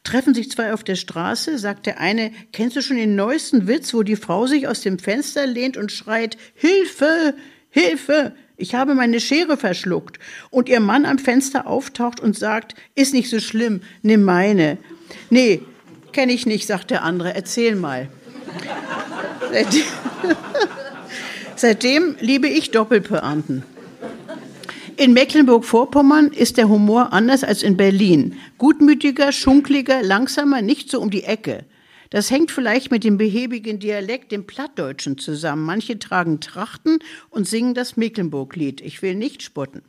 [0.03, 3.93] treffen sich zwei auf der Straße, sagt der eine, kennst du schon den neuesten Witz,
[3.93, 7.36] wo die Frau sich aus dem Fenster lehnt und schreit, Hilfe,
[7.70, 10.20] Hilfe, ich habe meine Schere verschluckt.
[10.51, 14.78] Und ihr Mann am Fenster auftaucht und sagt, ist nicht so schlimm, nimm meine.
[15.32, 15.62] Nee,
[16.12, 18.09] kenne ich nicht, sagt der andere, erzähl mal.
[19.52, 19.84] Seitdem,
[21.56, 23.64] seitdem liebe ich Doppelpointen.
[24.97, 28.38] In Mecklenburg-Vorpommern ist der Humor anders als in Berlin.
[28.58, 31.66] Gutmütiger, schunkliger, langsamer, nicht so um die Ecke.
[32.12, 35.64] Das hängt vielleicht mit dem behäbigen Dialekt, dem Plattdeutschen zusammen.
[35.64, 36.99] Manche tragen Trachten
[37.30, 38.82] und singen das Mecklenburg-Lied.
[38.82, 39.82] Ich will nicht spotten.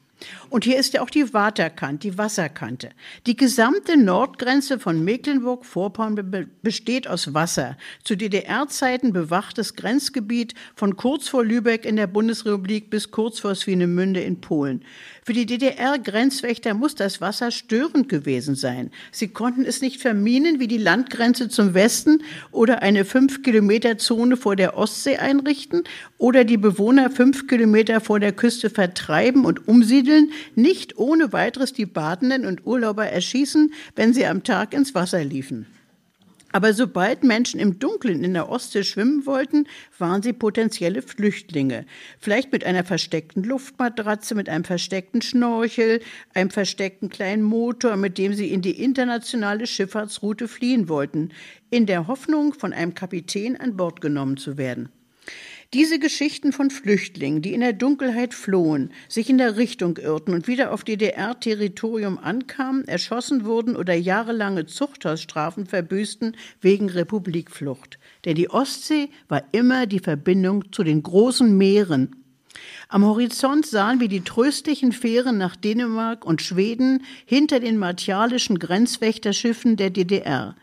[0.50, 2.90] Und hier ist ja auch die Waterkant, die Wasserkante.
[3.26, 7.76] Die gesamte Nordgrenze von Mecklenburg-Vorpommern besteht aus Wasser.
[8.04, 14.20] Zu DDR-Zeiten bewachtes Grenzgebiet von kurz vor Lübeck in der Bundesrepublik bis kurz vor Swinemünde
[14.20, 14.84] in Polen.
[15.24, 18.90] Für die DDR-Grenzwächter muss das Wasser störend gewesen sein.
[19.12, 24.36] Sie konnten es nicht verminen wie die Landgrenze zum Westen oder eine fünf Kilometer Zone
[24.36, 25.84] vor der Ostsee einrichten
[26.18, 31.86] oder die Bewohner fünf Kilometer vor der Küste vertreiben und umsiedeln, nicht ohne weiteres die
[31.86, 35.66] Badenden und Urlauber erschießen, wenn sie am Tag ins Wasser liefen.
[36.52, 39.66] Aber sobald Menschen im Dunkeln in der Ostsee schwimmen wollten,
[39.98, 41.86] waren sie potenzielle Flüchtlinge.
[42.20, 46.00] Vielleicht mit einer versteckten Luftmatratze, mit einem versteckten Schnorchel,
[46.34, 51.30] einem versteckten kleinen Motor, mit dem sie in die internationale Schifffahrtsroute fliehen wollten,
[51.70, 54.90] in der Hoffnung, von einem Kapitän an Bord genommen zu werden.
[55.74, 60.46] Diese Geschichten von Flüchtlingen, die in der Dunkelheit flohen, sich in der Richtung irrten und
[60.46, 67.98] wieder auf DDR-Territorium ankamen, erschossen wurden oder jahrelange Zuchthausstrafen verbüßten wegen Republikflucht.
[68.26, 72.16] Denn die Ostsee war immer die Verbindung zu den großen Meeren
[72.88, 79.76] am Horizont sahen wir die tröstlichen Fähren nach Dänemark und Schweden hinter den martialischen Grenzwächterschiffen
[79.76, 80.54] der DDR.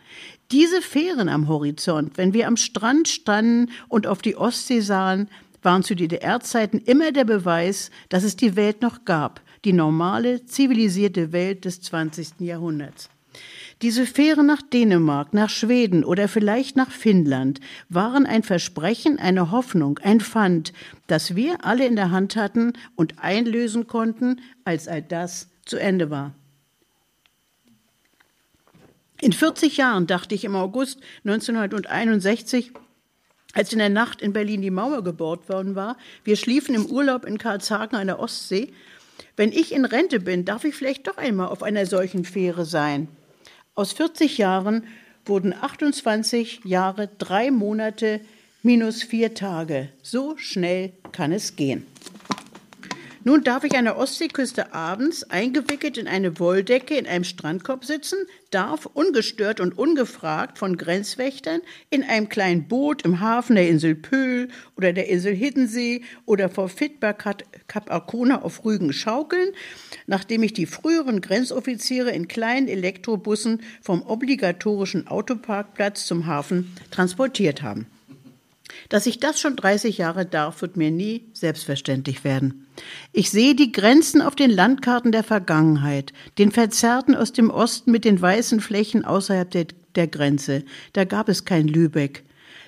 [0.51, 5.29] Diese Fähren am Horizont, wenn wir am Strand standen und auf die Ostsee sahen,
[5.61, 11.31] waren zu DDR-Zeiten immer der Beweis, dass es die Welt noch gab, die normale, zivilisierte
[11.33, 12.39] Welt des 20.
[12.39, 13.09] Jahrhunderts.
[13.83, 19.99] Diese Fähren nach Dänemark, nach Schweden oder vielleicht nach Finnland waren ein Versprechen, eine Hoffnung,
[19.99, 20.73] ein Pfand,
[21.05, 26.09] das wir alle in der Hand hatten und einlösen konnten, als all das zu Ende
[26.09, 26.33] war.
[29.21, 32.71] In 40 Jahren dachte ich im August 1961,
[33.53, 37.25] als in der Nacht in Berlin die Mauer gebaut worden war, wir schliefen im Urlaub
[37.25, 38.71] in Karlshagen an der Ostsee,
[39.35, 43.07] wenn ich in Rente bin, darf ich vielleicht doch einmal auf einer solchen Fähre sein.
[43.75, 44.85] Aus 40 Jahren
[45.25, 48.21] wurden 28 Jahre, drei Monate
[48.63, 49.89] minus vier Tage.
[50.01, 51.85] So schnell kann es gehen.
[53.25, 58.17] Nun darf ich an der Ostseeküste abends eingewickelt in eine Wolldecke in einem Strandkorb sitzen,
[58.49, 61.59] darf ungestört und ungefragt von Grenzwächtern
[61.89, 64.47] in einem kleinen Boot im Hafen der Insel Pöhl
[64.77, 67.43] oder der Insel Hiddensee oder vor Fitbar Kap
[67.91, 69.49] Arkona auf Rügen schaukeln,
[70.07, 77.85] nachdem ich die früheren Grenzoffiziere in kleinen Elektrobussen vom obligatorischen Autoparkplatz zum Hafen transportiert haben.
[78.87, 82.65] Dass ich das schon 30 Jahre darf, wird mir nie selbstverständlich werden.
[83.11, 88.05] Ich sehe die Grenzen auf den Landkarten der Vergangenheit, den Verzerrten aus dem Osten mit
[88.05, 90.63] den weißen Flächen außerhalb der, der Grenze.
[90.93, 92.23] Da gab es kein Lübeck.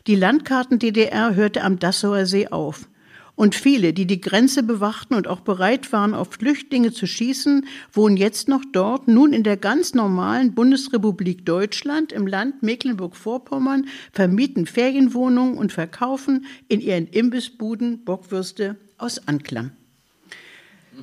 [0.08, 2.88] Die Landkarten DDR hörte am Dassauer See auf.
[3.36, 8.18] Und viele, die die Grenze bewachten und auch bereit waren, auf Flüchtlinge zu schießen, wohnen
[8.18, 15.58] jetzt noch dort, nun in der ganz normalen Bundesrepublik Deutschland im Land Mecklenburg-Vorpommern, vermieten Ferienwohnungen
[15.58, 19.72] und verkaufen in ihren Imbissbuden Bockwürste aus Anklam.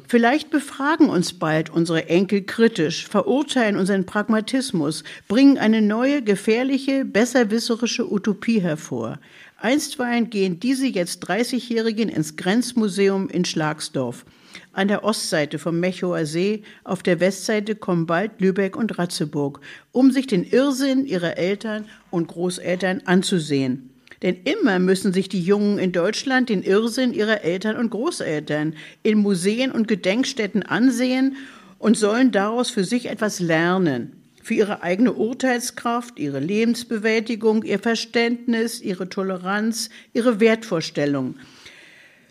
[0.06, 8.10] Vielleicht befragen uns bald unsere Enkel kritisch, verurteilen unseren Pragmatismus, bringen eine neue, gefährliche, besserwisserische
[8.10, 9.18] Utopie hervor.
[9.56, 14.24] Einstweilen gehen diese jetzt 30-Jährigen ins Grenzmuseum in Schlagsdorf.
[14.72, 19.60] An der Ostseite vom Mechower See, auf der Westseite kommen bald Lübeck und Ratzeburg,
[19.92, 23.87] um sich den Irrsinn ihrer Eltern und Großeltern anzusehen.
[24.22, 29.18] Denn immer müssen sich die Jungen in Deutschland den Irrsinn ihrer Eltern und Großeltern in
[29.18, 31.36] Museen und Gedenkstätten ansehen
[31.78, 38.80] und sollen daraus für sich etwas lernen für ihre eigene Urteilskraft, ihre Lebensbewältigung, ihr Verständnis,
[38.80, 41.34] ihre Toleranz, ihre Wertvorstellung.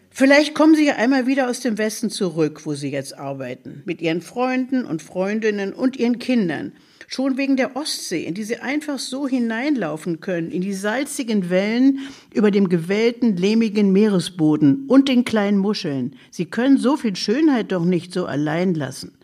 [0.10, 4.02] Vielleicht kommen Sie ja einmal wieder aus dem Westen zurück, wo Sie jetzt arbeiten, mit
[4.02, 6.72] Ihren Freunden und Freundinnen und Ihren Kindern.
[7.10, 12.00] Schon wegen der Ostsee, in die Sie einfach so hineinlaufen können, in die salzigen Wellen
[12.34, 16.18] über dem gewellten, lehmigen Meeresboden und den kleinen Muscheln.
[16.32, 19.18] Sie können so viel Schönheit doch nicht so allein lassen.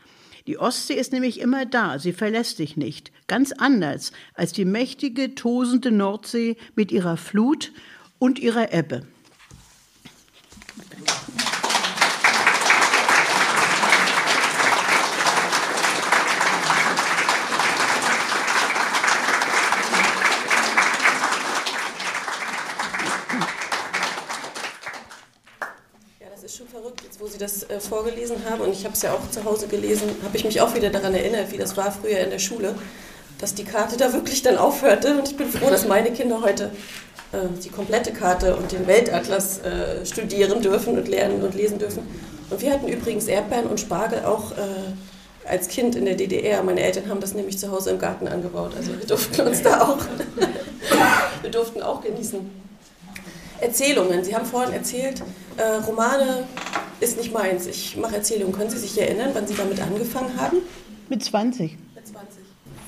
[0.47, 3.11] Die Ostsee ist nämlich immer da, sie verlässt sich nicht.
[3.27, 7.73] Ganz anders als die mächtige, tosende Nordsee mit ihrer Flut
[8.17, 9.05] und ihrer Ebbe.
[27.33, 27.39] Sie
[27.87, 30.73] vorgelesen haben, und ich habe es ja auch zu Hause gelesen, habe ich mich auch
[30.75, 32.75] wieder daran erinnert, wie das war früher in der Schule,
[33.39, 35.17] dass die Karte da wirklich dann aufhörte.
[35.17, 36.71] Und ich bin froh, dass meine Kinder heute
[37.33, 42.07] äh, die komplette Karte und den Weltatlas äh, studieren dürfen und lernen und lesen dürfen.
[42.49, 46.63] Und wir hatten übrigens Erdbeeren und Spargel auch äh, als Kind in der DDR.
[46.63, 48.73] Meine Eltern haben das nämlich zu Hause im Garten angebaut.
[48.77, 49.97] Also wir durften uns da auch,
[51.41, 52.62] wir durften auch genießen.
[53.63, 54.23] Erzählungen.
[54.23, 55.21] Sie haben vorhin erzählt,
[55.57, 56.45] äh, Romane
[56.99, 57.65] ist nicht meins.
[57.67, 58.53] Ich mache Erzählungen.
[58.53, 60.57] Können Sie sich erinnern, wann Sie damit angefangen haben?
[61.09, 61.77] Mit 20.
[61.95, 62.43] Mit 20.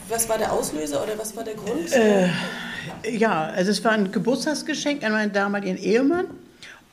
[0.10, 1.92] Was war der Auslöser oder was war der Grund?
[1.92, 2.30] Äh,
[3.10, 6.28] ja, also es war ein Geburtstagsgeschenk an meinen damaligen Ehemann.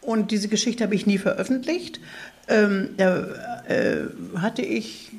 [0.00, 2.00] Und diese Geschichte habe ich nie veröffentlicht.
[2.48, 3.26] Ähm, da
[3.68, 4.06] äh,
[4.36, 5.12] hatte ich,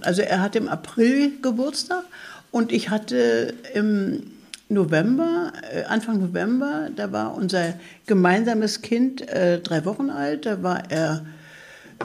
[0.00, 2.04] also er hatte im April Geburtstag
[2.50, 4.33] und ich hatte im
[4.68, 7.74] November, äh, Anfang November, da war unser
[8.06, 10.46] gemeinsames Kind äh, drei Wochen alt.
[10.46, 11.24] Da war er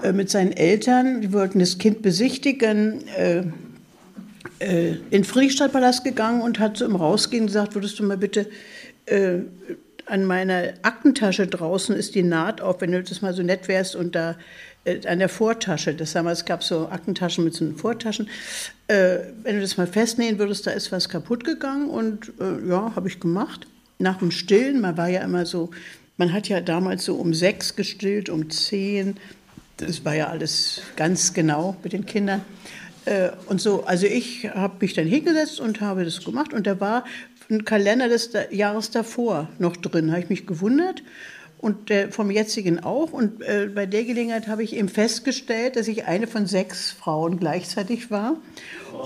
[0.03, 3.43] äh, mit seinen Eltern, die wollten das Kind besichtigen, äh,
[4.59, 8.47] äh, in Friedrichstadtpalast gegangen und hat so im Rausgehen gesagt, würdest du mal bitte
[9.05, 9.39] äh,
[10.05, 13.95] an meiner Aktentasche draußen ist die Naht auf, wenn du das mal so nett wärst
[13.95, 14.35] und da
[14.85, 18.29] äh, an der Vortasche, das damals gab so Aktentaschen mit so Vortaschen,
[18.87, 22.93] äh, wenn du das mal festnähen würdest, da ist was kaputt gegangen und äh, ja,
[22.95, 23.67] habe ich gemacht.
[23.99, 25.71] Nach dem Stillen, man war ja immer so,
[26.17, 29.17] man hat ja damals so um sechs gestillt, um zehn,
[29.77, 32.41] das war ja alles ganz genau mit den Kindern.
[33.05, 36.53] Äh, und so, also ich habe mich dann hingesetzt und habe das gemacht.
[36.53, 37.05] Und da war
[37.49, 41.01] ein Kalender des Jahres davor noch drin, habe ich mich gewundert
[41.59, 43.11] und äh, vom jetzigen auch.
[43.11, 47.37] Und äh, bei der Gelegenheit habe ich eben festgestellt, dass ich eine von sechs Frauen
[47.37, 48.37] gleichzeitig war.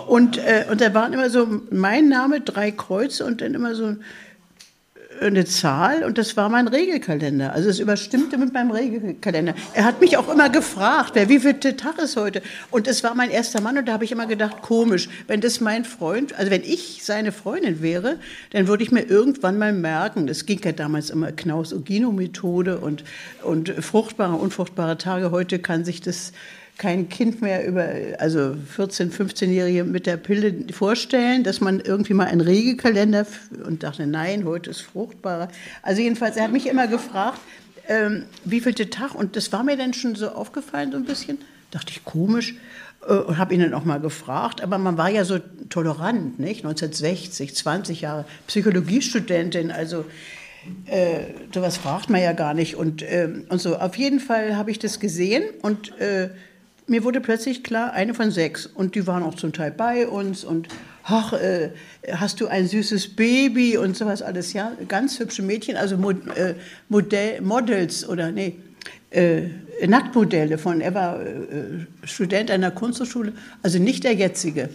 [0.08, 3.96] Und, äh, und da waren immer so mein Name, drei Kreuze und dann immer so
[5.28, 7.54] eine Zahl und das war mein Regelkalender.
[7.54, 9.54] Also es überstimmte mit meinem Regelkalender.
[9.74, 12.42] Er hat mich auch immer gefragt, wer wie viel Tag ist heute?
[12.72, 15.62] Und es war mein erster Mann und da habe ich immer gedacht, komisch, wenn das
[15.62, 18.18] mein Freund, also wenn ich seine Freundin wäre,
[18.52, 23.04] dann würde ich mir irgendwann mal merken, das ging ja damals immer Knaus-Ogino-Methode und,
[23.44, 25.32] und fruchtbare, unfruchtbare Tage.
[25.32, 26.34] Heute kann sich das
[26.78, 27.88] kein Kind mehr über,
[28.20, 33.26] also 14-, 15-Jährige mit der Pille vorstellen, dass man irgendwie mal einen Regelkalender
[33.66, 35.50] und dachte, nein, heute ist fruchtbarer.
[35.82, 37.40] Also jedenfalls, er hat mich immer gefragt,
[37.88, 41.06] ähm, wie viel der Tag und das war mir dann schon so aufgefallen so ein
[41.06, 41.38] bisschen.
[41.72, 42.56] Dachte ich, komisch
[43.08, 46.66] äh, und habe ihn dann auch mal gefragt, aber man war ja so tolerant, nicht?
[46.66, 50.06] 1960, 20 Jahre Psychologiestudentin, also
[50.86, 53.78] äh, sowas fragt man ja gar nicht und, äh, und so.
[53.78, 56.30] Auf jeden Fall habe ich das gesehen und äh,
[56.88, 58.66] mir wurde plötzlich klar, eine von sechs.
[58.66, 60.68] Und die waren auch zum Teil bei uns und,
[61.04, 61.70] ach, äh,
[62.12, 64.72] hast du ein süßes Baby und sowas alles, ja.
[64.88, 66.56] Ganz hübsche Mädchen, also Mod, äh,
[66.90, 68.58] Modell, Models oder, nee,
[69.12, 69.44] äh,
[69.86, 74.70] Nacktmodelle von, er war äh, Student einer Kunsthochschule, also nicht der jetzige.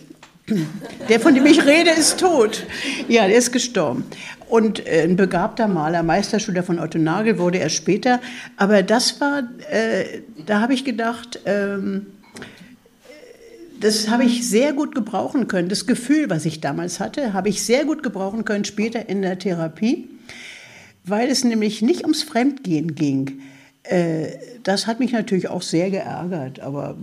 [1.09, 2.65] Der, von dem ich rede, ist tot.
[3.07, 4.05] Ja, der ist gestorben.
[4.49, 8.21] Und äh, ein begabter Maler, Meisterschüler von Otto Nagel wurde er später.
[8.57, 12.07] Aber das war, äh, da habe ich gedacht, ähm,
[13.81, 15.69] das habe ich sehr gut gebrauchen können.
[15.69, 19.39] Das Gefühl, was ich damals hatte, habe ich sehr gut gebrauchen können später in der
[19.39, 20.09] Therapie,
[21.05, 23.41] weil es nämlich nicht ums Fremdgehen ging.
[23.85, 24.29] Äh,
[24.63, 26.61] das hat mich natürlich auch sehr geärgert.
[26.61, 26.97] Aber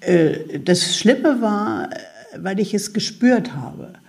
[0.00, 1.90] äh, das Schlimme war,
[2.36, 4.03] weil ich es gespürt habe, äh,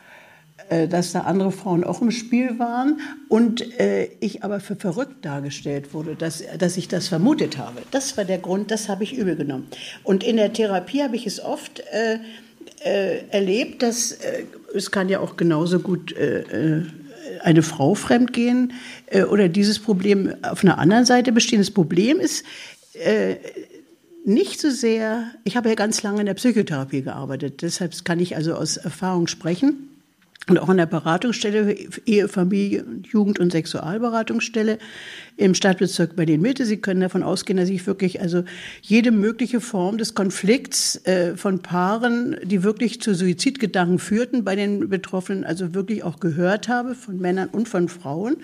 [0.89, 2.99] dass da andere Frauen auch im Spiel waren
[3.30, 7.82] und äh, ich aber für verrückt dargestellt wurde, dass, dass ich das vermutet habe.
[7.91, 9.68] Das war der Grund, das habe ich übel genommen.
[10.03, 12.18] Und in der Therapie habe ich es oft äh,
[12.84, 14.43] äh, erlebt, dass äh,
[14.74, 16.84] es kann ja auch genauso gut äh,
[17.41, 18.74] eine Frau fremdgehen
[19.30, 21.59] oder dieses Problem auf einer anderen Seite bestehen.
[21.59, 22.45] Das Problem ist,
[24.24, 28.36] nicht so sehr, ich habe ja ganz lange in der Psychotherapie gearbeitet, deshalb kann ich
[28.36, 29.95] also aus Erfahrung sprechen.
[30.48, 31.76] Und auch an der Beratungsstelle,
[32.06, 34.78] Ehe, Familie, Jugend- und Sexualberatungsstelle
[35.38, 36.66] im Stadtbezirk Berlin-Mitte.
[36.66, 38.43] Sie können davon ausgehen, dass ich wirklich also
[38.82, 44.88] jede mögliche Form des Konflikts äh, von Paaren, die wirklich zu Suizidgedanken führten bei den
[44.88, 48.38] Betroffenen, also wirklich auch gehört habe, von Männern und von Frauen.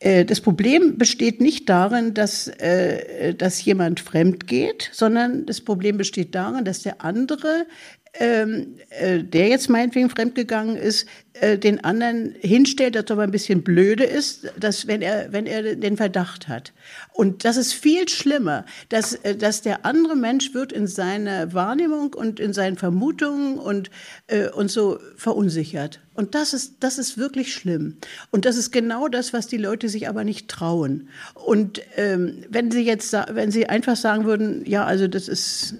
[0.00, 5.96] Äh, das Problem besteht nicht darin, dass, äh, dass jemand fremd geht, sondern das Problem
[5.96, 7.66] besteht darin, dass der andere
[8.14, 13.30] ähm, äh, der jetzt meinetwegen fremdgegangen ist, äh, den anderen hinstellt, dass er aber ein
[13.30, 16.72] bisschen blöde ist, dass wenn er, wenn er den Verdacht hat.
[17.12, 22.14] Und das ist viel schlimmer, dass, äh, dass der andere Mensch wird in seiner Wahrnehmung
[22.14, 23.90] und in seinen Vermutungen und,
[24.26, 26.00] äh, und so verunsichert.
[26.14, 27.98] Und das ist, das ist wirklich schlimm.
[28.30, 31.08] Und das ist genau das, was die Leute sich aber nicht trauen.
[31.34, 35.76] Und ähm, wenn sie jetzt, wenn sie einfach sagen würden, ja, also das ist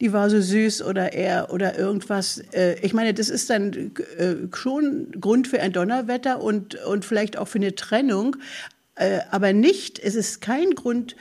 [0.00, 2.42] die war so süß oder er oder irgendwas.
[2.52, 7.38] Äh, ich meine, das ist dann äh, schon Grund für ein Donnerwetter und, und vielleicht
[7.38, 8.36] auch für eine Trennung,
[8.96, 11.16] äh, aber nicht, es ist kein Grund,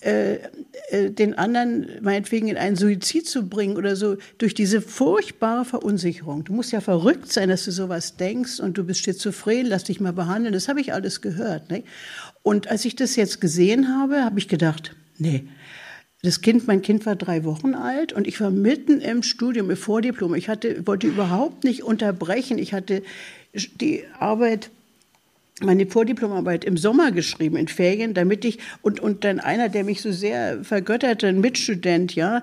[0.00, 6.44] den anderen meinetwegen in einen Suizid zu bringen oder so, durch diese furchtbare Verunsicherung.
[6.44, 9.98] Du musst ja verrückt sein, dass du sowas denkst und du bist schizophren, lass dich
[9.98, 10.52] mal behandeln.
[10.52, 11.68] Das habe ich alles gehört.
[11.68, 11.82] Ne?
[12.44, 15.48] Und als ich das jetzt gesehen habe, habe ich gedacht, nee,
[16.28, 19.78] das Kind, mein Kind war drei Wochen alt und ich war mitten im Studium, im
[19.78, 20.34] Vordiplom.
[20.34, 22.58] Ich hatte, wollte überhaupt nicht unterbrechen.
[22.58, 23.02] Ich hatte
[23.54, 24.68] die Arbeit
[25.60, 30.00] meine Vordiplomarbeit im Sommer geschrieben, in Ferien, damit ich, und, und dann einer, der mich
[30.00, 32.42] so sehr vergötterte, ein Mitstudent, ja,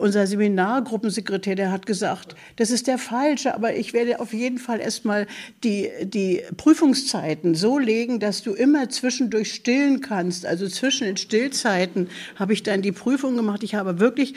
[0.00, 4.80] unser Seminargruppensekretär, der hat gesagt, das ist der falsche, aber ich werde auf jeden Fall
[4.80, 5.26] erstmal
[5.64, 10.46] die, die Prüfungszeiten so legen, dass du immer zwischendurch stillen kannst.
[10.46, 13.62] Also zwischen den Stillzeiten habe ich dann die Prüfung gemacht.
[13.62, 14.34] Ich habe wirklich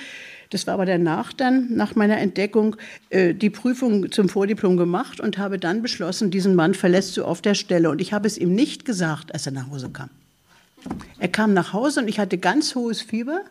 [0.50, 2.76] Das war aber danach dann, nach meiner Entdeckung,
[3.12, 7.41] äh, die Prüfung zum Vordiplom gemacht und habe dann beschlossen, diesen Mann verlässt du auf
[7.41, 7.89] der Stelle.
[7.91, 10.10] Und ich habe es ihm nicht gesagt, als er nach Hause kam.
[11.20, 13.41] Er kam nach Hause und ich hatte ganz hohes Fieber.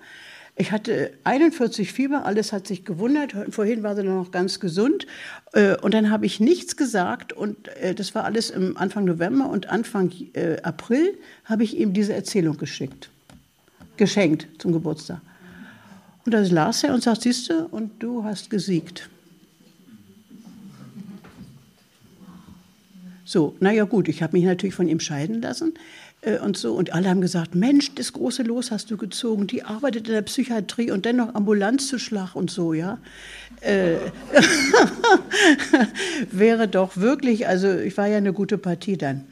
[0.56, 3.32] Ich hatte 41 Fieber, alles hat sich gewundert.
[3.50, 5.06] Vorhin war sie noch ganz gesund.
[5.52, 7.32] Äh, und dann habe ich nichts gesagt.
[7.32, 9.48] Und äh, das war alles im Anfang November.
[9.48, 10.10] Und Anfang
[10.64, 13.08] April habe ich ihm diese Erzählung geschickt.
[13.96, 15.20] Geschenkt zum Geburtstag.
[16.24, 19.08] Und das las er und sagt, siehst du, und du hast gesiegt.
[23.24, 25.74] So, naja gut, ich habe mich natürlich von ihm scheiden lassen.
[26.20, 26.74] Äh, und so.
[26.74, 29.46] Und alle haben gesagt, Mensch, das große Los hast du gezogen.
[29.46, 32.98] Die arbeitet in der Psychiatrie und dennoch Ambulanz zu Schlag und so, ja.
[33.60, 33.96] Äh,
[36.32, 39.24] wäre doch wirklich, also ich war ja eine gute Partie dann.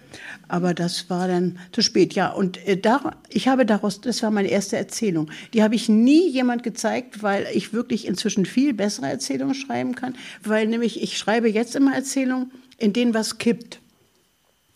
[0.48, 2.30] Aber das war dann zu spät, ja.
[2.30, 5.30] Und äh, da, ich habe daraus, das war meine erste Erzählung.
[5.54, 10.14] Die habe ich nie jemand gezeigt, weil ich wirklich inzwischen viel bessere Erzählungen schreiben kann.
[10.42, 13.80] Weil nämlich ich schreibe jetzt immer Erzählungen, in denen was kippt.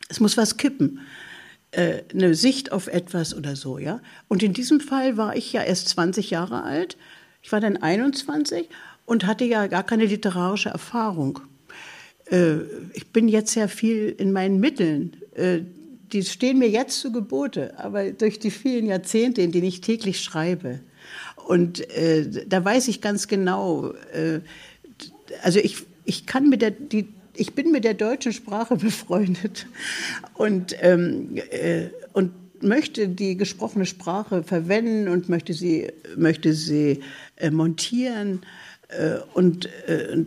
[0.08, 1.00] Es muss was kippen
[1.72, 4.00] äh, eine Sicht auf etwas oder so, ja.
[4.28, 6.96] Und in diesem Fall war ich ja erst 20 Jahre alt.
[7.42, 8.68] Ich war dann 21
[9.06, 11.40] und hatte ja gar keine literarische Erfahrung.
[12.30, 12.56] Äh,
[12.94, 15.16] ich bin jetzt ja viel in meinen Mitteln.
[15.34, 15.60] Äh,
[16.12, 20.20] die stehen mir jetzt zu Gebote, aber durch die vielen Jahrzehnte, in denen ich täglich
[20.20, 20.80] schreibe.
[21.46, 23.94] Und äh, da weiß ich ganz genau,
[25.42, 29.66] also ich, ich kann mit der, die, ich bin mit der deutschen Sprache befreundet
[30.34, 37.00] und, ähm, äh, und möchte die gesprochene Sprache verwenden und möchte sie, möchte sie
[37.36, 38.40] äh, montieren
[39.34, 40.24] und äh,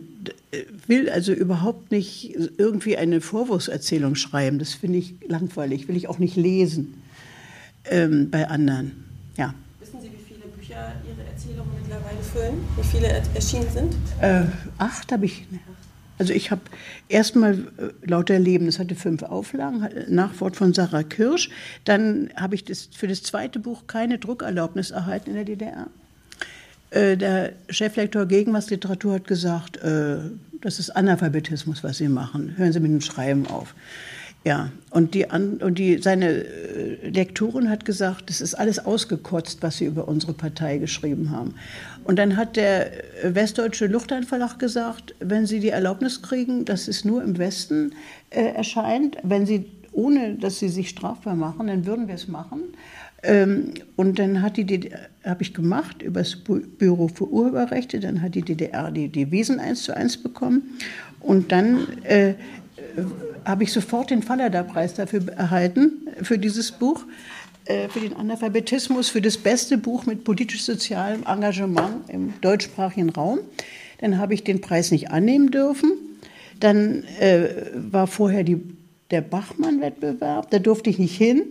[0.86, 4.58] will also überhaupt nicht irgendwie eine Vorwurfserzählung schreiben.
[4.58, 7.02] Das finde ich langweilig, will ich auch nicht lesen
[7.90, 9.04] ähm, bei anderen.
[9.36, 9.54] Ja.
[9.80, 12.64] Wissen Sie, wie viele Bücher Ihre Erzählungen mittlerweile füllen?
[12.76, 13.94] Wie viele erschienen sind?
[14.20, 14.44] Äh,
[14.78, 15.46] acht habe ich.
[16.16, 16.62] Also ich habe
[17.08, 21.50] erstmal äh, lauter Leben, das hatte fünf Auflagen, Nachwort von Sarah Kirsch.
[21.84, 25.88] Dann habe ich das, für das zweite Buch keine Druckerlaubnis erhalten in der DDR.
[26.94, 30.18] Äh, der Cheflektor Gegenwartsliteratur hat gesagt, äh,
[30.60, 32.54] das ist Analphabetismus, was Sie machen.
[32.56, 33.74] Hören Sie mit dem Schreiben auf.
[34.44, 39.78] Ja, und, die, und die, seine äh, Lektorin hat gesagt, das ist alles ausgekotzt, was
[39.78, 41.54] Sie über unsere Partei geschrieben haben.
[42.04, 47.04] Und dann hat der äh, Westdeutsche Lufthansa gesagt, wenn Sie die Erlaubnis kriegen, dass es
[47.04, 47.94] nur im Westen
[48.30, 52.60] äh, erscheint, wenn Sie, ohne dass Sie sich strafbar machen, dann würden wir es machen.
[53.24, 54.90] Ähm, und dann hat die
[55.24, 59.58] habe ich gemacht über das Büro für Urheberrechte, dann hat die DDR die, die Wesen
[59.58, 60.78] eins zu eins bekommen.
[61.20, 62.34] Und dann äh,
[63.44, 67.04] habe ich sofort den Fallada-Preis dafür erhalten, für dieses Buch,
[67.64, 73.38] äh, für den Analphabetismus, für das beste Buch mit politisch-sozialem Engagement im deutschsprachigen Raum.
[73.98, 75.92] Dann habe ich den Preis nicht annehmen dürfen.
[76.60, 78.60] Dann äh, war vorher die,
[79.10, 81.42] der Bachmann-Wettbewerb, da durfte ich nicht hin.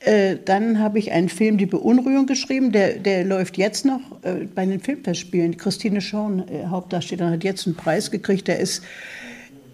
[0.00, 4.46] Äh, dann habe ich einen Film Die Beunruhigung geschrieben, der, der läuft jetzt noch äh,
[4.54, 5.56] bei den Filmfestspielen.
[5.56, 8.82] Christine Schorn, äh, Hauptdarstellerin, hat jetzt einen Preis gekriegt, der ist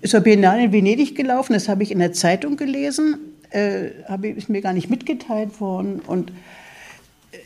[0.04, 3.16] ist zur Biennale in Venedig gelaufen, das habe ich in der Zeitung gelesen,
[3.48, 6.00] äh, habe, ist mir gar nicht mitgeteilt worden.
[6.06, 6.30] Und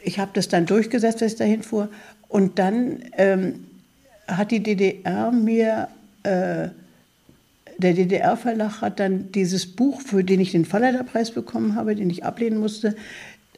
[0.02, 1.88] ich habe das dann durchgesetzt, dass ich dahin fuhr.
[2.26, 3.64] Und dann ähm,
[4.26, 5.86] hat die DDR mir,
[6.24, 6.70] äh,
[7.78, 12.24] der DDR-Verlag hat dann dieses Buch, für den ich den Fallada-Preis bekommen habe, den ich
[12.24, 12.96] ablehnen musste,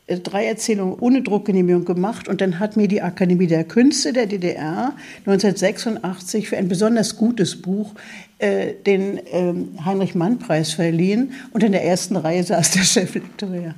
[0.06, 4.26] äh, drei Erzählungen ohne Druckgenehmigung gemacht und dann hat mir die Akademie der Künste der
[4.26, 4.92] DDR
[5.26, 7.94] 1986 für ein besonders gutes Buch
[8.38, 13.74] äh, den ähm, Heinrich-Mann-Preis verliehen und in der ersten Reihe saß der Cheflektor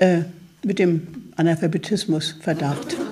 [0.00, 0.18] äh,
[0.64, 1.06] mit dem
[1.36, 3.07] Analphabetismus-Verdacht.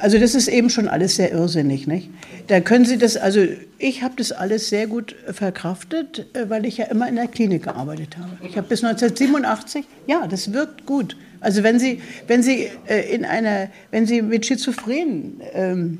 [0.00, 2.10] Also das ist eben schon alles sehr irrsinnig, nicht?
[2.46, 3.46] Da können Sie das, also
[3.78, 7.64] ich habe das alles sehr gut verkraftet, äh, weil ich ja immer in der Klinik
[7.64, 8.30] gearbeitet habe.
[8.42, 11.16] Ich habe bis 1987, ja, das wirkt gut.
[11.40, 15.98] Also wenn Sie, wenn Sie äh, in einer, wenn Sie mit Schizophrenen ähm,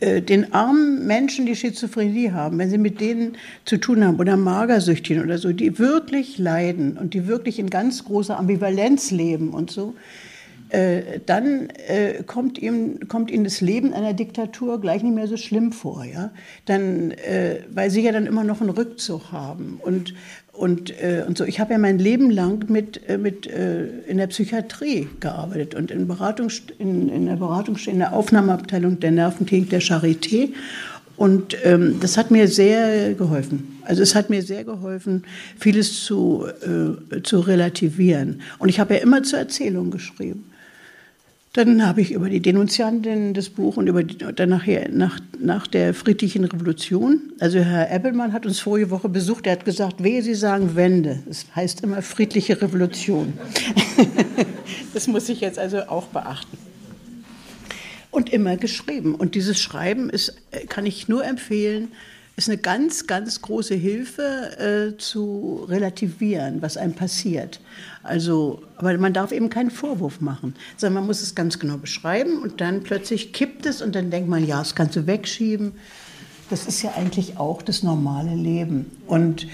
[0.00, 4.36] äh, den armen Menschen, die Schizophrenie haben, wenn sie mit denen zu tun haben oder
[4.36, 9.70] Magersüchtigen oder so, die wirklich leiden und die wirklich in ganz großer Ambivalenz leben und
[9.70, 9.94] so,
[10.70, 15.36] äh, dann äh, kommt, ihm, kommt ihnen das Leben einer Diktatur gleich nicht mehr so
[15.36, 16.04] schlimm vor.
[16.04, 16.30] Ja?
[16.64, 19.78] Dann, äh, weil sie ja dann immer noch einen Rückzug haben.
[19.82, 20.14] Und,
[20.52, 21.44] und, äh, und so.
[21.44, 25.90] Ich habe ja mein Leben lang mit, äh, mit, äh, in der Psychiatrie gearbeitet und
[25.90, 30.50] in, Beratung, in, in der Beratung, in der Aufnahmeabteilung der Nervenklinik der Charité.
[31.16, 33.78] Und ähm, das hat mir sehr geholfen.
[33.82, 35.24] Also es hat mir sehr geholfen,
[35.58, 38.40] vieles zu, äh, zu relativieren.
[38.58, 40.50] Und ich habe ja immer zur Erzählung geschrieben.
[41.54, 45.68] Dann habe ich über die Denunziantin das Buch und über die, dann nachher nach, nach
[45.68, 47.32] der friedlichen Revolution.
[47.38, 49.46] Also Herr Ebbelmann hat uns vorige Woche besucht.
[49.46, 51.22] Er hat gesagt, wehe, Sie sagen Wende.
[51.30, 53.34] Es heißt immer friedliche Revolution.
[54.94, 56.58] das muss ich jetzt also auch beachten.
[58.10, 59.14] Und immer geschrieben.
[59.14, 61.92] Und dieses Schreiben ist, äh, kann ich nur empfehlen,
[62.36, 67.60] ist eine ganz, ganz große Hilfe äh, zu relativieren, was einem passiert.
[68.02, 72.42] Also, aber man darf eben keinen Vorwurf machen, sondern man muss es ganz genau beschreiben
[72.42, 75.72] und dann plötzlich kippt es und dann denkt man, ja, das kannst du wegschieben.
[76.50, 78.90] Das ist ja eigentlich auch das normale Leben.
[79.06, 79.46] Und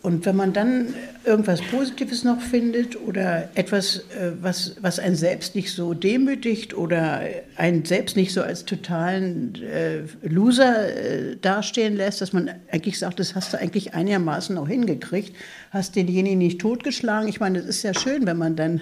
[0.00, 0.94] und wenn man dann
[1.24, 7.20] irgendwas Positives noch findet oder etwas, äh, was, was einen selbst nicht so demütigt oder
[7.56, 13.18] einen selbst nicht so als totalen äh, Loser äh, dastehen lässt, dass man eigentlich sagt,
[13.18, 15.34] das hast du eigentlich einigermaßen auch hingekriegt,
[15.70, 17.28] hast denjenigen nicht totgeschlagen.
[17.28, 18.80] Ich meine, das ist ja schön, wenn man dann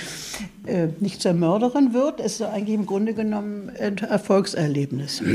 [1.00, 5.22] nicht zur Mörderin wird, ist so eigentlich im Grunde genommen ein Erfolgserlebnis.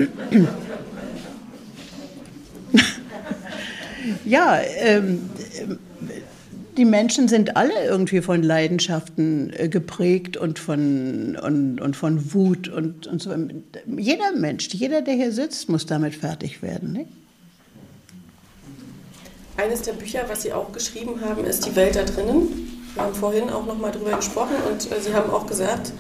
[4.25, 5.29] Ja, ähm,
[6.77, 12.67] die Menschen sind alle irgendwie von Leidenschaften äh, geprägt und von, und, und von Wut
[12.67, 13.33] und, und so.
[13.97, 16.93] Jeder Mensch, jeder, der hier sitzt, muss damit fertig werden.
[16.93, 17.09] Nicht?
[19.57, 22.47] Eines der Bücher, was Sie auch geschrieben haben, ist Die Welt da drinnen.
[22.93, 25.93] Wir haben vorhin auch noch mal darüber gesprochen und äh, Sie haben auch gesagt,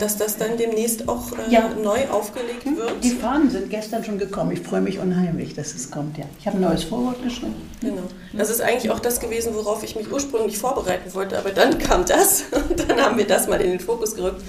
[0.00, 1.68] dass das dann demnächst auch äh, ja.
[1.80, 2.76] neu aufgelegt hm?
[2.76, 3.04] wird.
[3.04, 4.50] Die Fahnen sind gestern schon gekommen.
[4.50, 6.18] Ich freue mich unheimlich, dass es kommt.
[6.18, 6.24] Ja.
[6.40, 7.54] Ich habe ein neues Vorwort geschrieben.
[7.80, 8.02] Genau.
[8.32, 11.38] Das ist eigentlich auch das gewesen, worauf ich mich ursprünglich vorbereiten wollte.
[11.38, 14.42] Aber dann kam das und dann haben wir das mal in den Fokus gerückt.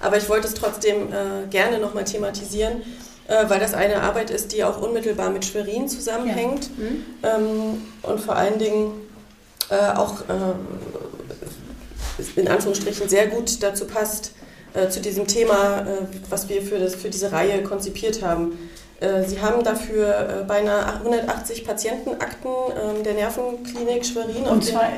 [0.00, 2.82] Aber ich wollte es trotzdem äh, gerne nochmal thematisieren,
[3.26, 6.70] äh, weil das eine Arbeit ist, die auch unmittelbar mit Schwerin zusammenhängt
[7.22, 7.38] ja.
[7.38, 7.44] mhm.
[7.44, 8.92] ähm, und vor allen Dingen
[9.70, 10.54] äh, auch äh,
[12.36, 14.32] in Anführungsstrichen sehr gut dazu passt,
[14.78, 15.84] äh, zu diesem Thema, äh,
[16.30, 18.58] was wir für, das, für diese Reihe konzipiert haben.
[19.00, 24.44] Äh, Sie haben dafür beinahe 180 Patientenakten ähm, der Nervenklinik Schwerin.
[24.44, 24.90] Und zwar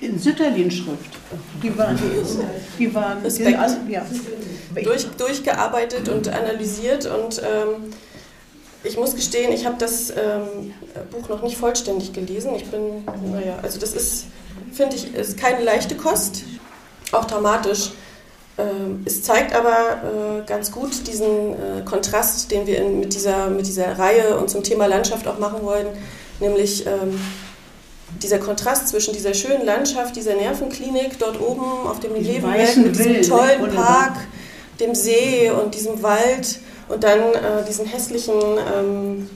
[0.00, 1.10] in Sütterlin-Schrift.
[1.62, 1.98] Die waren,
[2.78, 4.04] die waren die alle, ja.
[4.82, 7.92] Durch, durchgearbeitet und analysiert und ähm,
[8.84, 10.74] ich muss gestehen, ich habe das ähm,
[11.10, 12.54] Buch noch nicht vollständig gelesen.
[12.54, 14.26] Ich bin, naja, also das ist,
[14.72, 16.44] finde ich, ist keine leichte Kost,
[17.10, 17.90] auch dramatisch.
[18.58, 23.66] Ähm, es zeigt aber äh, ganz gut diesen äh, Kontrast, den wir mit, dieser, mit
[23.66, 25.88] dieser Reihe und zum Thema Landschaft auch machen wollen,
[26.40, 27.20] nämlich ähm,
[28.22, 33.22] dieser Kontrast zwischen dieser schönen Landschaft, dieser Nervenklinik dort oben auf dem Levenberg mit diesem
[33.22, 34.14] tollen Park,
[34.80, 38.40] dem See und diesem Wald und dann äh, diesen hässlichen
[38.74, 39.30] ähm,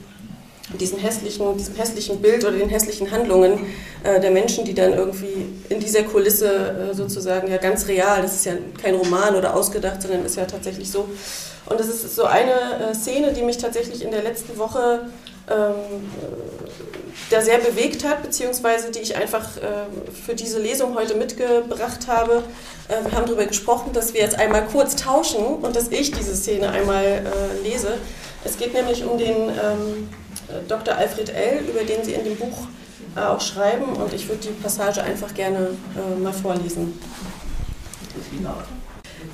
[0.79, 3.65] diesen hässlichen, diesem hässlichen Bild oder den hässlichen Handlungen
[4.03, 8.35] äh, der Menschen, die dann irgendwie in dieser Kulisse äh, sozusagen ja ganz real, das
[8.35, 11.07] ist ja kein Roman oder ausgedacht, sondern ist ja tatsächlich so.
[11.65, 15.07] Und das ist so eine äh, Szene, die mich tatsächlich in der letzten Woche
[15.49, 16.09] ähm,
[17.29, 22.43] da sehr bewegt hat, beziehungsweise die ich einfach äh, für diese Lesung heute mitgebracht habe.
[22.87, 26.35] Äh, wir haben darüber gesprochen, dass wir jetzt einmal kurz tauschen und dass ich diese
[26.35, 27.97] Szene einmal äh, lese.
[28.43, 30.09] Es geht nämlich um den ähm,
[30.67, 30.95] Dr.
[30.95, 32.67] Alfred L., über den Sie in dem Buch
[33.15, 33.93] äh, auch schreiben.
[33.93, 36.99] Und ich würde die Passage einfach gerne äh, mal vorlesen.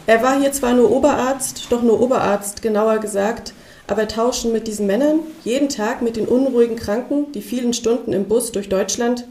[0.06, 3.54] Er war hier zwar nur Oberarzt, doch nur Oberarzt, genauer gesagt,
[3.88, 8.26] aber tauschen mit diesen Männern, jeden Tag mit den unruhigen Kranken, die vielen Stunden im
[8.26, 9.26] Bus durch Deutschland.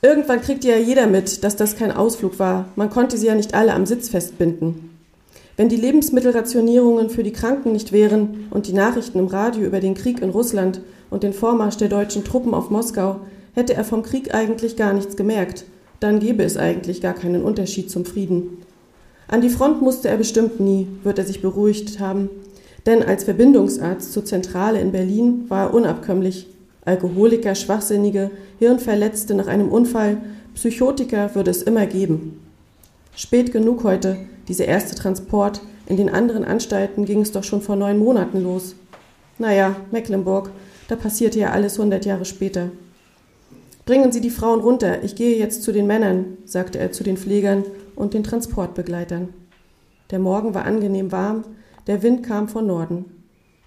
[0.00, 2.66] Irgendwann kriegte ja jeder mit, dass das kein Ausflug war.
[2.74, 4.91] Man konnte sie ja nicht alle am Sitz festbinden.
[5.62, 9.94] Wenn die Lebensmittelrationierungen für die Kranken nicht wären und die Nachrichten im Radio über den
[9.94, 13.20] Krieg in Russland und den Vormarsch der deutschen Truppen auf Moskau,
[13.54, 15.64] hätte er vom Krieg eigentlich gar nichts gemerkt.
[16.00, 18.58] Dann gäbe es eigentlich gar keinen Unterschied zum Frieden.
[19.28, 22.28] An die Front musste er bestimmt nie, wird er sich beruhigt haben.
[22.84, 26.48] Denn als Verbindungsarzt zur Zentrale in Berlin war er unabkömmlich.
[26.84, 30.22] Alkoholiker, Schwachsinnige, Hirnverletzte nach einem Unfall,
[30.56, 32.40] Psychotiker würde es immer geben.
[33.14, 34.16] Spät genug heute,
[34.52, 35.62] dieser erste Transport.
[35.86, 38.74] In den anderen Anstalten ging es doch schon vor neun Monaten los.
[39.38, 40.50] Naja, Mecklenburg,
[40.88, 42.68] da passierte ja alles hundert Jahre später.
[43.86, 47.16] Bringen Sie die Frauen runter, ich gehe jetzt zu den Männern, sagte er zu den
[47.16, 47.64] Pflegern
[47.96, 49.30] und den Transportbegleitern.
[50.10, 51.44] Der Morgen war angenehm warm,
[51.86, 53.06] der Wind kam von Norden.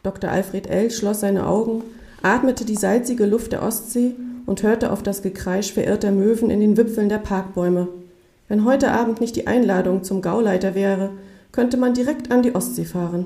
[0.03, 0.29] Dr.
[0.29, 0.91] Alfred L.
[0.91, 1.81] schloss seine Augen,
[2.21, 4.13] atmete die salzige Luft der Ostsee
[4.45, 7.87] und hörte auf das Gekreisch verirrter Möwen in den Wipfeln der Parkbäume.
[8.47, 11.11] Wenn heute Abend nicht die Einladung zum Gauleiter wäre,
[11.51, 13.25] könnte man direkt an die Ostsee fahren.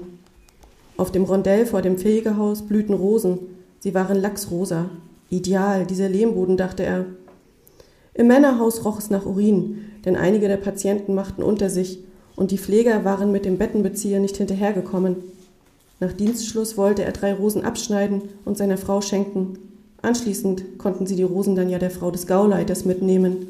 [0.95, 3.39] Auf dem Rondell vor dem Pflegehaus blühten Rosen,
[3.79, 4.89] Sie waren lachsrosa.
[5.29, 7.05] Ideal, dieser Lehmboden, dachte er.
[8.13, 11.99] Im Männerhaus roch es nach Urin, denn einige der Patienten machten unter sich,
[12.35, 15.17] und die Pfleger waren mit dem Bettenbezieher nicht hinterhergekommen.
[15.99, 19.57] Nach Dienstschluss wollte er drei Rosen abschneiden und seiner Frau schenken.
[20.01, 23.47] Anschließend konnten sie die Rosen dann ja der Frau des Gauleiters mitnehmen.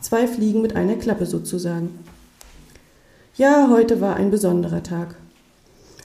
[0.00, 1.98] Zwei Fliegen mit einer Klappe sozusagen.
[3.36, 5.16] Ja, heute war ein besonderer Tag.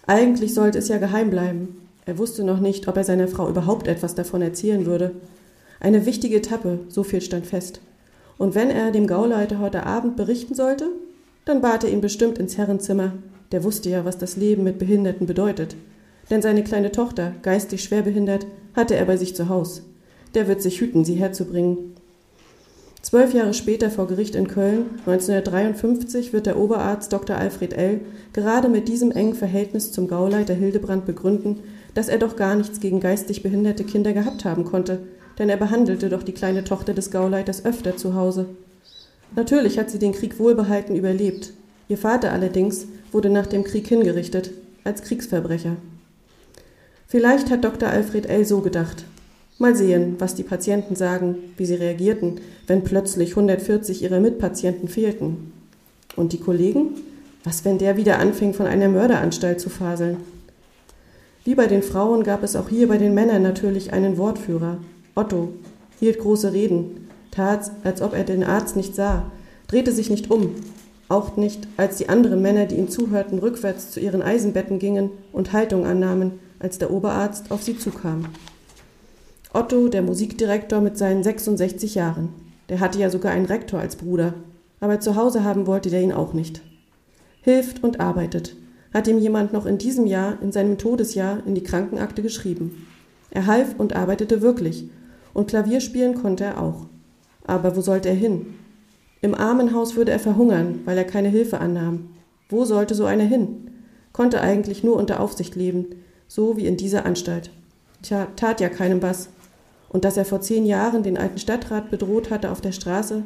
[0.08, 1.82] Eigentlich sollte es ja geheim bleiben.
[2.06, 5.12] Er wusste noch nicht, ob er seiner Frau überhaupt etwas davon erzählen würde.
[5.80, 7.82] Eine wichtige Etappe, so viel stand fest.
[8.38, 10.88] Und wenn er dem Gauleiter heute Abend berichten sollte,
[11.46, 13.14] dann bat er ihn bestimmt ins Herrenzimmer.
[13.52, 15.76] Der wusste ja, was das Leben mit Behinderten bedeutet.
[16.30, 19.84] Denn seine kleine Tochter, geistig schwerbehindert, hatte er bei sich zu Haus.
[20.34, 21.96] Der wird sich hüten, sie herzubringen.
[23.02, 27.36] Zwölf Jahre später vor Gericht in Köln, 1953, wird der Oberarzt Dr.
[27.36, 28.02] Alfred L.
[28.32, 31.62] gerade mit diesem engen Verhältnis zum Gauleiter Hildebrand begründen,
[31.96, 35.00] dass er doch gar nichts gegen geistig behinderte Kinder gehabt haben konnte,
[35.40, 38.46] denn er behandelte doch die kleine Tochter des Gauleiters öfter zu Hause.
[39.36, 41.54] Natürlich hat sie den Krieg wohlbehalten überlebt.
[41.90, 44.52] Ihr Vater allerdings wurde nach dem Krieg hingerichtet,
[44.84, 45.76] als Kriegsverbrecher.
[47.08, 47.90] Vielleicht hat Dr.
[47.90, 48.46] Alfred L.
[48.46, 49.06] so gedacht.
[49.62, 55.54] Mal sehen, was die Patienten sagen, wie sie reagierten, wenn plötzlich 140 ihrer Mitpatienten fehlten.
[56.16, 56.96] Und die Kollegen?
[57.44, 60.18] Was, wenn der wieder anfing, von einer Mörderanstalt zu faseln?
[61.44, 64.78] Wie bei den Frauen gab es auch hier bei den Männern natürlich einen Wortführer.
[65.14, 65.50] Otto
[66.00, 69.32] hielt große Reden, tat, als ob er den Arzt nicht sah,
[69.68, 70.56] drehte sich nicht um,
[71.08, 75.54] auch nicht, als die anderen Männer, die ihm zuhörten, rückwärts zu ihren Eisenbetten gingen und
[75.54, 78.26] Haltung annahmen, als der Oberarzt auf sie zukam.
[79.54, 82.30] Otto, der Musikdirektor mit seinen 66 Jahren.
[82.70, 84.34] Der hatte ja sogar einen Rektor als Bruder,
[84.80, 86.62] aber zu Hause haben wollte der ihn auch nicht.
[87.42, 88.56] Hilft und arbeitet,
[88.94, 92.88] hat ihm jemand noch in diesem Jahr, in seinem Todesjahr, in die Krankenakte geschrieben.
[93.30, 94.90] Er half und arbeitete wirklich,
[95.34, 96.86] und Klavier spielen konnte er auch.
[97.46, 98.46] Aber wo sollte er hin?
[99.20, 102.12] Im Armenhaus würde er verhungern, weil er keine Hilfe annahm.
[102.48, 103.70] Wo sollte so einer hin?
[104.14, 105.88] Konnte eigentlich nur unter Aufsicht leben,
[106.30, 107.52] so wie in dieser Anstalt.
[108.02, 109.30] Tja, tat ja keinem was,
[109.92, 113.24] und dass er vor zehn Jahren den alten Stadtrat bedroht hatte auf der Straße,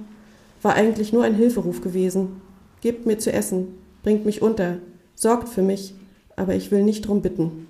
[0.63, 2.41] war eigentlich nur ein Hilferuf gewesen.
[2.81, 4.77] Gebt mir zu essen, bringt mich unter,
[5.13, 5.93] sorgt für mich,
[6.35, 7.67] aber ich will nicht drum bitten.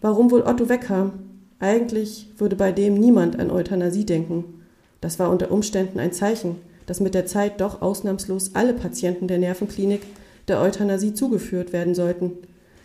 [0.00, 1.12] Warum wohl Otto wegkam?
[1.60, 4.64] Eigentlich würde bei dem niemand an Euthanasie denken.
[5.00, 6.56] Das war unter Umständen ein Zeichen,
[6.86, 10.02] dass mit der Zeit doch ausnahmslos alle Patienten der Nervenklinik
[10.48, 12.32] der Euthanasie zugeführt werden sollten,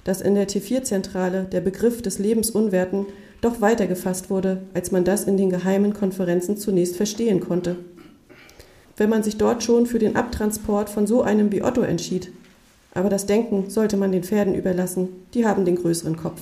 [0.03, 3.07] dass in der T4-Zentrale der Begriff des Lebensunwerten
[3.41, 7.77] doch weiter gefasst wurde, als man das in den geheimen Konferenzen zunächst verstehen konnte.
[8.97, 12.31] Wenn man sich dort schon für den Abtransport von so einem wie Otto entschied.
[12.93, 16.39] Aber das Denken sollte man den Pferden überlassen, die haben den größeren Kopf.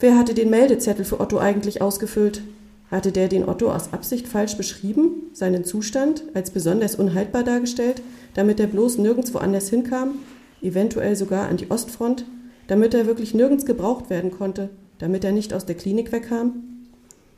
[0.00, 2.42] Wer hatte den Meldezettel für Otto eigentlich ausgefüllt?
[2.90, 8.00] Hatte der den Otto aus Absicht falsch beschrieben, seinen Zustand als besonders unhaltbar dargestellt,
[8.34, 10.14] damit er bloß nirgendwo anders hinkam,
[10.62, 12.24] eventuell sogar an die Ostfront,
[12.66, 16.62] damit er wirklich nirgends gebraucht werden konnte, damit er nicht aus der Klinik wegkam?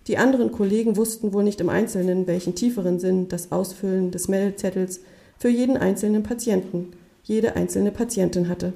[0.07, 5.01] Die anderen Kollegen wussten wohl nicht im Einzelnen, welchen tieferen Sinn das Ausfüllen des Meldezettels
[5.39, 6.93] für jeden einzelnen Patienten,
[7.23, 8.73] jede einzelne Patientin hatte.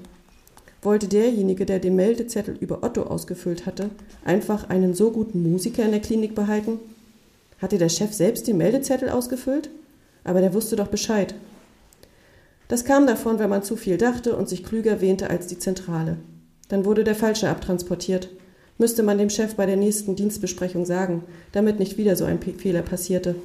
[0.82, 3.88] Wollte derjenige, der den Meldezettel über Otto ausgefüllt hatte,
[4.24, 6.78] einfach einen so guten Musiker in der Klinik behalten?
[7.58, 9.70] Hatte der Chef selbst den Meldezettel ausgefüllt?
[10.24, 11.34] Aber der wusste doch Bescheid.
[12.68, 16.18] Das kam davon, wenn man zu viel dachte und sich klüger wähnte als die Zentrale.
[16.68, 18.28] Dann wurde der Falsche abtransportiert
[18.78, 21.22] müsste man dem Chef bei der nächsten Dienstbesprechung sagen,
[21.52, 23.36] damit nicht wieder so ein Fehler passierte.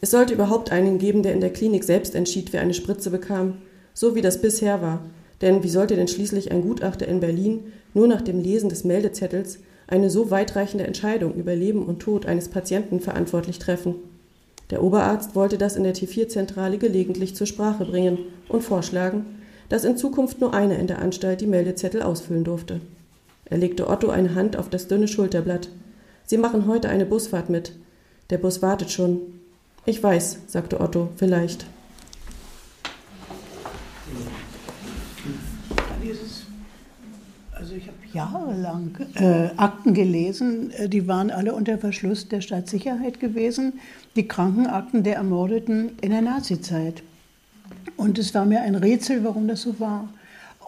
[0.00, 3.58] Es sollte überhaupt einen geben, der in der Klinik selbst entschied, wer eine Spritze bekam,
[3.92, 5.04] so wie das bisher war.
[5.42, 9.58] Denn wie sollte denn schließlich ein Gutachter in Berlin nur nach dem Lesen des Meldezettels
[9.86, 13.94] eine so weitreichende Entscheidung über Leben und Tod eines Patienten verantwortlich treffen?
[14.70, 18.18] Der Oberarzt wollte das in der T4-Zentrale gelegentlich zur Sprache bringen
[18.48, 19.24] und vorschlagen,
[19.68, 22.80] dass in Zukunft nur einer in der Anstalt die Meldezettel ausfüllen durfte.
[23.50, 25.68] Er legte Otto eine Hand auf das dünne Schulterblatt.
[26.24, 27.72] Sie machen heute eine Busfahrt mit.
[28.30, 29.18] Der Bus wartet schon.
[29.84, 31.66] Ich weiß, sagte Otto, vielleicht.
[37.52, 43.20] Also ich habe jahrelang äh, Akten gelesen, äh, die waren alle unter Verschluss der Staatssicherheit
[43.20, 43.74] gewesen,
[44.16, 47.02] die Krankenakten der Ermordeten in der Nazizeit.
[47.96, 50.08] Und es war mir ein Rätsel, warum das so war.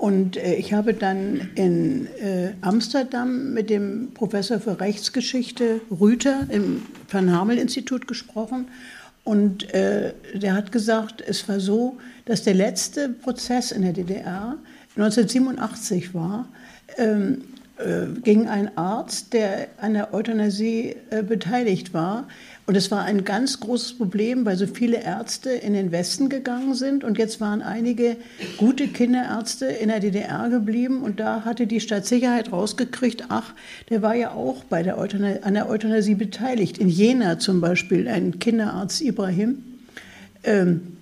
[0.03, 6.83] Und äh, ich habe dann in äh, Amsterdam mit dem Professor für Rechtsgeschichte Rüther im
[7.09, 8.67] Van Hamel Institut gesprochen.
[9.23, 14.57] Und äh, der hat gesagt, es war so, dass der letzte Prozess in der DDR
[14.97, 16.49] 1987 war,
[16.99, 17.45] ähm,
[17.79, 22.27] äh, gegen einen Arzt, der an der Euthanasie äh, beteiligt war.
[22.73, 26.73] Und es war ein ganz großes Problem, weil so viele Ärzte in den Westen gegangen
[26.73, 27.05] sind.
[27.05, 28.17] Und jetzt waren einige
[28.57, 31.03] gute Kinderärzte in der DDR geblieben.
[31.03, 33.53] Und da hatte die Staatssicherheit rausgekriegt, ach,
[33.91, 36.79] der war ja auch bei der an der Euthanasie beteiligt.
[36.79, 39.63] In Jena zum Beispiel, ein Kinderarzt Ibrahim.
[40.43, 40.97] Ähm,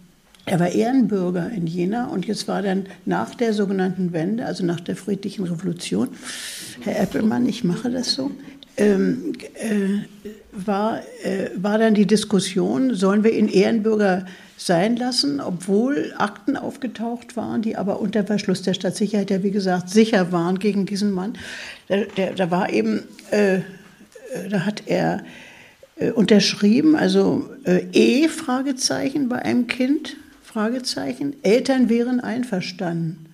[0.47, 4.81] er war Ehrenbürger in Jena und jetzt war dann nach der sogenannten Wende, also nach
[4.81, 6.09] der friedlichen Revolution,
[6.81, 8.33] Herr Eppelmann, ich mache das so,
[8.81, 10.07] ähm, äh,
[10.53, 14.27] war, äh, war dann die Diskussion, sollen wir ihn Ehrenbürger
[14.57, 19.89] sein lassen, obwohl Akten aufgetaucht waren, die aber unter Verschluss der Stadtsicherheit ja, wie gesagt,
[19.89, 21.35] sicher waren gegen diesen Mann.
[22.37, 23.61] Da, war eben, äh
[24.51, 25.25] da hat er
[25.97, 33.27] äh, unterschrieben, also äh, E, Fragezeichen bei einem Kind, Fragezeichen, Eltern wären einverstanden.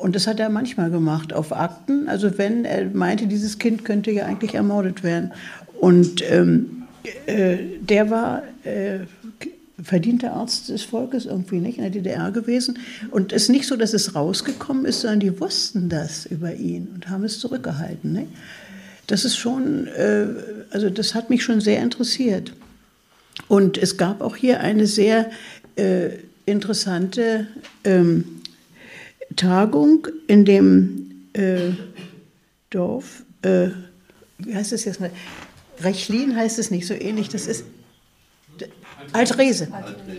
[0.00, 2.08] Und das hat er manchmal gemacht auf Akten.
[2.08, 5.32] Also wenn er meinte, dieses Kind könnte ja eigentlich ermordet werden.
[5.78, 6.84] Und ähm,
[7.26, 9.00] äh, der war äh,
[9.82, 12.78] verdienter Arzt des Volkes irgendwie nicht in der DDR gewesen.
[13.10, 16.88] Und es ist nicht so, dass es rausgekommen ist, sondern die wussten das über ihn
[16.94, 18.12] und haben es zurückgehalten.
[18.12, 18.26] Ne?
[19.06, 20.26] Das ist schon, äh,
[20.70, 22.54] also das hat mich schon sehr interessiert.
[23.48, 25.30] Und es gab auch hier eine sehr
[25.76, 26.10] äh,
[26.46, 27.46] interessante
[27.84, 28.39] ähm,
[29.36, 31.70] Tagung in dem äh,
[32.70, 33.68] Dorf, äh,
[34.38, 35.00] wie heißt es jetzt?
[35.80, 37.64] Rechlin heißt es nicht so ähnlich, das ist
[39.12, 39.68] Altrese.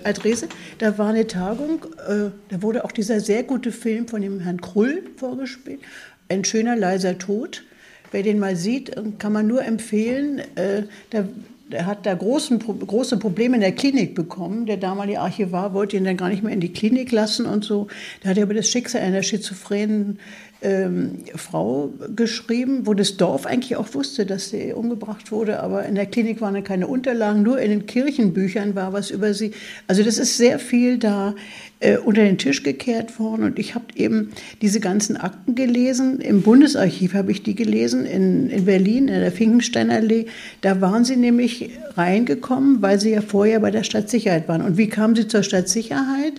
[0.03, 0.49] Altrese.
[0.79, 4.59] Da war eine Tagung, äh, da wurde auch dieser sehr gute Film von dem Herrn
[4.59, 5.81] Krull vorgespielt,
[6.29, 7.63] Ein schöner leiser Tod.
[8.11, 10.39] Wer den mal sieht, kann man nur empfehlen.
[10.55, 11.25] Äh, da
[11.73, 14.65] er hat da großen, große Probleme in der Klinik bekommen.
[14.65, 17.87] Der damalige Archivar wollte ihn dann gar nicht mehr in die Klinik lassen und so.
[18.21, 20.19] Da hat er über das Schicksal einer schizophrenen
[20.61, 25.95] ähm, Frau geschrieben, wo das Dorf eigentlich auch wusste, dass sie umgebracht wurde, aber in
[25.95, 29.51] der Klinik waren dann keine Unterlagen, nur in den Kirchenbüchern war was über sie.
[29.87, 31.33] Also das ist sehr viel da
[31.79, 34.31] äh, unter den Tisch gekehrt worden und ich habe eben
[34.61, 36.21] diese ganzen Akten gelesen.
[36.21, 40.27] Im Bundesarchiv habe ich die gelesen, in, in Berlin, in der Finkensteinallee.
[40.61, 44.61] Da waren sie nämlich reingekommen, weil sie ja vorher bei der Stadtsicherheit waren.
[44.61, 46.33] Und wie kamen sie zur Stadtsicherheit?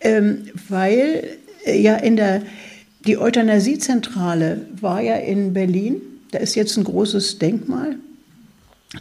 [0.00, 1.24] Ähm, weil
[1.66, 2.42] äh, ja in der
[3.06, 6.00] die Euthanasiezentrale war ja in Berlin.
[6.32, 7.96] Da ist jetzt ein großes Denkmal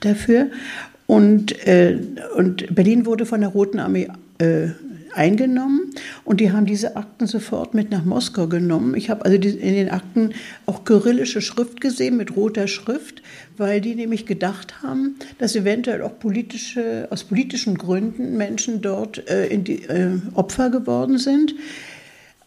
[0.02, 0.48] dafür.
[1.08, 2.00] Und, äh,
[2.36, 4.08] und Berlin wurde von der Roten Armee
[4.38, 4.70] äh,
[5.14, 5.92] eingenommen
[6.24, 8.96] und die haben diese Akten sofort mit nach Moskau genommen.
[8.96, 10.34] Ich habe also in den Akten
[10.66, 13.22] auch kyrillische Schrift gesehen mit roter Schrift,
[13.58, 19.58] weil die nämlich gedacht haben, dass eventuell auch politische, aus politischen Gründen Menschen dort äh,
[19.58, 21.56] die, äh, Opfer geworden sind.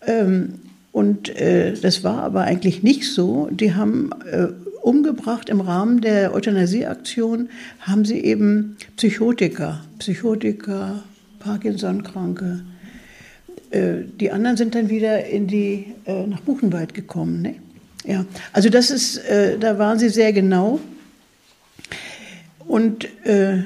[0.07, 0.55] Ähm,
[0.93, 3.48] und äh, das war aber eigentlich nicht so.
[3.51, 4.48] Die haben äh,
[4.82, 7.48] umgebracht im Rahmen der Euthanasieaktion,
[7.81, 11.02] haben sie eben Psychotiker, Psychotiker,
[11.39, 12.62] Parkinson-Kranke.
[13.70, 17.40] Äh, die anderen sind dann wieder in die, äh, nach Buchenwald gekommen.
[17.40, 17.55] Ne?
[18.05, 20.78] Ja, also das ist, äh, da waren sie sehr genau.
[22.66, 23.59] Und äh,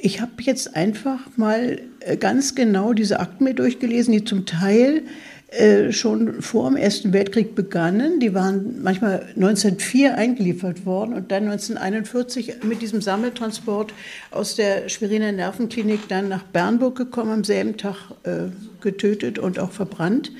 [0.00, 5.02] ich habe jetzt einfach mal äh, ganz genau diese Akten mir durchgelesen, die zum Teil
[5.48, 8.18] äh, schon vor dem Ersten Weltkrieg begannen.
[8.18, 13.94] Die waren manchmal 1904 eingeliefert worden und dann 1941 mit diesem Sammeltransport
[14.32, 18.48] aus der Schweriner Nervenklinik dann nach Bernburg gekommen, am selben Tag äh,
[18.80, 20.32] getötet und auch verbrannt.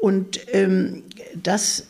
[0.00, 1.02] Und ähm,
[1.42, 1.88] das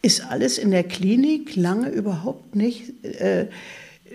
[0.00, 3.46] ist alles in der Klinik lange überhaupt nicht äh,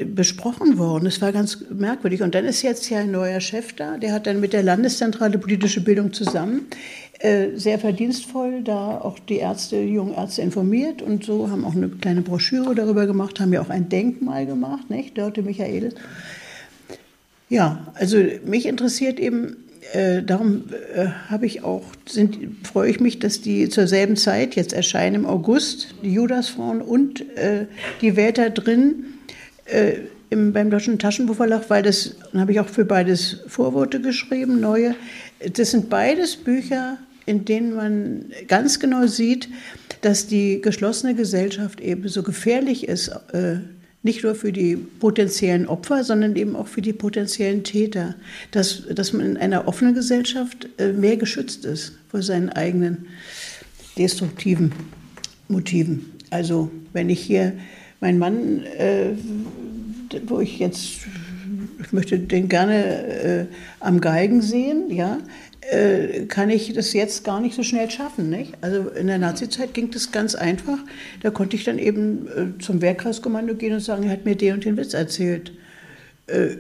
[0.04, 1.06] besprochen worden.
[1.06, 2.22] Es war ganz merkwürdig.
[2.22, 5.38] Und dann ist jetzt ja ein neuer Chef da, der hat dann mit der Landeszentrale
[5.38, 6.68] politische Bildung zusammen
[7.22, 11.88] sehr verdienstvoll da auch die Ärzte, die jungen Ärzte informiert und so, haben auch eine
[11.88, 15.18] kleine Broschüre darüber gemacht, haben ja auch ein Denkmal gemacht, nicht?
[15.18, 15.96] Dörte Michaelis.
[17.48, 19.56] Ja, also mich interessiert eben,
[19.94, 20.64] äh, darum
[20.96, 25.16] äh, habe ich auch, sind, freue ich mich, dass die zur selben Zeit jetzt erscheinen
[25.16, 27.68] im August, die Judasfrauen und äh,
[28.02, 29.06] die Väter drin
[29.66, 29.94] äh,
[30.30, 34.96] im, beim Deutschen Taschenbuchverlag, weil das, habe ich auch für beides Vorworte geschrieben, neue.
[35.54, 39.50] Das sind beides Bücher, in denen man ganz genau sieht,
[40.02, 43.58] dass die geschlossene Gesellschaft eben so gefährlich ist, äh,
[44.04, 48.14] nicht nur für die potenziellen Opfer, sondern eben auch für die potenziellen Täter.
[48.52, 53.08] Dass, dass man in einer offenen Gesellschaft äh, mehr geschützt ist vor seinen eigenen
[53.98, 54.72] destruktiven
[55.48, 56.06] Motiven.
[56.30, 57.54] Also wenn ich hier
[58.00, 59.14] meinen Mann, äh,
[60.28, 61.02] wo ich jetzt,
[61.82, 63.48] ich möchte den gerne
[63.80, 65.20] am Geigen sehen, ja,
[65.72, 68.30] äh, kann ich das jetzt gar nicht so schnell schaffen.
[68.30, 68.54] Nicht?
[68.62, 70.78] Also in der Nazizeit ging das ganz einfach.
[71.22, 74.56] Da konnte ich dann eben äh, zum Wehrkreiskommando gehen und sagen, er hat mir den
[74.56, 75.52] und den Witz erzählt.
[76.28, 76.58] Äh,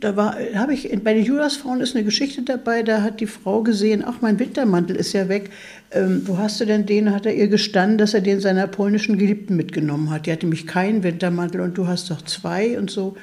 [0.00, 3.62] da war, habe ich, bei den Judasfrauen ist eine Geschichte dabei, da hat die Frau
[3.62, 5.50] gesehen, ach, mein Wintermantel ist ja weg.
[5.90, 7.14] Ähm, wo hast du denn den?
[7.14, 10.26] Hat er ihr gestanden, dass er den seiner polnischen Geliebten mitgenommen hat.
[10.26, 13.16] Die hatte nämlich keinen Wintermantel und du hast doch zwei und so.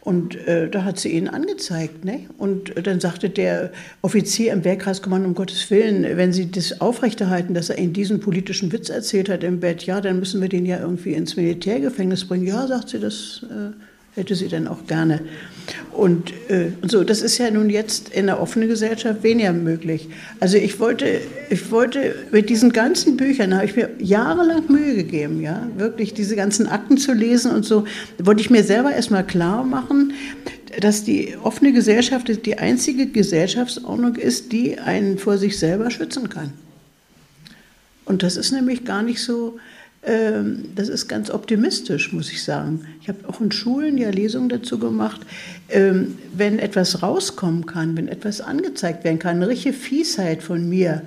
[0.00, 2.04] Und äh, da hat sie ihn angezeigt.
[2.04, 2.26] Ne?
[2.36, 3.72] Und dann sagte der
[4.02, 8.72] Offizier im Wehrkreiskommando, um Gottes Willen, wenn Sie das aufrechterhalten, dass er Ihnen diesen politischen
[8.72, 12.46] Witz erzählt hat im Bett, ja, dann müssen wir den ja irgendwie ins Militärgefängnis bringen.
[12.46, 13.72] Ja, sagt sie, das äh,
[14.14, 15.20] hätte sie dann auch gerne.
[15.90, 20.08] Und, äh, und so, das ist ja nun jetzt in der offenen Gesellschaft weniger möglich.
[20.38, 25.40] Also ich wollte, ich wollte mit diesen ganzen Büchern, habe ich mir jahrelang Mühe gegeben,
[25.40, 27.84] ja, wirklich diese ganzen Akten zu lesen und so,
[28.18, 30.12] wollte ich mir selber erstmal klar machen,
[30.80, 36.52] dass die offene Gesellschaft die einzige Gesellschaftsordnung ist, die einen vor sich selber schützen kann.
[38.04, 39.58] Und das ist nämlich gar nicht so,
[40.04, 42.86] das ist ganz optimistisch, muss ich sagen.
[43.00, 45.20] Ich habe auch in Schulen ja Lesungen dazu gemacht.
[45.68, 51.02] Ähm, wenn etwas rauskommen kann, wenn etwas angezeigt werden kann, eine richtige Fiesheit von mir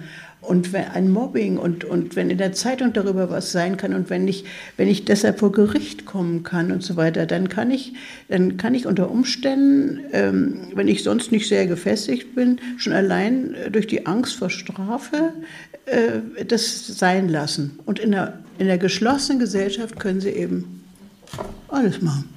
[0.47, 4.09] und wenn ein Mobbing und, und wenn in der Zeitung darüber was sein kann und
[4.09, 4.45] wenn ich,
[4.77, 7.93] wenn ich deshalb vor Gericht kommen kann und so weiter, dann kann ich,
[8.30, 13.55] dann kann ich unter Umständen, ähm, wenn ich sonst nicht sehr gefestigt bin, schon allein
[13.72, 15.34] durch die Angst vor Strafe
[15.85, 17.80] äh, das sein lassen.
[17.85, 20.84] Und in der, in der geschlossenen Gesellschaft können sie eben
[21.67, 22.30] alles machen.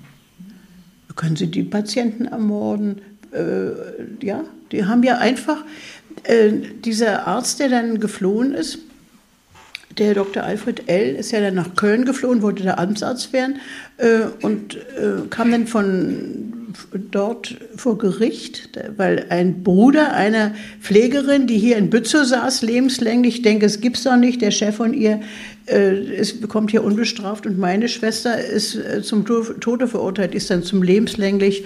[1.16, 3.01] Können sie die Patienten ermorden.
[3.32, 5.64] Äh, ja, die haben ja einfach,
[6.24, 6.53] äh,
[6.85, 8.78] dieser Arzt, der dann geflohen ist,
[9.99, 10.45] der Dr.
[10.45, 11.16] Alfred L.
[11.16, 13.57] ist ja dann nach Köln geflohen, wollte der Amtsarzt werden
[13.97, 16.53] äh, und äh, kam dann von
[17.11, 23.43] dort vor Gericht, weil ein Bruder einer Pflegerin, die hier in Bützow saß, lebenslänglich, ich
[23.43, 25.20] denke, es gibt's doch nicht, der Chef von ihr
[25.66, 30.62] äh, ist, bekommt hier unbestraft und meine Schwester ist äh, zum Tode verurteilt, ist dann
[30.62, 31.65] zum lebenslänglich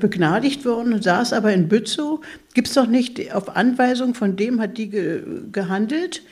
[0.00, 2.20] begnadigt worden, saß aber in Bützow.
[2.54, 5.22] Gibt es doch nicht, auf Anweisung von dem hat die ge
[5.52, 6.22] gehandelt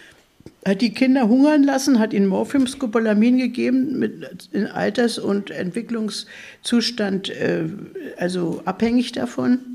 [0.66, 7.64] hat die Kinder hungern lassen, hat ihnen Morphiumscopolamin gegeben, mit in Alters- und Entwicklungszustand, äh,
[8.16, 9.73] also abhängig davon.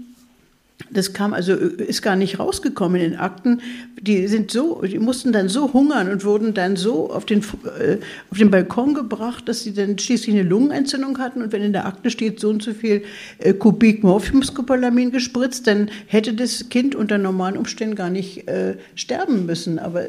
[0.91, 3.61] Das kam also, ist gar nicht rausgekommen in den Akten.
[4.01, 7.41] Die sind so, die mussten dann so hungern und wurden dann so auf den,
[7.79, 7.97] äh,
[8.31, 11.41] auf den Balkon gebracht, dass sie dann schließlich eine Lungenentzündung hatten.
[11.41, 13.03] Und wenn in der Akte steht, so und so viel
[13.39, 19.45] äh, Kubik Morphiumscopolamin gespritzt, dann hätte das Kind unter normalen Umständen gar nicht äh, sterben
[19.45, 19.79] müssen.
[19.79, 20.03] Aber,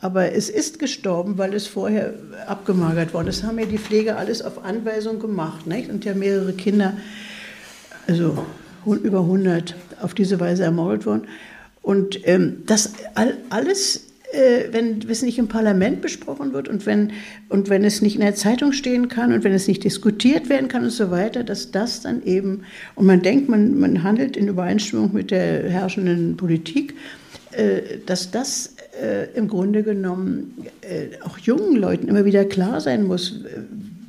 [0.00, 2.14] aber es ist gestorben, weil es vorher
[2.46, 3.42] abgemagert worden ist.
[3.42, 5.66] Das haben ja die Pfleger alles auf Anweisung gemacht.
[5.66, 5.90] Nicht?
[5.90, 6.96] Und ja mehrere Kinder,
[8.06, 8.44] also
[8.86, 11.22] über 100 auf diese Weise ermordet worden.
[11.82, 17.12] Und ähm, das all, alles, äh, wenn es nicht im Parlament besprochen wird und wenn,
[17.48, 20.68] und wenn es nicht in der Zeitung stehen kann und wenn es nicht diskutiert werden
[20.68, 22.62] kann und so weiter, dass das dann eben,
[22.94, 26.94] und man denkt, man, man handelt in Übereinstimmung mit der herrschenden Politik,
[27.52, 33.04] äh, dass das äh, im Grunde genommen äh, auch jungen Leuten immer wieder klar sein
[33.04, 33.44] muss,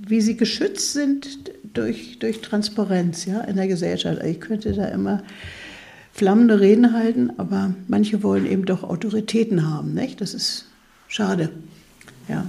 [0.07, 4.23] wie sie geschützt sind durch, durch Transparenz ja, in der Gesellschaft.
[4.23, 5.23] Ich könnte da immer
[6.11, 9.93] flammende Reden halten, aber manche wollen eben doch Autoritäten haben.
[9.93, 10.22] Nicht?
[10.22, 10.65] Das ist
[11.07, 11.49] schade.
[12.27, 12.45] Ja.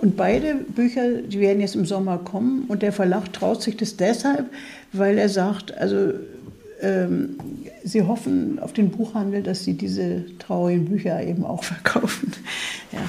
[0.00, 3.96] Und beide Bücher, die werden jetzt im Sommer kommen und der Verlag traut sich das
[3.96, 4.46] deshalb,
[4.92, 6.12] weil er sagt, also
[6.80, 7.36] ähm,
[7.84, 12.32] sie hoffen auf den Buchhandel, dass sie diese traurigen Bücher eben auch verkaufen.
[12.92, 13.00] Ja.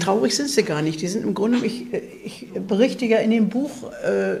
[0.00, 1.00] Traurig sind sie gar nicht.
[1.02, 1.86] Die sind im Grunde, ich,
[2.24, 4.36] ich berichte ja in dem Buch äh,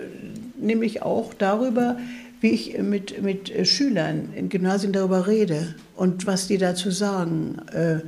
[0.58, 1.98] nämlich auch darüber,
[2.40, 7.56] wie ich mit, mit Schülern in Gymnasien darüber rede und was die dazu sagen.
[7.72, 8.00] Äh,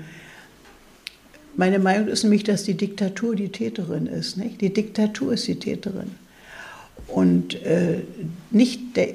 [1.56, 4.36] meine Meinung ist nämlich, dass die Diktatur die Täterin ist.
[4.36, 4.60] Nicht?
[4.60, 6.10] Die Diktatur ist die Täterin.
[7.08, 8.00] Und äh,
[8.50, 9.08] nicht der,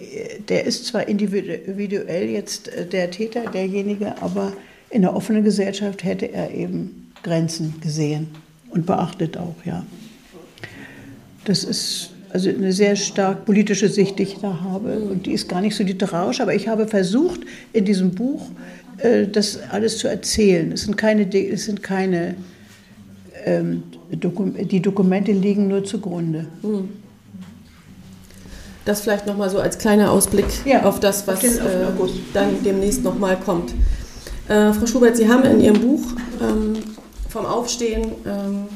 [0.48, 4.54] der ist zwar individuell jetzt äh, der Täter, derjenige, aber
[4.90, 8.28] in der offenen Gesellschaft hätte er eben Grenzen gesehen
[8.70, 9.86] und beachtet auch, ja.
[11.46, 15.00] Das ist also eine sehr stark politische Sicht, die ich da habe.
[15.00, 17.42] Und die ist gar nicht so literarisch, aber ich habe versucht,
[17.74, 18.50] in diesem Buch
[18.98, 20.72] äh, das alles zu erzählen.
[20.72, 22.36] Es sind keine, es sind keine
[23.46, 26.48] ähm, Dokum die Dokumente liegen nur zugrunde.
[26.62, 26.90] Hm.
[28.84, 31.60] Das vielleicht nochmal so als kleiner Ausblick ja, auf das, was äh,
[32.34, 33.74] dann demnächst nochmal kommt.
[34.48, 36.02] Äh, Frau Schubert, Sie haben in Ihrem Buch
[36.42, 36.74] ähm,
[37.32, 38.68] vom Aufstehen, ähm,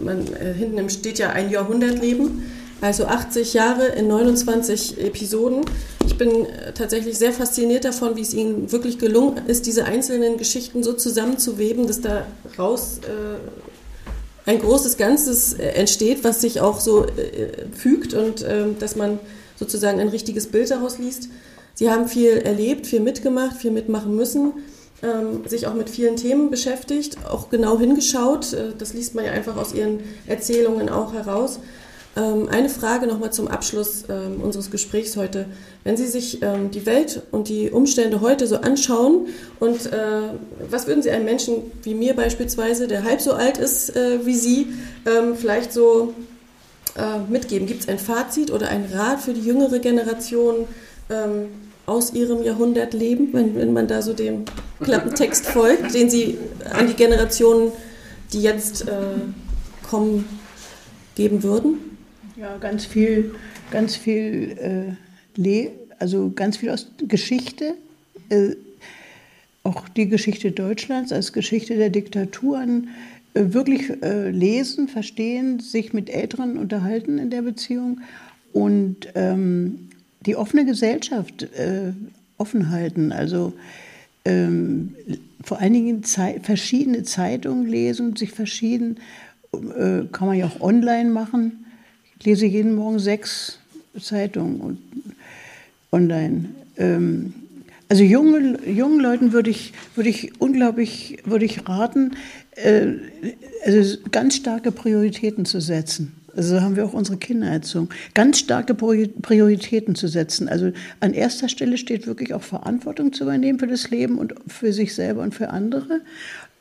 [0.00, 2.42] man, äh, hinten steht ja ein Jahrhundertleben
[2.80, 5.60] Also 80 Jahre in 29 Episoden.
[6.04, 10.36] Ich bin äh, tatsächlich sehr fasziniert davon, wie es Ihnen wirklich gelungen ist, diese einzelnen
[10.36, 12.26] Geschichten so zusammenzuweben, dass da
[12.58, 18.64] raus äh, ein großes Ganzes äh, entsteht, was sich auch so äh, fügt und äh,
[18.80, 19.20] dass man
[19.56, 21.28] sozusagen ein richtiges Bild daraus liest.
[21.74, 24.54] Sie haben viel erlebt, viel mitgemacht, viel mitmachen müssen
[25.02, 28.52] ähm, sich auch mit vielen Themen beschäftigt, auch genau hingeschaut.
[28.52, 31.58] Äh, das liest man ja einfach aus Ihren Erzählungen auch heraus.
[32.14, 35.46] Ähm, eine Frage nochmal zum Abschluss ähm, unseres Gesprächs heute.
[35.82, 39.28] Wenn Sie sich ähm, die Welt und die Umstände heute so anschauen
[39.60, 40.20] und äh,
[40.68, 44.34] was würden Sie einem Menschen wie mir beispielsweise, der halb so alt ist äh, wie
[44.34, 44.66] Sie,
[45.06, 46.12] ähm, vielleicht so
[46.96, 47.66] äh, mitgeben?
[47.66, 50.66] Gibt es ein Fazit oder ein Rat für die jüngere Generation?
[51.86, 54.44] Aus ihrem Jahrhundert leben, wenn, wenn man da so dem
[54.80, 56.38] Klappentext folgt, den sie
[56.72, 57.72] an die Generationen,
[58.32, 58.92] die jetzt äh,
[59.82, 60.24] kommen,
[61.14, 61.78] geben würden?
[62.36, 63.34] Ja, ganz viel,
[63.70, 64.96] ganz viel,
[65.44, 65.68] äh,
[65.98, 67.74] also ganz viel aus Geschichte,
[68.30, 68.56] äh,
[69.64, 72.88] auch die Geschichte Deutschlands als Geschichte der Diktaturen
[73.34, 78.00] äh, wirklich äh, lesen, verstehen, sich mit Älteren unterhalten in der Beziehung
[78.52, 79.88] und ähm,
[80.26, 81.92] die offene Gesellschaft äh,
[82.38, 83.12] offen halten.
[83.12, 83.52] Also
[84.24, 84.94] ähm,
[85.42, 88.98] vor allen Dingen Zei verschiedene Zeitungen lesen, sich verschieden,
[89.52, 91.64] äh, kann man ja auch online machen.
[92.18, 93.58] Ich lese jeden Morgen sechs
[94.00, 94.78] Zeitungen und
[95.90, 96.50] online.
[96.76, 97.34] Ähm,
[97.88, 102.12] also junge, jungen Leuten würde ich, würde ich unglaublich würde ich raten,
[102.54, 102.92] äh,
[103.66, 106.14] also ganz starke Prioritäten zu setzen.
[106.34, 107.88] Also haben wir auch unsere Kinder erzogen.
[108.14, 110.48] Ganz starke Prioritäten zu setzen.
[110.48, 114.72] Also an erster Stelle steht wirklich auch Verantwortung zu übernehmen für das Leben und für
[114.72, 116.00] sich selber und für andere.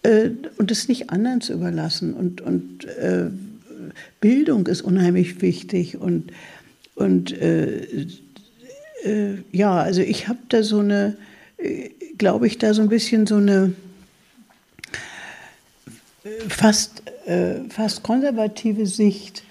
[0.04, 2.14] Äh, und es nicht anderen zu überlassen.
[2.14, 3.30] Und, und äh,
[4.20, 5.98] Bildung ist unheimlich wichtig.
[5.98, 6.32] Und,
[6.96, 7.88] und äh,
[9.52, 11.18] ja, also ich habe da so eine,
[12.20, 13.74] glaube ich, da so ein bisschen so eine
[16.50, 17.02] fast,
[17.70, 19.42] fast konservative Sicht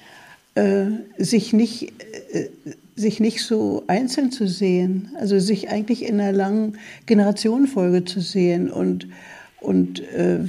[0.61, 1.93] äh, sich, nicht,
[2.33, 2.49] äh,
[2.95, 6.77] sich nicht so einzeln zu sehen, also sich eigentlich in einer langen
[7.07, 9.09] Generationenfolge zu sehen und,
[9.61, 10.41] und äh,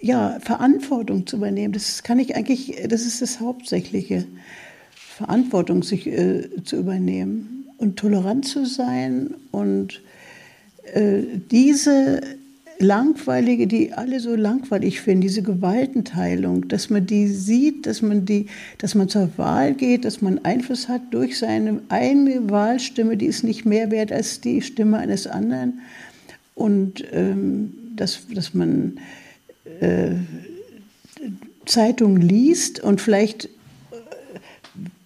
[0.00, 1.74] ja, Verantwortung zu übernehmen.
[1.74, 4.26] Das kann ich eigentlich, das ist das Hauptsächliche.
[4.94, 10.00] Verantwortung sich äh, zu übernehmen und tolerant zu sein und
[10.94, 12.22] äh, diese
[12.80, 18.46] langweilige, die alle so langweilig finden, diese Gewaltenteilung, dass man die sieht, dass man die,
[18.78, 23.44] dass man zur Wahl geht, dass man Einfluss hat durch seine eigene Wahlstimme, die ist
[23.44, 25.80] nicht mehr wert als die Stimme eines anderen.
[26.54, 28.98] Und ähm, dass, dass man
[29.80, 30.12] äh,
[31.66, 33.50] Zeitungen liest und vielleicht
[33.92, 33.98] ein
[34.36, 34.40] äh,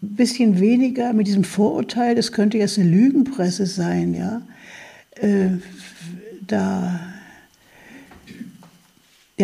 [0.01, 4.42] bisschen weniger mit diesem Vorurteil, das könnte jetzt eine Lügenpresse sein, ja.
[5.16, 5.59] Äh,
[6.46, 7.13] da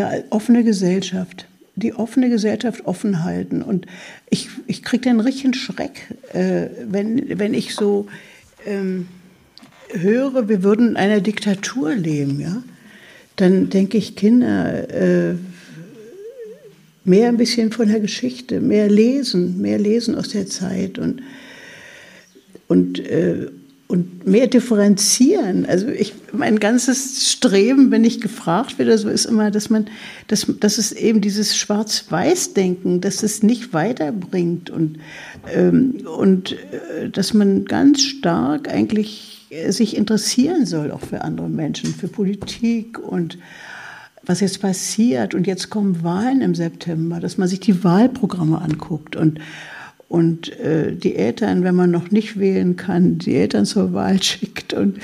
[0.01, 1.47] ja, offene Gesellschaft.
[1.77, 3.63] Die offene Gesellschaft offen halten.
[3.63, 3.87] Und
[4.29, 8.07] ich, ich kriege den richtigen Schreck, äh, wenn, wenn ich so
[8.67, 9.09] ähm,
[9.93, 12.41] höre, wir würden in einer Diktatur leben.
[12.41, 12.63] Ja?
[13.37, 15.35] Dann denke ich, Kinder, äh,
[17.05, 21.23] mehr ein bisschen von der Geschichte, mehr lesen, mehr lesen aus der Zeit und,
[22.69, 23.49] und, äh,
[23.91, 25.67] und mehr differenzieren.
[25.67, 29.87] Also ich, mein ganzes Streben, wenn ich gefragt werde, so ist immer, dass man,
[30.29, 34.99] dass, dass es eben dieses Schwarz-Weiß-Denken, dass es nicht weiterbringt und,
[35.53, 41.93] ähm, und äh, dass man ganz stark eigentlich sich interessieren soll, auch für andere Menschen,
[41.93, 43.39] für Politik und
[44.25, 45.35] was jetzt passiert.
[45.35, 49.41] Und jetzt kommen Wahlen im September, dass man sich die Wahlprogramme anguckt und
[50.11, 54.75] und äh, die Eltern, wenn man noch nicht wählen kann, die Eltern zur Wahl schickt
[54.75, 54.99] und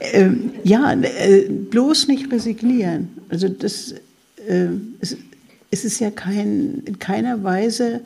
[0.00, 3.08] ähm, ja, äh, bloß nicht resignieren.
[3.28, 3.94] Also das
[4.46, 4.68] äh,
[5.00, 5.16] es,
[5.70, 8.00] es ist ja kein, in keiner Weise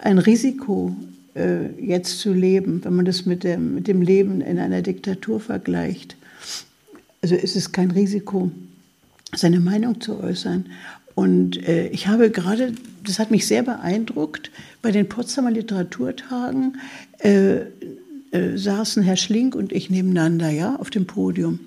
[0.00, 0.96] ein Risiko,
[1.36, 5.38] äh, jetzt zu leben, wenn man das mit dem, mit dem Leben in einer Diktatur
[5.38, 6.16] vergleicht.
[7.22, 8.50] Also es ist kein Risiko,
[9.32, 10.66] seine Meinung zu äußern.
[11.14, 12.72] Und äh, ich habe gerade,
[13.04, 14.50] das hat mich sehr beeindruckt,
[14.82, 16.80] bei den Potsdamer Literaturtagen
[17.18, 17.60] äh,
[18.34, 21.60] äh, saßen Herr Schlink und ich nebeneinander, ja, auf dem Podium.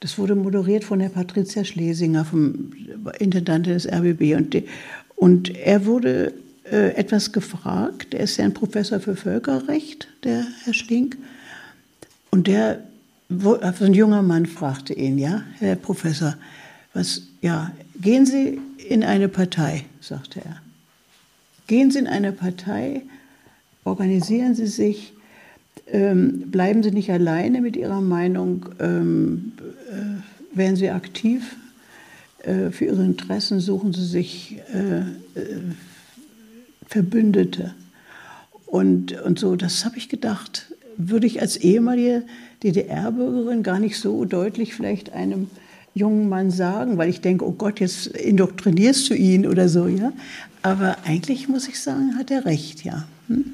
[0.00, 2.72] Das wurde moderiert von der Patricia Schlesinger, vom
[3.18, 4.36] Intendantin des RBB.
[4.36, 4.64] Und, die,
[5.16, 6.34] und er wurde
[6.70, 8.12] äh, etwas gefragt.
[8.12, 11.16] Er ist ja ein Professor für Völkerrecht, der Herr Schlink.
[12.30, 12.80] Und der,
[13.28, 16.36] wo, also ein junger Mann fragte ihn, ja, Herr Professor,
[16.92, 17.72] was, ja,
[18.02, 20.60] gehen Sie in eine Partei, sagte er.
[21.66, 23.02] Gehen Sie in eine Partei,
[23.84, 25.14] organisieren Sie sich,
[25.86, 29.52] ähm, bleiben Sie nicht alleine mit Ihrer Meinung, ähm,
[29.90, 31.56] äh, werden Sie aktiv
[32.42, 35.00] äh, für Ihre Interessen, suchen Sie sich äh,
[35.38, 35.60] äh
[36.86, 37.74] Verbündete.
[38.66, 42.22] Und, und so, das habe ich gedacht, würde ich als ehemalige
[42.62, 45.48] DDR-Bürgerin gar nicht so deutlich vielleicht einem
[45.94, 50.12] jungen Mann sagen, weil ich denke, oh Gott, jetzt indoktrinierst du ihn oder so, ja.
[50.62, 53.04] Aber eigentlich muss ich sagen, hat er recht, ja.
[53.28, 53.44] Hm?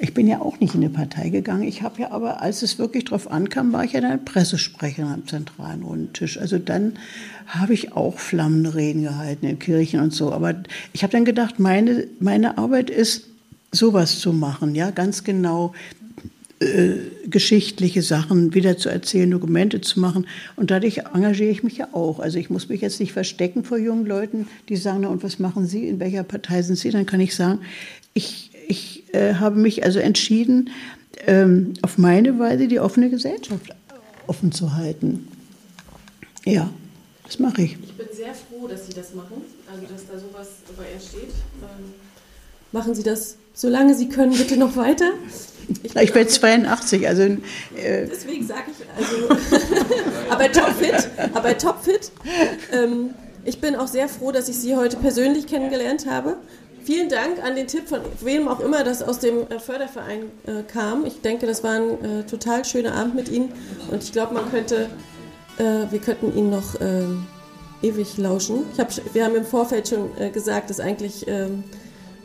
[0.00, 1.64] Ich bin ja auch nicht in eine Partei gegangen.
[1.64, 5.26] Ich habe ja aber, als es wirklich drauf ankam, war ich ja dann Pressesprecherin am
[5.26, 6.38] zentralen Rundtisch.
[6.38, 6.92] Also dann
[7.48, 10.32] habe ich auch flammende Reden gehalten in Kirchen und so.
[10.32, 10.54] Aber
[10.92, 13.24] ich habe dann gedacht, meine, meine Arbeit ist,
[13.72, 15.74] sowas zu machen, ja, ganz genau
[16.60, 20.26] äh, geschichtliche Sachen wieder zu erzählen, Dokumente zu machen.
[20.56, 22.18] Und dadurch engagiere ich mich ja auch.
[22.18, 25.38] Also ich muss mich jetzt nicht verstecken vor jungen Leuten, die sagen, na und was
[25.38, 26.90] machen Sie, in welcher Partei sind Sie?
[26.90, 27.60] Dann kann ich sagen,
[28.12, 30.70] ich, ich äh, habe mich also entschieden,
[31.26, 33.70] ähm, auf meine Weise die offene Gesellschaft
[34.26, 35.28] offen zu halten.
[36.44, 36.70] Ja,
[37.24, 37.76] das mache ich.
[37.82, 41.34] Ich bin sehr froh, dass Sie das machen, also dass da sowas bei entsteht.
[41.62, 41.92] Ähm,
[42.72, 45.12] machen Sie das, solange Sie können, bitte noch weiter.
[45.82, 47.22] Ich, werde 82, also.
[47.22, 47.38] Äh
[48.10, 49.28] Deswegen sage ich, also.
[50.30, 52.10] aber topfit, aber topfit.
[52.72, 53.14] Ähm,
[53.44, 56.36] ich bin auch sehr froh, dass ich Sie heute persönlich kennengelernt habe.
[56.84, 60.62] Vielen Dank an den Tipp von wem auch immer das aus dem äh, Förderverein äh,
[60.62, 61.04] kam.
[61.04, 63.52] Ich denke, das war ein äh, total schöner Abend mit Ihnen
[63.90, 64.88] und ich glaube, man könnte,
[65.58, 67.26] äh, wir könnten Ihnen noch ähm,
[67.82, 68.64] ewig lauschen.
[68.78, 71.62] Hab, wir haben im Vorfeld schon äh, gesagt, dass eigentlich ähm,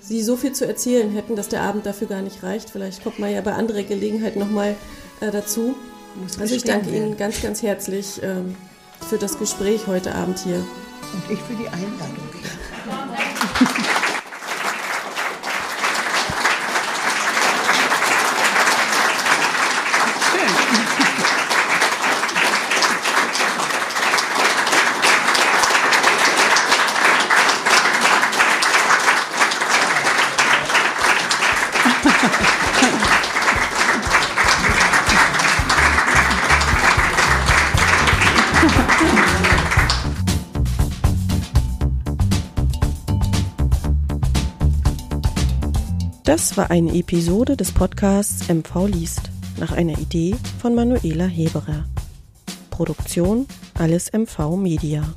[0.06, 2.70] Sie so viel zu erzählen hätten, dass der Abend dafür gar nicht reicht.
[2.70, 4.76] Vielleicht kommt man ja bei anderer Gelegenheit nochmal
[5.22, 5.76] äh, dazu.
[6.40, 8.56] Also ich danke Ihnen ganz, ganz herzlich ähm,
[9.10, 10.58] für das Gespräch heute Abend hier.
[10.58, 13.30] Und ich für die Einladung.
[46.34, 49.30] Das war eine Episode des Podcasts MV liest
[49.60, 51.86] nach einer Idee von Manuela Heberer.
[52.72, 53.46] Produktion
[53.76, 55.14] Alles MV Media.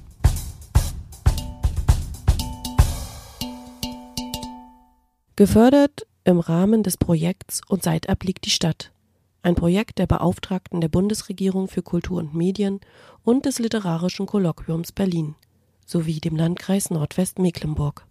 [5.37, 8.93] Gefördert im Rahmen des Projekts Und Seitab liegt die Stadt.
[9.41, 12.81] Ein Projekt der Beauftragten der Bundesregierung für Kultur und Medien
[13.25, 15.35] und des Literarischen Kolloquiums Berlin
[15.87, 18.06] sowie dem Landkreis Nordwestmecklenburg.